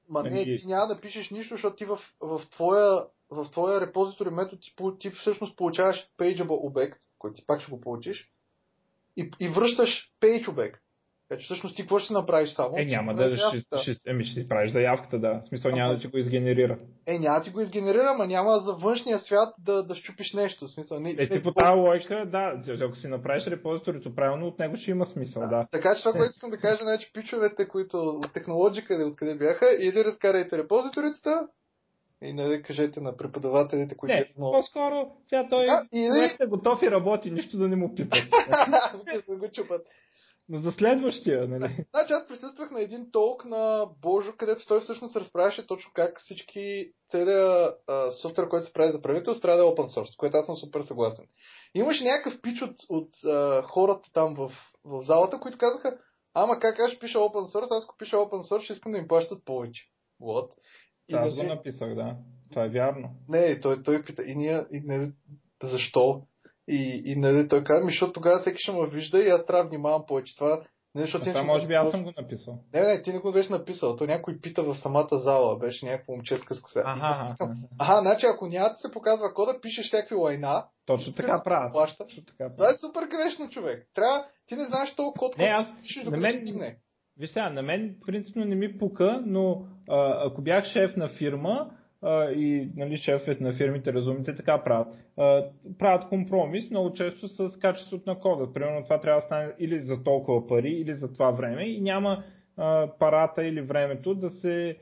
[0.08, 4.30] Ма не, ти няма да пишеш нищо, защото ти в, в, твоя, в твоя репозитори
[4.30, 8.32] метод ти, ти всъщност получаваш pageable обект, който ти пак ще го получиш,
[9.16, 10.80] и, и връщаш page обект.
[11.30, 12.74] Така че всъщност ти какво ще направиш само?
[12.78, 13.40] Е, няма направиш
[13.72, 15.40] да, ще, ще, еми, ще правиш заявката, да.
[15.44, 16.78] В смисъл няма Ама- да ти го изгенерира.
[17.06, 20.64] Е, няма да ти го изгенерира, ма няма за външния свят да, да щупиш нещо.
[20.64, 24.58] В смисъл, не, Е, ти по тази лойка, да, ако си направиш репозиторито правилно, от
[24.58, 25.66] него ще има смисъл, да.
[25.72, 28.30] Така че това, което искам да кажа, значи пичовете, които от
[28.90, 31.48] или откъде бяха, или разкарайте репозиторицата
[32.22, 34.52] и нали, кажете на преподавателите, които Не, е много...
[34.52, 38.18] по-скоро, сега той Да, или- е готов и работи, нищо да не му пипат.
[39.28, 39.86] да го чупат.
[40.52, 41.86] Но за следващия, нали?
[41.90, 46.92] Значи аз присъствах на един толк на Божо, където той всъщност разправяше точно как всички
[47.08, 47.74] целият
[48.22, 50.80] софтуер, който се прави за правителство, трябва да е open source, което аз съм супер
[50.80, 51.26] съгласен.
[51.74, 54.52] Имаше някакъв пич от, от а, хората там в,
[54.84, 55.98] в залата, които казаха,
[56.34, 58.98] ама как аз ще пиша open source, аз ако пиша open source, ще искам да
[58.98, 59.84] им плащат повече.
[60.20, 60.52] Вот.
[61.08, 62.16] И да, аз го написах, да.
[62.50, 63.10] Това е вярно.
[63.28, 65.12] Не, той, той пита, и ние, и не,
[65.62, 66.22] защо?
[66.70, 69.62] И, и нали, той каза, ми, защото тогава всеки ще ме вижда и аз трябва
[69.62, 70.36] да внимавам повече.
[70.36, 70.62] Това
[70.94, 72.58] не, защото това може би аз съм го написал.
[72.74, 73.96] Не, не, ти не го беше написал.
[73.96, 75.58] То някой пита в самата зала.
[75.58, 76.82] Беше някакво момче с коса.
[76.84, 77.36] Ага.
[77.78, 80.64] Ага, значи ако няма да се показва кода, пишеш някакви лайна.
[80.86, 81.70] Точно така правя.
[81.72, 82.04] Плаща.
[82.26, 83.86] Така Това е супер грешно, човек.
[83.94, 86.76] Трябва, ти не знаеш толкова код, не, аз, пишеш, на мен.
[87.18, 91.70] Виж сега, на мен принципно не ми пука, но а, ако бях шеф на фирма,
[92.36, 94.88] и нали, шефовете на фирмите, разумите, така правят.
[95.78, 98.52] Правят компромис много често с качеството на кода.
[98.52, 102.22] Примерно това трябва да стане или за толкова пари, или за това време и няма
[102.98, 104.76] парата или времето да се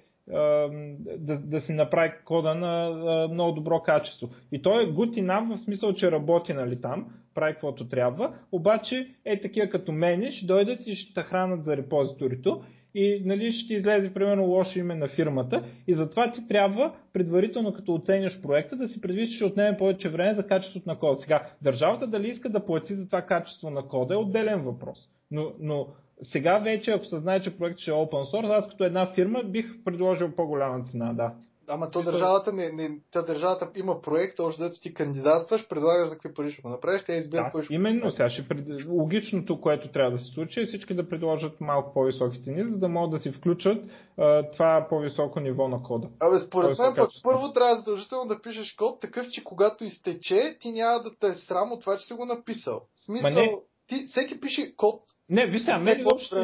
[1.19, 2.91] да, да се направи кода на
[3.33, 4.29] много добро качество.
[4.53, 9.15] И той е good enough в смисъл, че работи нали, там, прави каквото трябва, обаче
[9.25, 12.63] е такива като мене ще дойдат и ще хранат за репозиторито
[12.99, 17.95] и нали, ще излезе примерно лошо име на фирмата и затова ти трябва предварително като
[17.95, 21.21] оценяш проекта да си предвидиш, че ще отнеме повече време за качеството на кода.
[21.23, 24.99] Сега, държавата дали иска да плати за това качество на кода е отделен въпрос.
[25.31, 25.87] Но, но
[26.23, 29.43] сега вече, ако се знае, че проектът ще е open source, аз като една фирма
[29.43, 31.35] бих предложил по-голяма цена, да.
[31.69, 36.15] Ама то държавата, не, не, та държавата има проект, още дето ти кандидатстваш, предлагаш за
[36.15, 38.87] какви пари ще го направиш, те избират да, Именно, сега ще пред...
[38.89, 42.89] логичното, което трябва да се случи е всички да предложат малко по-високи цени, за да
[42.89, 43.85] могат да си включат
[44.19, 46.09] а, това по-високо ниво на кода.
[46.21, 50.73] Абе, според мен пък първо трябва задължително да пишеш код такъв, че когато изтече, ти
[50.73, 52.81] няма да те е срам от това, че си го написал.
[52.93, 55.01] В смисъл, ти всеки пише код
[55.31, 56.37] не, виж сега, мен въобще,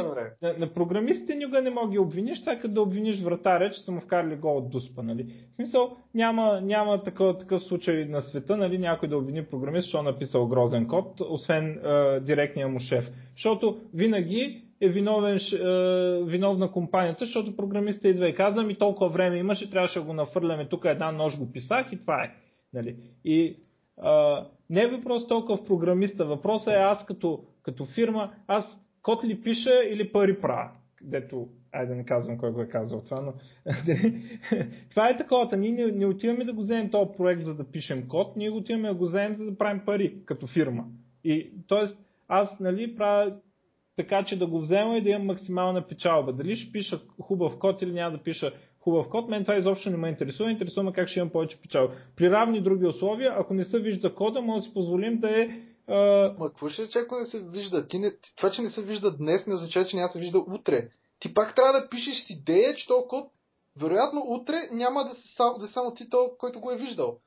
[0.43, 4.01] на, на, програмистите никога не мога ги обвиниш, така да обвиниш вратаря, че са му
[4.01, 5.23] вкарали гол от дуспа, нали.
[5.53, 10.09] В смисъл, няма, няма такъв, такъв случай на света, нали, някой да обвини програмист, защото
[10.09, 13.11] е написал грозен код, освен е, директния му шеф.
[13.33, 19.37] Защото винаги е виновен, е, виновна компанията, защото програмистът идва и казва ми толкова време
[19.37, 22.35] имаше, трябваше да го нафърляме, тук една нож го писах и това е.
[22.75, 22.97] Нали.
[23.25, 23.57] И
[24.03, 26.25] а, не е въпрос толкова в програмиста.
[26.25, 28.65] Въпросът е аз като, като фирма, аз
[29.03, 30.71] код ли пиша или пари правя.
[31.03, 33.33] Дето, айде да не казвам кой го е казал това, но
[34.91, 35.57] това е такова.
[35.57, 38.57] Ние не, не отиваме да го вземем този проект, за да пишем код, ние го
[38.57, 40.85] отиваме да го вземем, за да правим пари като фирма.
[41.25, 41.95] И, т.е.
[42.29, 43.37] аз нали, правя
[43.97, 46.33] така, че да го взема и да имам максимална печалба.
[46.33, 48.53] Дали ще пиша хубав код или няма да пиша
[48.85, 51.95] хубав код, мен това изобщо не ме интересува, интересува ме как ще имам повече печалба.
[52.17, 55.49] При равни други условия, ако не се вижда кода, може да си позволим да е
[55.89, 56.39] Uh...
[56.39, 57.89] Ма какво ще че ако не се вижда?
[57.89, 60.89] Ти не, това, че не се вижда днес, не означава, че няма се вижда утре.
[61.19, 63.25] Ти пак трябва да пишеш с идея, че този код,
[63.81, 67.19] вероятно утре няма да, се, да е само ти то, който го е виждал.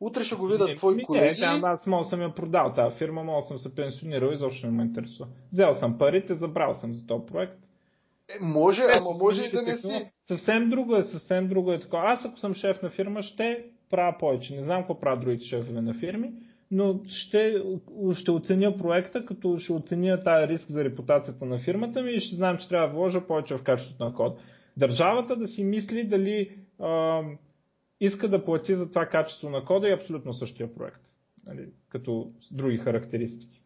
[0.00, 1.40] Утре ще го видят твои ми, колеги.
[1.40, 4.82] Не, аз мога съм я продал тази фирма, мога съм се пенсионирал, изобщо не ме
[4.82, 5.28] интересува.
[5.52, 7.58] Взел съм парите, забрал съм за този проект.
[8.28, 10.10] Е, може, е, ама може и да не си.
[10.28, 12.02] Съвсем друго е, съвсем друго е такова.
[12.02, 14.54] Аз ако съм шеф на фирма, ще правя повече.
[14.54, 16.32] Не знам какво правят другите шефове на фирми,
[16.70, 17.62] но ще,
[18.14, 22.36] ще оценя проекта, като ще оценя тази риск за репутацията на фирмата ми и ще
[22.36, 24.38] знам, че трябва да вложа повече в качеството на код.
[24.76, 27.20] Държавата да си мисли дали а,
[28.00, 31.00] иска да плати за това качество на кода и абсолютно същия проект,
[31.46, 33.61] нали, като други характеристики.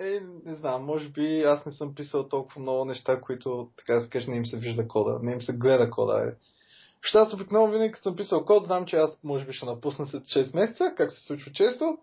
[0.00, 4.00] Е, не знам, може би аз не съм писал толкова много неща, които, така да
[4.00, 6.28] се каже, не им се вижда кода, не им се гледа кода.
[6.28, 6.34] Е.
[7.02, 10.06] Ще аз обикновено винаги, като съм писал код, знам, че аз може би ще напусна
[10.06, 11.98] след 6 месеца, как се случва често.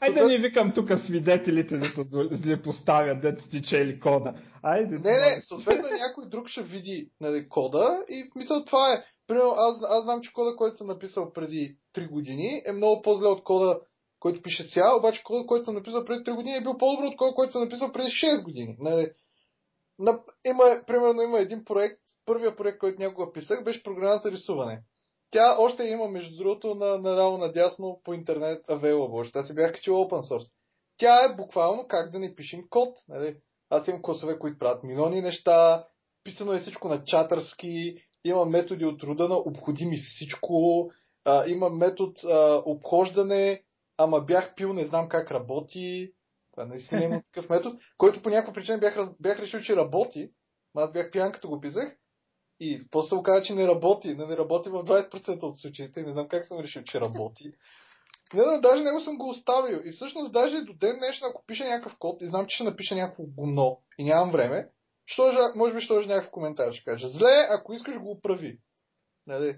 [0.00, 1.86] Айде да не викам тук свидетелите да
[2.56, 4.34] се поставят, да ти чели кода.
[4.62, 4.98] Айде.
[4.98, 9.04] Не, не, съответно някой друг ще види нали, кода и мисля това е.
[9.26, 13.28] Примерно, аз, аз знам, че кода, който съм написал преди 3 години е много по-зле
[13.28, 13.80] от кода,
[14.20, 17.16] който пише сега, обаче кода, който съм написал преди 3 години е бил по-добър от
[17.16, 18.76] кода, който съм написал преди 6 години.
[18.78, 19.12] Нали?
[19.98, 24.82] На, има, примерно има един проект, първия проект, който някога писах, беше програма за рисуване.
[25.30, 29.28] Тя още има, между другото, на, нараво надясно по интернет available.
[29.28, 30.50] Ще си бях качил open source.
[30.96, 32.98] Тя е буквално как да не пишем код.
[33.08, 33.36] Нали?
[33.70, 35.86] Аз имам косове, които правят милиони неща,
[36.24, 37.94] писано е всичко на чатърски,
[38.24, 40.90] има методи от рода на обходими всичко,
[41.24, 43.62] а, има метод а, обхождане,
[44.04, 46.12] ама бях пил, не знам как работи.
[46.52, 50.30] Това наистина има такъв метод, който по някаква причина бях, бях решил, че работи.
[50.76, 51.96] Аз бях пиян, като го писах.
[52.60, 54.14] И после оказа, че не работи.
[54.14, 56.02] Не, не работи в 20% от случаите.
[56.02, 57.52] Не знам как съм решил, че работи.
[58.34, 59.80] Не, да, даже него съм го оставил.
[59.84, 62.94] И всъщност даже до ден днешен, ако пише някакъв код и знам, че ще напиша
[62.94, 64.68] някакво гумно и нямам време,
[65.06, 66.72] що, може би ще някакъв коментар.
[66.72, 68.58] Ще каже, зле, ако искаш го оправи.
[69.26, 69.56] Нали?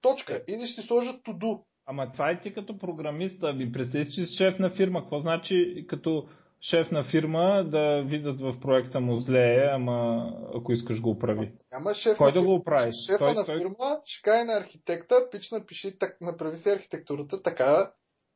[0.00, 0.42] Точка.
[0.48, 1.58] И ще си сложат туду.
[1.86, 5.00] Ама това е ти като програмист, да би представиш, че си шеф на фирма.
[5.00, 6.28] Какво значи като
[6.60, 11.52] шеф на фирма да видят в проекта му зле, ама ако искаш го оправи.
[11.72, 12.92] Ама шеф Кой на да фирма, го оправи?
[13.06, 17.42] Шефа Той- на той- фирма ще каже на архитекта, пич напиши, так, направи си архитектурата
[17.42, 17.92] така,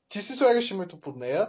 [0.09, 1.49] ти си слагаш името под нея,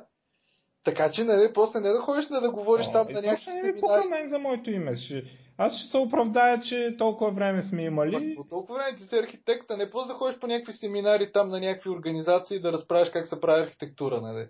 [0.83, 3.45] така че нали, после не да ходиш не да говориш О, там е, на някакви
[3.45, 3.79] ми семинари.
[3.81, 4.97] пука мен за моето име.
[4.97, 5.23] Ще...
[5.63, 8.27] Аз ще се оправдая, че толкова време сме Ма, имали.
[8.27, 11.59] какво толкова време ти си архитекта, не после да ходиш по някакви семинари там на
[11.59, 14.47] някакви организации да разправиш как се прави архитектура, нали?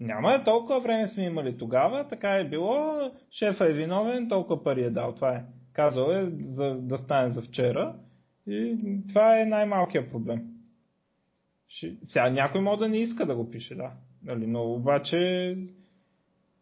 [0.00, 4.90] Няма толкова време сме имали тогава, така е било, шефа е виновен, толкова пари е
[4.90, 5.14] дал.
[5.14, 5.44] Това е.
[5.72, 7.94] Казал е за, да стане за вчера.
[8.46, 8.76] И
[9.08, 10.42] това е най-малкият проблем.
[11.68, 11.96] Ще...
[12.12, 13.90] Сега някой може да не иска да го пише, да.
[14.24, 15.56] Нали, но обаче...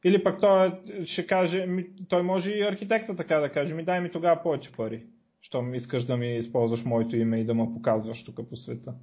[0.04, 0.72] Или пък той
[1.04, 1.66] ще каже,
[2.08, 5.02] той може и архитекта така да каже, ми дай ми тогава повече пари.
[5.40, 8.94] Щом искаш да ми използваш моето име и да ме показваш тук по света.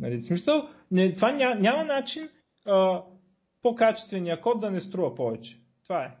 [0.00, 2.28] Нали, смисъл, не, това ня, няма начин
[2.66, 3.02] а,
[3.62, 5.56] по-качествения код да не струва повече.
[5.82, 6.16] Това е.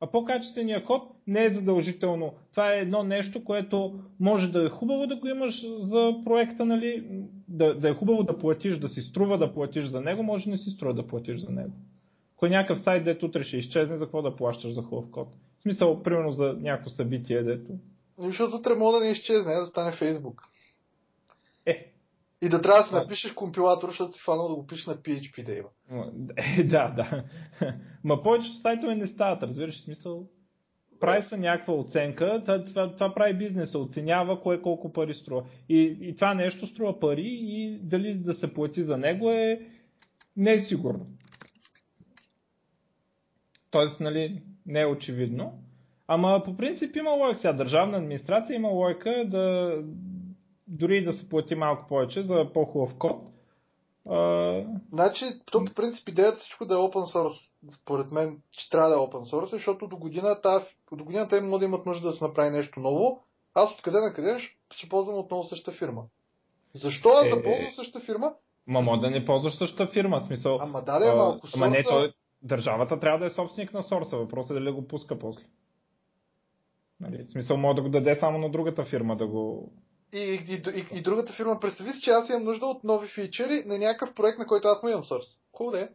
[0.00, 2.34] А по-качественият код не е задължително.
[2.50, 7.04] Това е едно нещо, което може да е хубаво да го имаш за проекта, нали?
[7.48, 10.58] да, да е хубаво да платиш, да си струва да платиш за него, може не
[10.58, 11.72] си струва да платиш за него.
[12.40, 15.28] Ако е някакъв сайт, дето утре ще изчезне, за какво да плащаш за хубав код?
[15.58, 17.72] В смисъл, примерно за някакво събитие, дето.
[18.18, 20.42] Защото утре мога да не изчезне, да стане Фейсбук.
[21.66, 21.92] Е,
[22.42, 25.44] И да трябва да си напишеш компилатор, защото си фанал да го пишеш на PHP
[25.44, 25.68] да има.
[26.36, 27.24] е, да, да.
[28.04, 30.26] Ма повечето сайтове не стават, разбираш смисъл.
[31.00, 35.44] Прави се някаква оценка, това, това, това прави бизнеса, оценява кое колко пари струва.
[35.68, 39.60] И, и това нещо струва пари и дали да се плати за него е
[40.36, 41.06] не е сигурно.
[43.70, 45.52] Тоест, нали, не е очевидно.
[46.08, 47.40] Ама по принцип има лойка.
[47.40, 49.74] Сега държавна администрация има лойка да
[50.68, 53.22] дори да се плати малко повече за по-хубав код.
[54.10, 58.88] А, Значи, то по принцип идеята всичко да е open source, според мен, че трябва
[58.88, 62.08] да е open source, защото до година, та, до година те могат да имат нужда
[62.08, 63.22] да се направи нещо ново.
[63.54, 64.38] Аз откъде на къде
[64.70, 66.02] ще, ползвам отново същата фирма.
[66.74, 67.42] Защо аз Е, да е.
[67.42, 68.32] ползвам същата фирма?
[68.66, 70.58] Ма може да не ползваш същата фирма, в смисъл.
[70.60, 73.82] Ама да, да, ама ако ама не, сорса- той, държавата трябва да е собственик на
[73.82, 74.16] сорса.
[74.16, 75.44] Въпросът е дали го пуска после.
[77.00, 79.72] Нали, в смисъл може да го даде само на другата фирма да го...
[80.12, 83.62] И, и, и, и другата фирма, представи си, че аз имам нужда от нови фичери
[83.66, 85.26] на някакъв проект, на който аз му имам сорс.
[85.52, 85.88] Хубаво да е.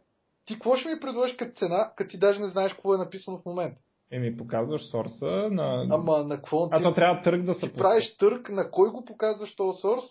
[0.44, 3.38] Ти какво ще ми предложиш като цена, като ти даже не знаеш какво е написано
[3.38, 3.80] в момента?
[4.10, 5.86] Еми показваш сорса на...
[5.90, 6.68] Ама на какво?
[6.72, 7.82] а Ти, то трябва търг да се ти пуска.
[7.82, 10.04] правиш търг, на кой го показваш този сорс,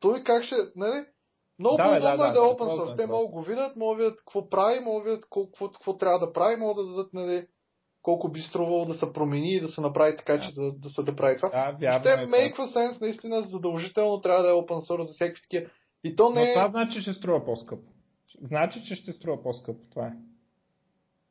[0.00, 1.04] той как ще, нали?
[1.58, 2.96] Много Да, бе, по-удобно да, е да, да е да, open source.
[2.96, 5.96] Те могат да го видят, могат да видят какво прави, могат да видят какво, какво,
[5.96, 7.46] трябва да прави, могат да дадат, нали,
[8.02, 11.02] колко би струвало да се промени и да се направи така, че да, да се
[11.02, 11.48] да прави това.
[11.48, 12.26] Да, вярно Ще е.
[12.26, 15.70] make sense, наистина задължително трябва да е open source за всеки такива.
[16.04, 16.54] И то Но не е...
[16.54, 17.92] това значи, че ще струва по-скъпо.
[18.42, 19.80] Значи, че ще струва по-скъпо.
[19.90, 20.12] Това е.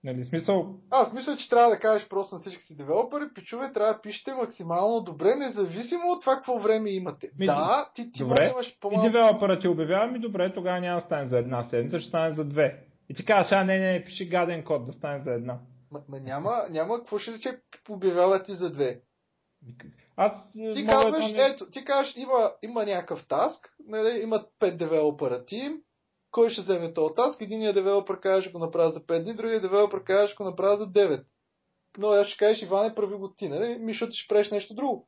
[0.05, 3.93] Нали, смисъл, Аз мисля, че трябва да кажеш просто на всички си девелопери, пичове, трябва
[3.93, 7.31] да пишете максимално добре, независимо от това какво време имате.
[7.39, 8.49] Ми, да, ти, ти добре.
[8.51, 9.11] имаш И по-малко.
[9.11, 12.43] девелопера ти обявява, ми добре, тогава няма да стане за една седмица, ще стане за
[12.43, 12.79] две.
[13.09, 15.59] И ти казваш, а не, не, не, пиши гаден код да стане за една.
[15.91, 17.49] Ма, ма няма, няма, какво ще рече,
[17.89, 19.01] обявява ти за две.
[20.15, 24.75] Аз Ти мога казваш, да ето, ти казваш, има, има някакъв таск, нали, имат 5
[24.75, 25.81] девелопера тим,
[26.35, 27.41] кой ще вземе този таск?
[27.41, 30.77] Единият девелопер каже, ще го направя за 5 дни, другият девелопер каже, ще го направя
[30.77, 31.23] за 9.
[31.97, 33.77] Но аз ще кажеш, Иване, прави го ти, нали?
[33.79, 35.07] Ми, защото ще правиш нещо друго.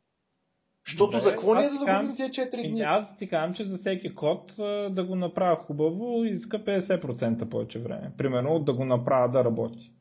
[0.88, 2.82] Защото за какво ни е да ти загубим тия 4 Еми, дни?
[2.82, 4.54] Аз ти казвам, че за всеки код
[4.92, 8.12] да го направя хубаво иска 50% повече време.
[8.18, 9.92] Примерно да го направя да работи.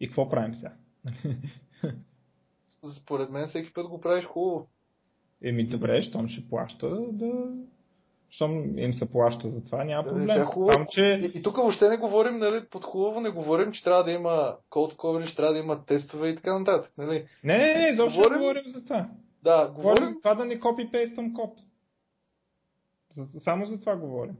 [0.00, 0.72] И какво правим сега?
[3.02, 4.66] Според мен всеки път го правиш хубаво.
[5.44, 7.32] Еми добре, щом ще плаща, да...
[8.30, 10.28] Щом им се плаща за това, няма Да, проблем.
[10.28, 10.72] сега хубаво.
[10.72, 11.00] Само, че...
[11.00, 14.30] И, и тук въобще не говорим, нали, под хубаво не говорим, че трябва да има
[14.70, 17.26] code coverage, трябва да има тестове и така нататък, нали?
[17.44, 19.08] Не, не, не, изобщо Говорим- не говорим за това.
[19.42, 21.50] Да, Говорим говорим, за това да не копипействам код.
[23.38, 24.36] Само за това говорим.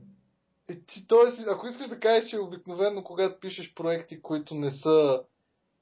[0.69, 5.21] И ти, тоест, ако искаш да кажеш, че обикновено, когато пишеш проекти, които не са.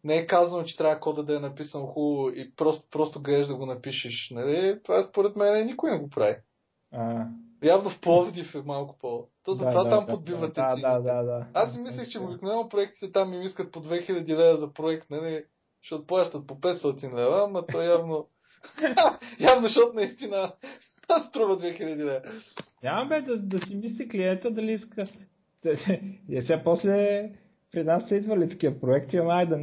[0.03, 3.55] Не е казано, че трябва кода да е написан хубаво и просто, просто гледаш да
[3.55, 4.31] го напишеш.
[4.31, 4.79] Нали?
[4.83, 6.35] Това според мен никой не го прави.
[6.93, 7.25] А,
[7.63, 9.27] Явно в Пловдив е малко по.
[9.45, 10.87] То затова да, там да, подбивате да, цените.
[10.87, 11.47] да, да, да.
[11.53, 15.43] Аз си мислех, че обикновено проектите там им искат по 2000 лева за проект, нали?
[15.83, 18.27] Защото плащат по 500 лева, ама то явно...
[19.39, 20.53] явно, защото наистина
[21.29, 22.21] струва 2000 лева.
[22.83, 25.05] Няма бе да, да си мисли клиента дали иска
[26.29, 27.29] И сега после
[27.71, 29.59] при нас са идвали такива проекти, ама ай да,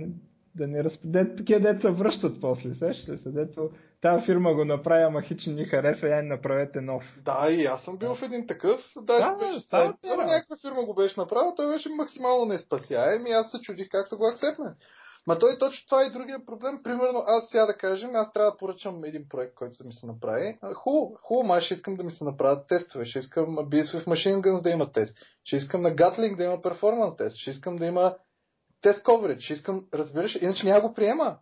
[0.54, 2.74] да не разпределят такива деца връщат после.
[2.74, 3.70] Сещате се, дето
[4.02, 7.02] тази фирма го направи, ама хич ни харесва, я направете нов.
[7.24, 8.80] Да, и аз съм бил в един такъв.
[8.96, 10.24] Да, Да, беше да, да.
[10.24, 14.16] някаква фирма го беше направила, той беше максимално неспасяем и аз се чудих как са
[14.16, 14.74] го акцепне.
[15.26, 16.82] Ма той точно това е и другия проблем.
[16.82, 20.06] Примерно аз сега да кажем, аз трябва да поръчам един проект, който да ми се
[20.06, 20.58] направи.
[20.74, 23.04] Хубаво, хубаво, аз ще искам да ми се направят тестове.
[23.04, 25.18] Ще искам BSV в Machine Guns да има тест.
[25.44, 27.36] Ще искам на Gatling да има перформанс тест.
[27.36, 28.14] Ще искам да има
[28.84, 29.52] тест coverage.
[29.52, 31.38] Искам, разбираш, иначе няма го приема.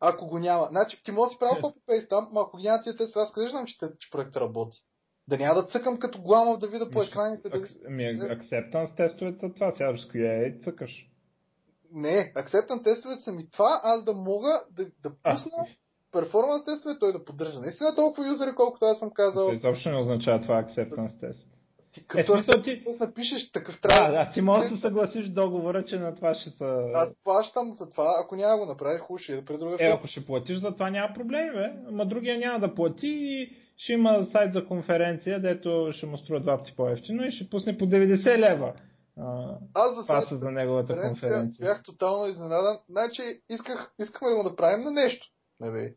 [0.00, 0.66] Ако го няма.
[0.70, 3.48] Значи, ти може да си правил copy-paste там, ама ако няма тия тестове, аз къде
[3.48, 4.78] знам, че, че проектът работи.
[5.28, 7.48] Да няма да цъкам като гламав да видя по екраните.
[7.48, 7.58] Да...
[7.88, 11.08] Ми, acceptance тестовете, това сега с QA и цъкаш.
[11.92, 15.66] Не, акцептан тестовете са ми това, аз да мога да, да пусна
[16.12, 17.60] перформанс тестове, той да поддържа.
[17.60, 19.44] Наистина толкова юзери, колкото аз съм казал.
[19.44, 21.51] това изобщо не означава това acceptance тест.
[21.92, 22.84] Ти като Е, смисъл, ти...
[23.00, 24.12] напишеш такъв Да, трябва.
[24.12, 26.90] да, ти можеш да се съгласиш договора, че на това ще са...
[26.94, 30.06] Аз плащам за това, ако няма го направиш, хубаво ще да при друга Е, ако
[30.06, 31.86] ще платиш за това няма проблеми, бе.
[31.88, 36.40] Ама другия няма да плати и ще има сайт за конференция, дето ще му струва
[36.40, 38.72] два пъти по-ефтино и ще пусне по 90 лева.
[39.18, 41.66] А, Аз за паса за неговата конференция конференция.
[41.66, 42.78] бях тотално изненадан.
[42.88, 45.26] Значи исках, искахме да го направим на нещо.
[45.60, 45.94] Нали?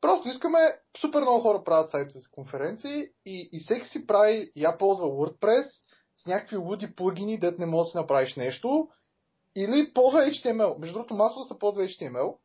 [0.00, 0.58] Просто искаме,
[1.00, 5.66] супер много хора правят сайтове за конференции и, и всеки си прави, я ползва WordPress
[6.14, 8.88] с някакви луди плагини, дет не можеш да си направиш нещо,
[9.56, 10.78] или ползва HTML.
[10.78, 12.36] Между другото, масово се ползва HTML,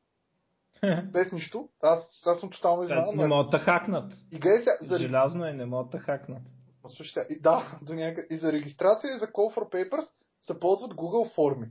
[1.12, 1.70] без нищо.
[1.82, 3.30] Аз, аз съм тотално не изненадан.
[3.30, 4.14] могат да хакнат.
[4.32, 6.42] И гледай сега, за, Желязно е, не могат да хакнат.
[6.88, 8.28] Слушайте, и да, до някъде.
[8.30, 10.08] И за регистрация и за Call for Papers
[10.42, 11.68] се ползват Google форми.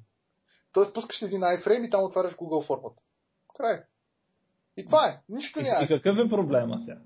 [0.72, 3.02] Тоест пускаш един iFrame и там отваряш Google формата.
[3.56, 3.82] Край.
[4.76, 5.20] И това е.
[5.28, 5.84] Нищо няма.
[5.84, 7.00] и какъв е проблема сега?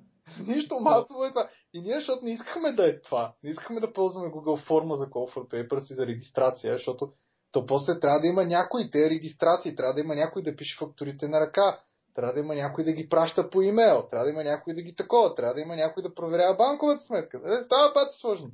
[0.46, 1.48] Нищо масово е това.
[1.74, 3.32] И ние, защото не искахме да е това.
[3.42, 7.12] Не искахме да ползваме Google форма за Call for Papers и за регистрация, защото
[7.52, 11.28] то после трябва да има някой те регистрации, трябва да има някой да пише фактурите
[11.28, 11.80] на ръка,
[12.14, 14.94] трябва да има някой да ги праща по имейл, трябва да има някой да ги
[14.94, 17.38] такова, трябва да има някой да проверява банковата сметка.
[17.38, 18.50] Е, става пати сложно.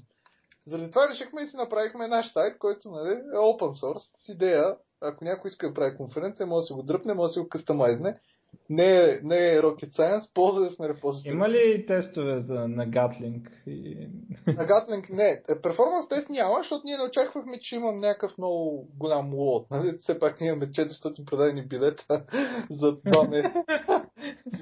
[0.67, 4.77] Заради това решихме и си направихме наш сайт, който нали, е open source, с идея,
[5.01, 7.49] ако някой иска да прави конференция, може да си го дръпне, може да си го
[7.49, 8.21] кастомайзне.
[8.71, 11.35] Не не е rocket science, ползва да сме репозитори.
[11.35, 13.49] Има ли тестове за, на Gatling?
[13.67, 14.09] И...
[14.47, 15.43] На Gatling не.
[15.49, 19.67] Е, Перформанс тест няма, защото ние не очаквахме, че имам някакъв много голям лот.
[19.71, 19.99] Нали?
[19.99, 22.25] Все пак ние имаме 400 продадени билета
[22.71, 23.63] за два месеца.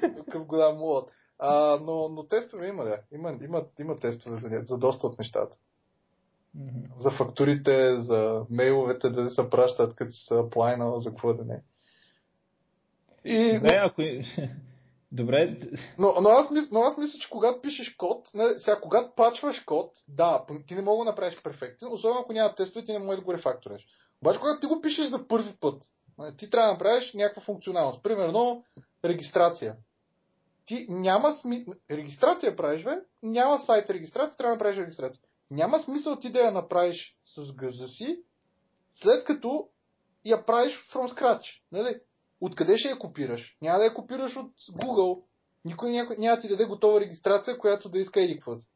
[0.01, 1.11] Такъв голям лот.
[1.39, 3.01] А, но, но тестове има, да.
[3.13, 5.57] Има, има, има тестове за, за доста от нещата.
[6.55, 6.81] Мгм.
[6.99, 11.63] За фактурите, за мейловете да се пращат, като са аплайнал, за какво да не.
[13.25, 14.03] И, Добре, ако...
[15.13, 15.59] Добре,
[15.99, 19.61] Но, но, аз мисля, но аз мисля, че когато пишеш код, не, сега когато пачваш
[19.61, 23.21] код, да, ти не мога да направиш перфектен, особено ако няма тестове, ти не можеш
[23.21, 23.87] да го рефакториш.
[24.23, 25.83] Обаче когато ти го пишеш за първи път,
[26.39, 28.03] ти трябва да направиш някаква функционалност.
[28.03, 28.65] Примерно,
[29.05, 29.77] регистрация.
[30.67, 31.75] Ти няма смисъл.
[31.91, 32.99] Регистрация правиш, бе?
[33.23, 35.23] Няма сайт регистрация, трябва да направиш регистрация.
[35.51, 38.19] Няма смисъл ти да я направиш с гъза си,
[38.95, 39.69] след като
[40.25, 41.61] я правиш from scratch.
[41.73, 42.01] Нали?
[42.41, 43.57] Откъде ще я копираш?
[43.63, 45.23] Няма да я копираш от Google.
[45.65, 48.71] Никой няма, няма да ти даде готова регистрация, която да иска еди какво си.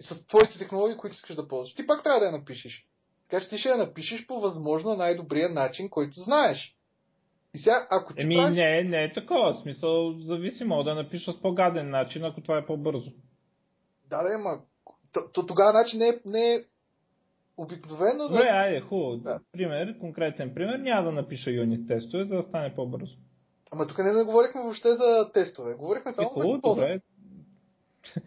[0.00, 1.74] С твоите технологии, които искаш да ползваш.
[1.74, 2.86] Ти пак трябва да я напишеш.
[3.28, 6.76] Така че ти ще я напишеш по възможно най-добрия начин, който знаеш.
[7.54, 8.56] И сега, ако ти Еми правиш...
[8.56, 9.54] не, не е такова.
[9.54, 13.10] В смисъл, зависи, мога да напиша с по-гаден начин, ако това е по-бързо.
[14.10, 14.62] Да, да, ма...
[15.12, 16.64] То, то, тогава значи не е, не е
[17.56, 18.28] обикновено...
[18.28, 19.16] Добре, айде, хубаво.
[19.16, 19.40] Да.
[19.52, 23.16] Пример, конкретен пример, няма да напиша юнит тестове, за да стане по-бързо.
[23.72, 25.74] Ама тук не, не говорихме въобще за тестове.
[25.74, 26.74] Говорихме И само за хубаво, кода.
[26.74, 27.00] добре.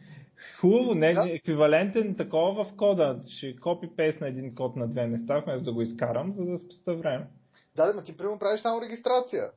[0.62, 1.26] Хубаво, не, Да.
[1.26, 3.24] не еквивалентен такова в кода.
[3.28, 6.96] Ще копи-пейст на един код на две места, вместо да го изкарам, за да спеста
[6.96, 7.28] време.
[7.76, 9.52] Да, да, ма ти примерно правиш само регистрация.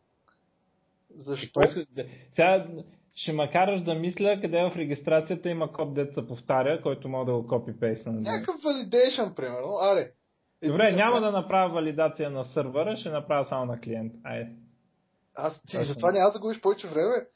[1.10, 1.62] Защо?
[1.62, 1.86] Се-
[2.30, 2.66] Сега
[3.14, 7.32] ще ма караш да мисля къде в регистрацията има код, дет се повтаря, който мога
[7.32, 8.22] да го копи-пейст на него.
[8.22, 9.78] Някакъв validation, примерно.
[9.80, 10.10] Аре.
[10.66, 14.12] Добре, няма да направя валидация на сървъра, ще направя само на клиент.
[14.24, 14.50] Айде.
[15.34, 15.84] Аз ти Точно.
[15.84, 17.26] затова няма да губиш повече време.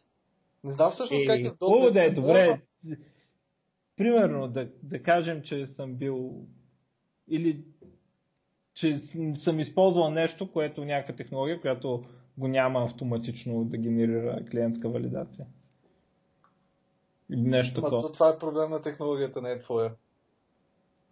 [0.65, 2.61] Не знам всъщност как е Е, в хубаво да е, добре.
[3.97, 6.47] Примерно, да, да кажем, че съм бил
[7.29, 7.65] или
[8.75, 9.03] че
[9.45, 12.03] съм използвал нещо, което някаква технология, която
[12.39, 15.47] го няма автоматично да генерира клиентска валидация.
[17.31, 19.91] Нещо Ма, то това е проблем на технологията, не е твоя.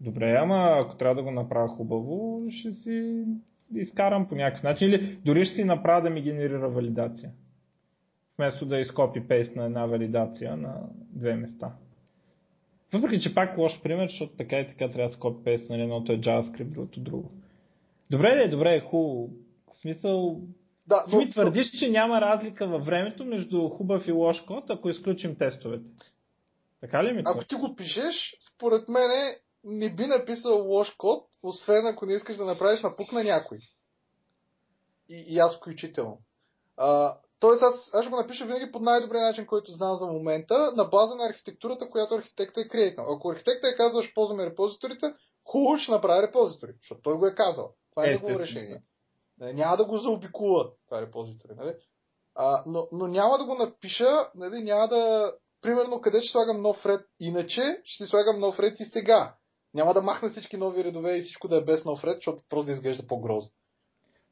[0.01, 3.25] Добре, ама ако трябва да го направя хубаво, ще си
[3.75, 4.89] изкарам по някакъв начин.
[4.89, 7.31] Или дори ще си направя да ми генерира валидация.
[8.39, 10.81] Вместо да изкопи пейст на една валидация на
[11.13, 11.73] две места.
[12.93, 16.13] Въпреки, че пак лош пример, защото така и така трябва да се копи нали, едното
[16.13, 17.31] е JavaScript, другото друго.
[18.11, 19.31] Добре, де, добре, хубаво.
[19.73, 20.41] В смисъл,
[20.93, 24.89] Да, ти ми твърдиш, че няма разлика във времето между хубав и лош код, ако
[24.89, 25.85] изключим тестовете.
[26.81, 31.87] Така ли ми ако ти го пишеш, според мене не би написал лош код, освен
[31.87, 33.59] ако не искаш да направиш напук на някой.
[35.09, 36.19] И, и аз включително.
[36.77, 40.73] А, Тоест аз, аз ще го напиша винаги по най-добрия начин, който знам за момента,
[40.77, 43.15] на база на архитектурата, която архитекта е креатнал.
[43.15, 45.15] Ако архитекта е казал, ще ползваме репозиторите,
[45.45, 47.75] хубаво ще направи репозитори, защото той го е казал.
[47.91, 48.83] Това е, е негово решение.
[49.43, 51.53] Нали, няма да го заобикува това репозитори.
[51.57, 51.75] Нали?
[52.35, 55.33] А, но, но няма да го напиша, нали, няма да...
[55.63, 59.35] Примерно, къде ще слагам нов ред иначе, ще си слагам нов ред и сега.
[59.75, 62.67] Няма да махна всички нови редове и всичко да е без нов ред, защото просто
[62.67, 63.51] да изглежда по-грозно.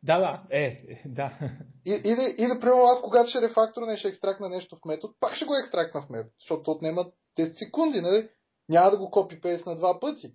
[0.02, 1.38] Да, да, е, е да.
[1.86, 4.84] И, и, да, и да, примерно, аз когато ще рефакторна и ще екстрактна нещо в
[4.84, 7.06] метод, пак ще го екстрактна в метод, защото отнема
[7.38, 8.28] 10 секунди, нали?
[8.68, 10.34] Няма да го копи-пейст на два пъти.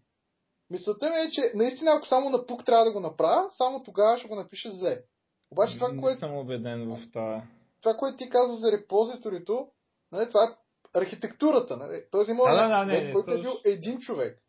[0.69, 4.17] Мисълта ми е, че наистина, ако само на пук трябва да го направя, само тогава
[4.17, 5.03] ще го напиша зле.
[5.51, 6.19] Обаче това, Не което...
[6.19, 7.43] съм убеден в това.
[7.81, 9.67] Това, което ти казва за репозиторито,
[10.11, 10.55] нали, това е
[10.93, 11.77] архитектурата.
[11.77, 12.03] Нали?
[12.11, 13.37] Тоест има да, да, човек, не, който то...
[13.37, 14.45] е бил един човек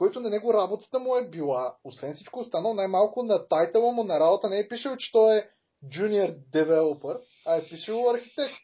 [0.00, 4.20] който на него работата му е била, освен всичко останало, най-малко на тайтъла му на
[4.20, 5.50] работа не е пишел, че той е
[5.84, 8.54] junior developer, а е пишел архитект.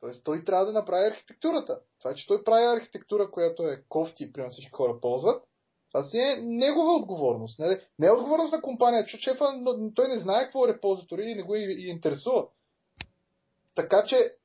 [0.00, 1.80] Тоест той трябва да направи архитектурата.
[1.98, 5.44] Това, че той прави архитектура, която е кофти, примерно всички хора ползват,
[5.92, 7.58] това си е негова отговорност.
[7.58, 11.22] Не, не е отговорност на компания, че шефа, но той не знае какво е репозитори
[11.22, 12.46] и не го и, и интересува.
[13.74, 14.36] Така че,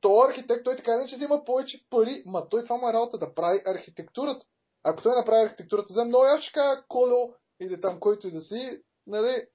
[0.00, 3.18] то архитект, той така не че взима повече пари, ма той това му е работа
[3.18, 4.46] да прави архитектурата.
[4.82, 8.40] Ако той направи архитектурата за много, аз ще кажа Коло или там който и да
[8.40, 9.46] си, нали,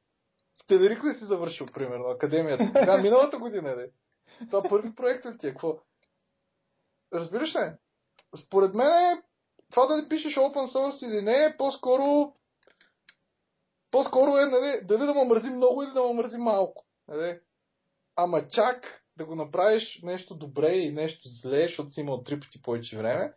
[0.64, 2.72] в Телерик ли си завършил, примерно, академията?
[2.74, 3.90] Така, миналата година, нали?
[4.50, 5.50] Това първи проект ли ти е?
[5.50, 5.78] Какво?
[7.14, 7.72] Разбираш ли?
[8.46, 9.22] Според мен е,
[9.76, 12.34] това да пишеш open source или не, е по-скоро
[13.92, 16.86] по-скоро е, нали, дали да му мързи много или да му мързи малко.
[17.08, 17.40] Нали?
[18.16, 22.62] Ама чак да го направиш нещо добре и нещо зле, защото си имал три пъти
[22.62, 23.34] повече време,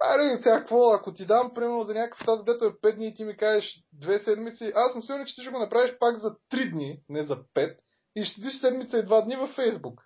[0.00, 3.14] Аре, сега какво, ако ти дам, примерно, за някакъв тази, дето е 5 дни и
[3.14, 6.36] ти ми кажеш 2 седмици, аз съм сигурен, че ти ще го направиш пак за
[6.52, 7.78] 3 дни, не за 5,
[8.16, 10.02] и ще седиш седмица и 2 дни във Фейсбук.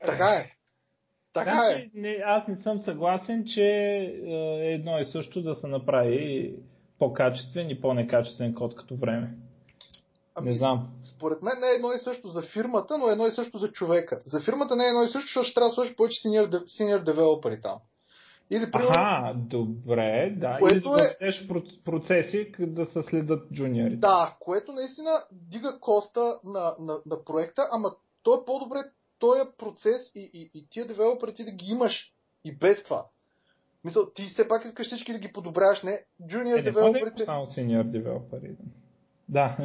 [0.00, 0.56] Така е.
[1.32, 1.90] Така значи, е.
[1.94, 6.54] Не, аз не съм съгласен, че е едно и също да се направи
[6.98, 9.34] по-качествен и по-некачествен код като време.
[10.34, 10.88] Ами, не знам.
[11.04, 13.72] Според мен не е едно и също за фирмата, но е едно и също за
[13.72, 14.20] човека.
[14.24, 17.04] За фирмата не е едно и също, защото ще трябва да сложиш повече senior, senior
[17.04, 17.78] developeri там.
[18.50, 20.56] Или, примерно, Аха, добре, да.
[20.58, 20.88] Което
[21.20, 21.48] Или е...
[21.84, 23.96] процеси да се следят джуниори.
[23.96, 27.90] Да, което наистина дига коста на, на, на проекта, ама
[28.22, 28.78] то е по-добре
[29.22, 32.12] този процес и, и, и тия девелопери ти да ги имаш
[32.44, 33.06] и без това.
[33.84, 36.04] Мисъл, ти все пак искаш всички да ги подобряваш, не?
[36.26, 37.18] Джуниор е, девелоперите...
[37.18, 38.56] Не, само сеньор девелопери.
[39.28, 39.56] Да.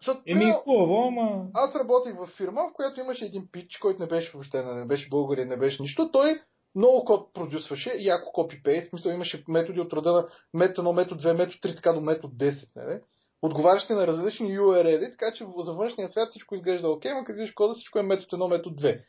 [0.00, 1.46] Защото, Еми, хубаво, ама...
[1.54, 5.08] Аз работих в фирма, в която имаше един пич, който не беше въобще, не беше
[5.08, 6.10] българин, не беше нищо.
[6.12, 6.40] Той
[6.74, 11.22] много код продюсваше и ако копи-пейст, смисъл имаше методи от рода на метод 1, метод
[11.22, 12.88] 2, метод 3, така до метод 10.
[12.88, 13.00] Не,
[13.44, 17.52] Отговарящи на различни URL, така че за външния свят всичко изглежда окей, но като видиш
[17.52, 19.02] кода всичко е метод 1, метод 2.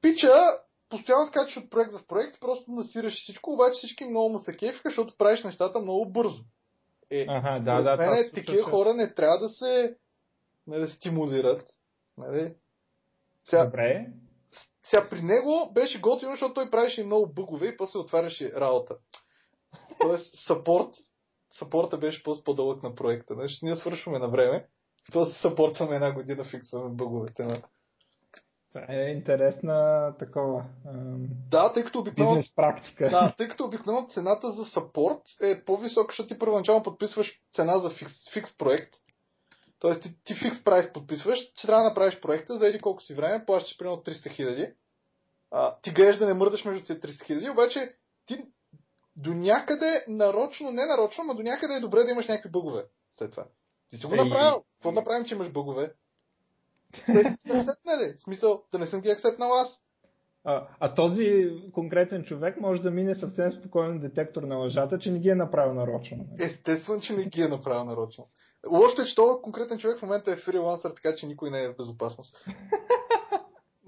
[0.00, 0.32] Пича
[0.88, 4.88] постоянно скачаш от проект в проект, просто насираш всичко, обаче всички много му се кефиха,
[4.88, 6.44] защото правиш нещата много бързо.
[7.10, 9.96] Е, ага, да, да, мен, такива хора не трябва да се
[10.66, 11.74] да стимулират.
[12.18, 12.54] Нали?
[13.44, 14.06] Сега, Добре.
[14.82, 18.96] Сега при него беше готино, защото той правеше много бъгове и после отваряше работа.
[20.00, 20.94] Тоест, сапорт,
[21.58, 23.34] сапорта беше по-дълъг на проекта.
[23.34, 24.66] Значи ние свършваме на време,
[25.12, 27.56] после сапортваме една година, фиксваме бъговете на...
[28.88, 30.64] Е интересна такова.
[31.50, 32.42] Да, тъй като обикновено.
[32.56, 33.08] практика.
[33.10, 37.90] Да, тъй като обикновено цената за сапорт е по-висока, защото ти първоначално подписваш цена за
[37.90, 38.94] фикс, фикс проект.
[39.78, 43.14] Тоест ти, ти фикс прайс подписваш, че трябва да направиш проекта за еди колко си
[43.14, 44.72] време, плащаш примерно 300 хиляди.
[45.82, 47.94] Ти гледаш да не мърдаш между тези 300 хиляди, обаче
[48.26, 48.44] ти
[49.16, 52.84] до някъде нарочно, не нарочно, но до някъде е добре да имаш някакви бъгове
[53.18, 53.44] след това.
[53.90, 54.64] Ти си го направил.
[54.74, 55.92] Какво да направим, че имаш бъгове?
[57.08, 57.36] Не,
[58.14, 59.80] В смисъл, да не съм ги акцептнал аз.
[60.44, 65.18] А, а този конкретен човек може да мине съвсем спокойно детектор на лъжата, че не
[65.18, 66.26] ги е направил нарочно.
[66.38, 68.28] Естествено, че не ги е направил нарочно.
[68.70, 71.68] Лошото е, че този конкретен човек в момента е фрилансър, така че никой не е
[71.68, 72.46] в безопасност.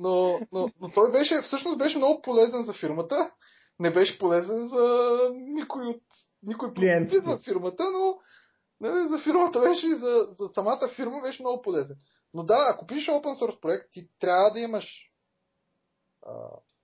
[0.00, 3.30] Но, но, но той беше, всъщност беше много полезен за фирмата.
[3.80, 6.02] Не беше полезен за никой от
[6.42, 8.18] никой клиент в фирмата, но
[8.80, 11.96] не, за фирмата беше и за, за самата фирма беше много полезен.
[12.34, 15.10] Но да, ако пишеш open source проект, ти трябва да имаш
[16.26, 16.32] а,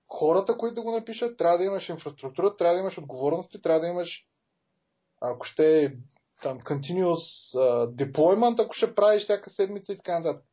[0.09, 3.87] хората, които да го напишат, трябва да имаш инфраструктура, трябва да имаш отговорности, трябва да
[3.87, 4.27] имаш,
[5.21, 5.97] ако ще
[6.43, 10.45] там, continuous uh, deployment, ако ще правиш всяка седмица и така нататък.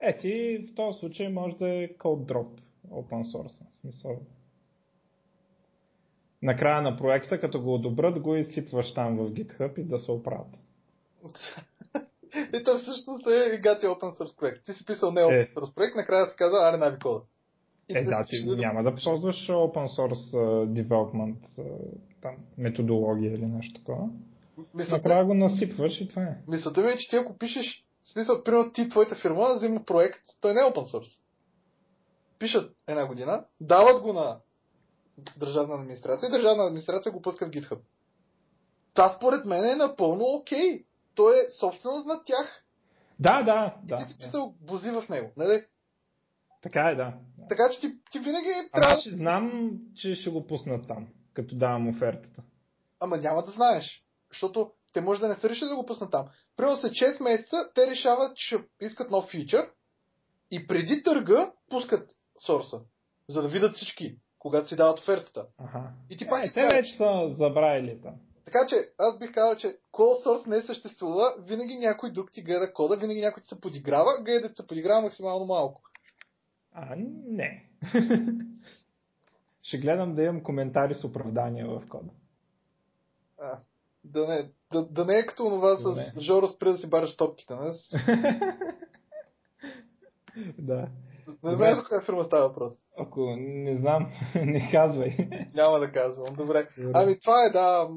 [0.00, 2.60] Е, ти в този случай може да е code drop
[2.90, 3.56] open source.
[3.76, 4.20] В смисъл.
[6.42, 10.56] Накрая на проекта, като го одобрят, го изсипваш там в GitHub и да се оправят.
[12.54, 14.64] и то всъщност е гати open source проект.
[14.64, 17.20] Ти си писал не open source проект, накрая се казва, аре нави кода.
[17.88, 21.64] Е, да, ти да няма да ползваш open source uh, development uh,
[22.22, 24.08] там, методология или нещо такова.
[24.74, 24.96] Мисълта...
[24.96, 26.36] Накрая го насипваш и това е.
[26.48, 30.20] Мисълта ми е, че ти ако пишеш, в смисъл, примерно ти, твоята фирма, взима проект,
[30.40, 31.20] той не е open source.
[32.38, 34.36] Пишат една година, дават го на
[35.36, 37.78] държавна администрация и държавна администрация го пуска в GitHub.
[38.94, 40.58] Това според мен е напълно окей.
[40.58, 40.84] Okay.
[41.14, 42.64] То е собственост на тях.
[43.20, 43.96] Да, да, и да.
[43.96, 44.66] ти си писал да.
[44.66, 45.64] бузи в него, нали?
[46.62, 47.14] Така е, да.
[47.48, 48.94] Така че ти, ти винаги трябва...
[48.94, 52.42] Аз знам, че ще го пуснат там, като давам офертата.
[53.00, 54.04] Ама няма да знаеш.
[54.30, 56.28] Защото те може да не са решили да го пуснат там.
[56.56, 59.70] Примерно след 6 месеца те решават, че ще искат нов фичър
[60.50, 62.10] и преди търга пускат
[62.46, 62.80] сорса,
[63.28, 65.46] за да видят всички, когато си дават офертата.
[65.58, 65.90] Ага.
[66.10, 68.14] И ти пак е, те вече са забравили там.
[68.44, 72.72] Така че аз бих казал, че call source не съществува, винаги някой друг ти гледа
[72.72, 75.82] кода, винаги някой ти се подиграва, гледа се подиграва максимално малко.
[76.72, 76.96] А,
[77.26, 77.64] не.
[79.62, 82.10] Ще гледам да имам коментари с оправдания в кода.
[83.40, 83.58] А,
[84.04, 86.22] да не, да, да не е като това с не.
[86.22, 87.72] Жоро спри да си бараш топките, не?
[90.58, 90.88] да.
[91.44, 92.72] Не знаеш за коя фирма става въпрос?
[92.98, 95.16] Ако не знам, не казвай.
[95.54, 96.68] Няма да казвам, добре.
[96.78, 96.92] добре.
[96.94, 97.88] Ами това е, да.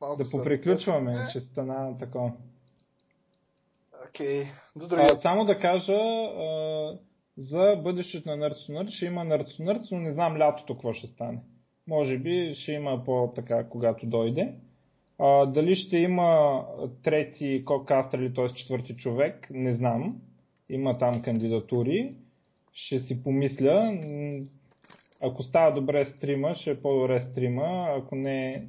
[0.00, 1.32] Малко да поприключваме, е.
[1.32, 2.32] че стана такова.
[4.08, 4.44] Окей.
[4.78, 5.22] Okay.
[5.22, 6.98] само да кажа, а,
[7.38, 11.38] за бъдещето на Nerds ще има Nerds но не знам лятото какво ще стане.
[11.88, 14.54] Може би ще има по-така, когато дойде.
[15.18, 16.60] А, дали ще има
[17.04, 18.48] трети кокастър или т.е.
[18.54, 20.16] четвърти човек, не знам.
[20.68, 22.14] Има там кандидатури.
[22.74, 23.98] Ще си помисля.
[25.20, 27.88] Ако става добре стрима, ще е по-добре стрима.
[27.98, 28.66] Ако не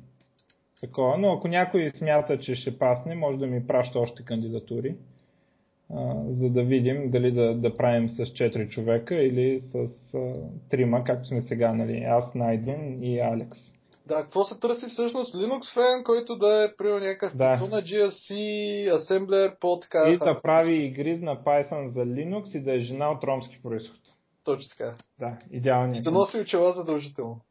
[0.81, 1.17] такова.
[1.17, 4.95] Но ако някой смята, че ще пасне, може да ми праща още кандидатури.
[5.91, 9.73] Uh, за да видим дали да, да правим с 4 човека или с
[10.13, 13.57] uh, трима, както сме сега, нали, аз, Найден и Алекс.
[14.07, 15.35] Да, какво се търси всъщност?
[15.35, 17.55] Linux фен, който да е приел някакъв да.
[17.55, 18.31] на GSC,
[18.97, 20.09] Assembler, по така.
[20.09, 23.99] И да прави игри на Python за Linux и да е жена от ромски происход.
[24.43, 24.95] Точно така.
[25.19, 25.93] Да, идеално.
[25.95, 27.41] И да носи очела задължително.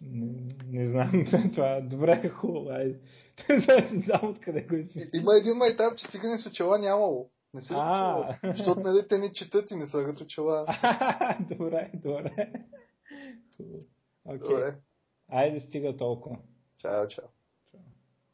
[0.00, 2.68] Не, не знам, това е добре, хубаво.
[3.48, 5.10] Не знам откъде го изписва.
[5.14, 7.30] Има един майтап, че цигани с очела нямало.
[7.54, 8.34] Не си чувал.
[8.44, 10.66] Защото нали, те не четат и не слагат очела.
[11.50, 12.52] добре, добре.
[14.28, 14.38] Okay.
[14.38, 14.74] Добре.
[15.28, 16.38] Айде стига толкова.
[16.76, 17.28] Чао, чао.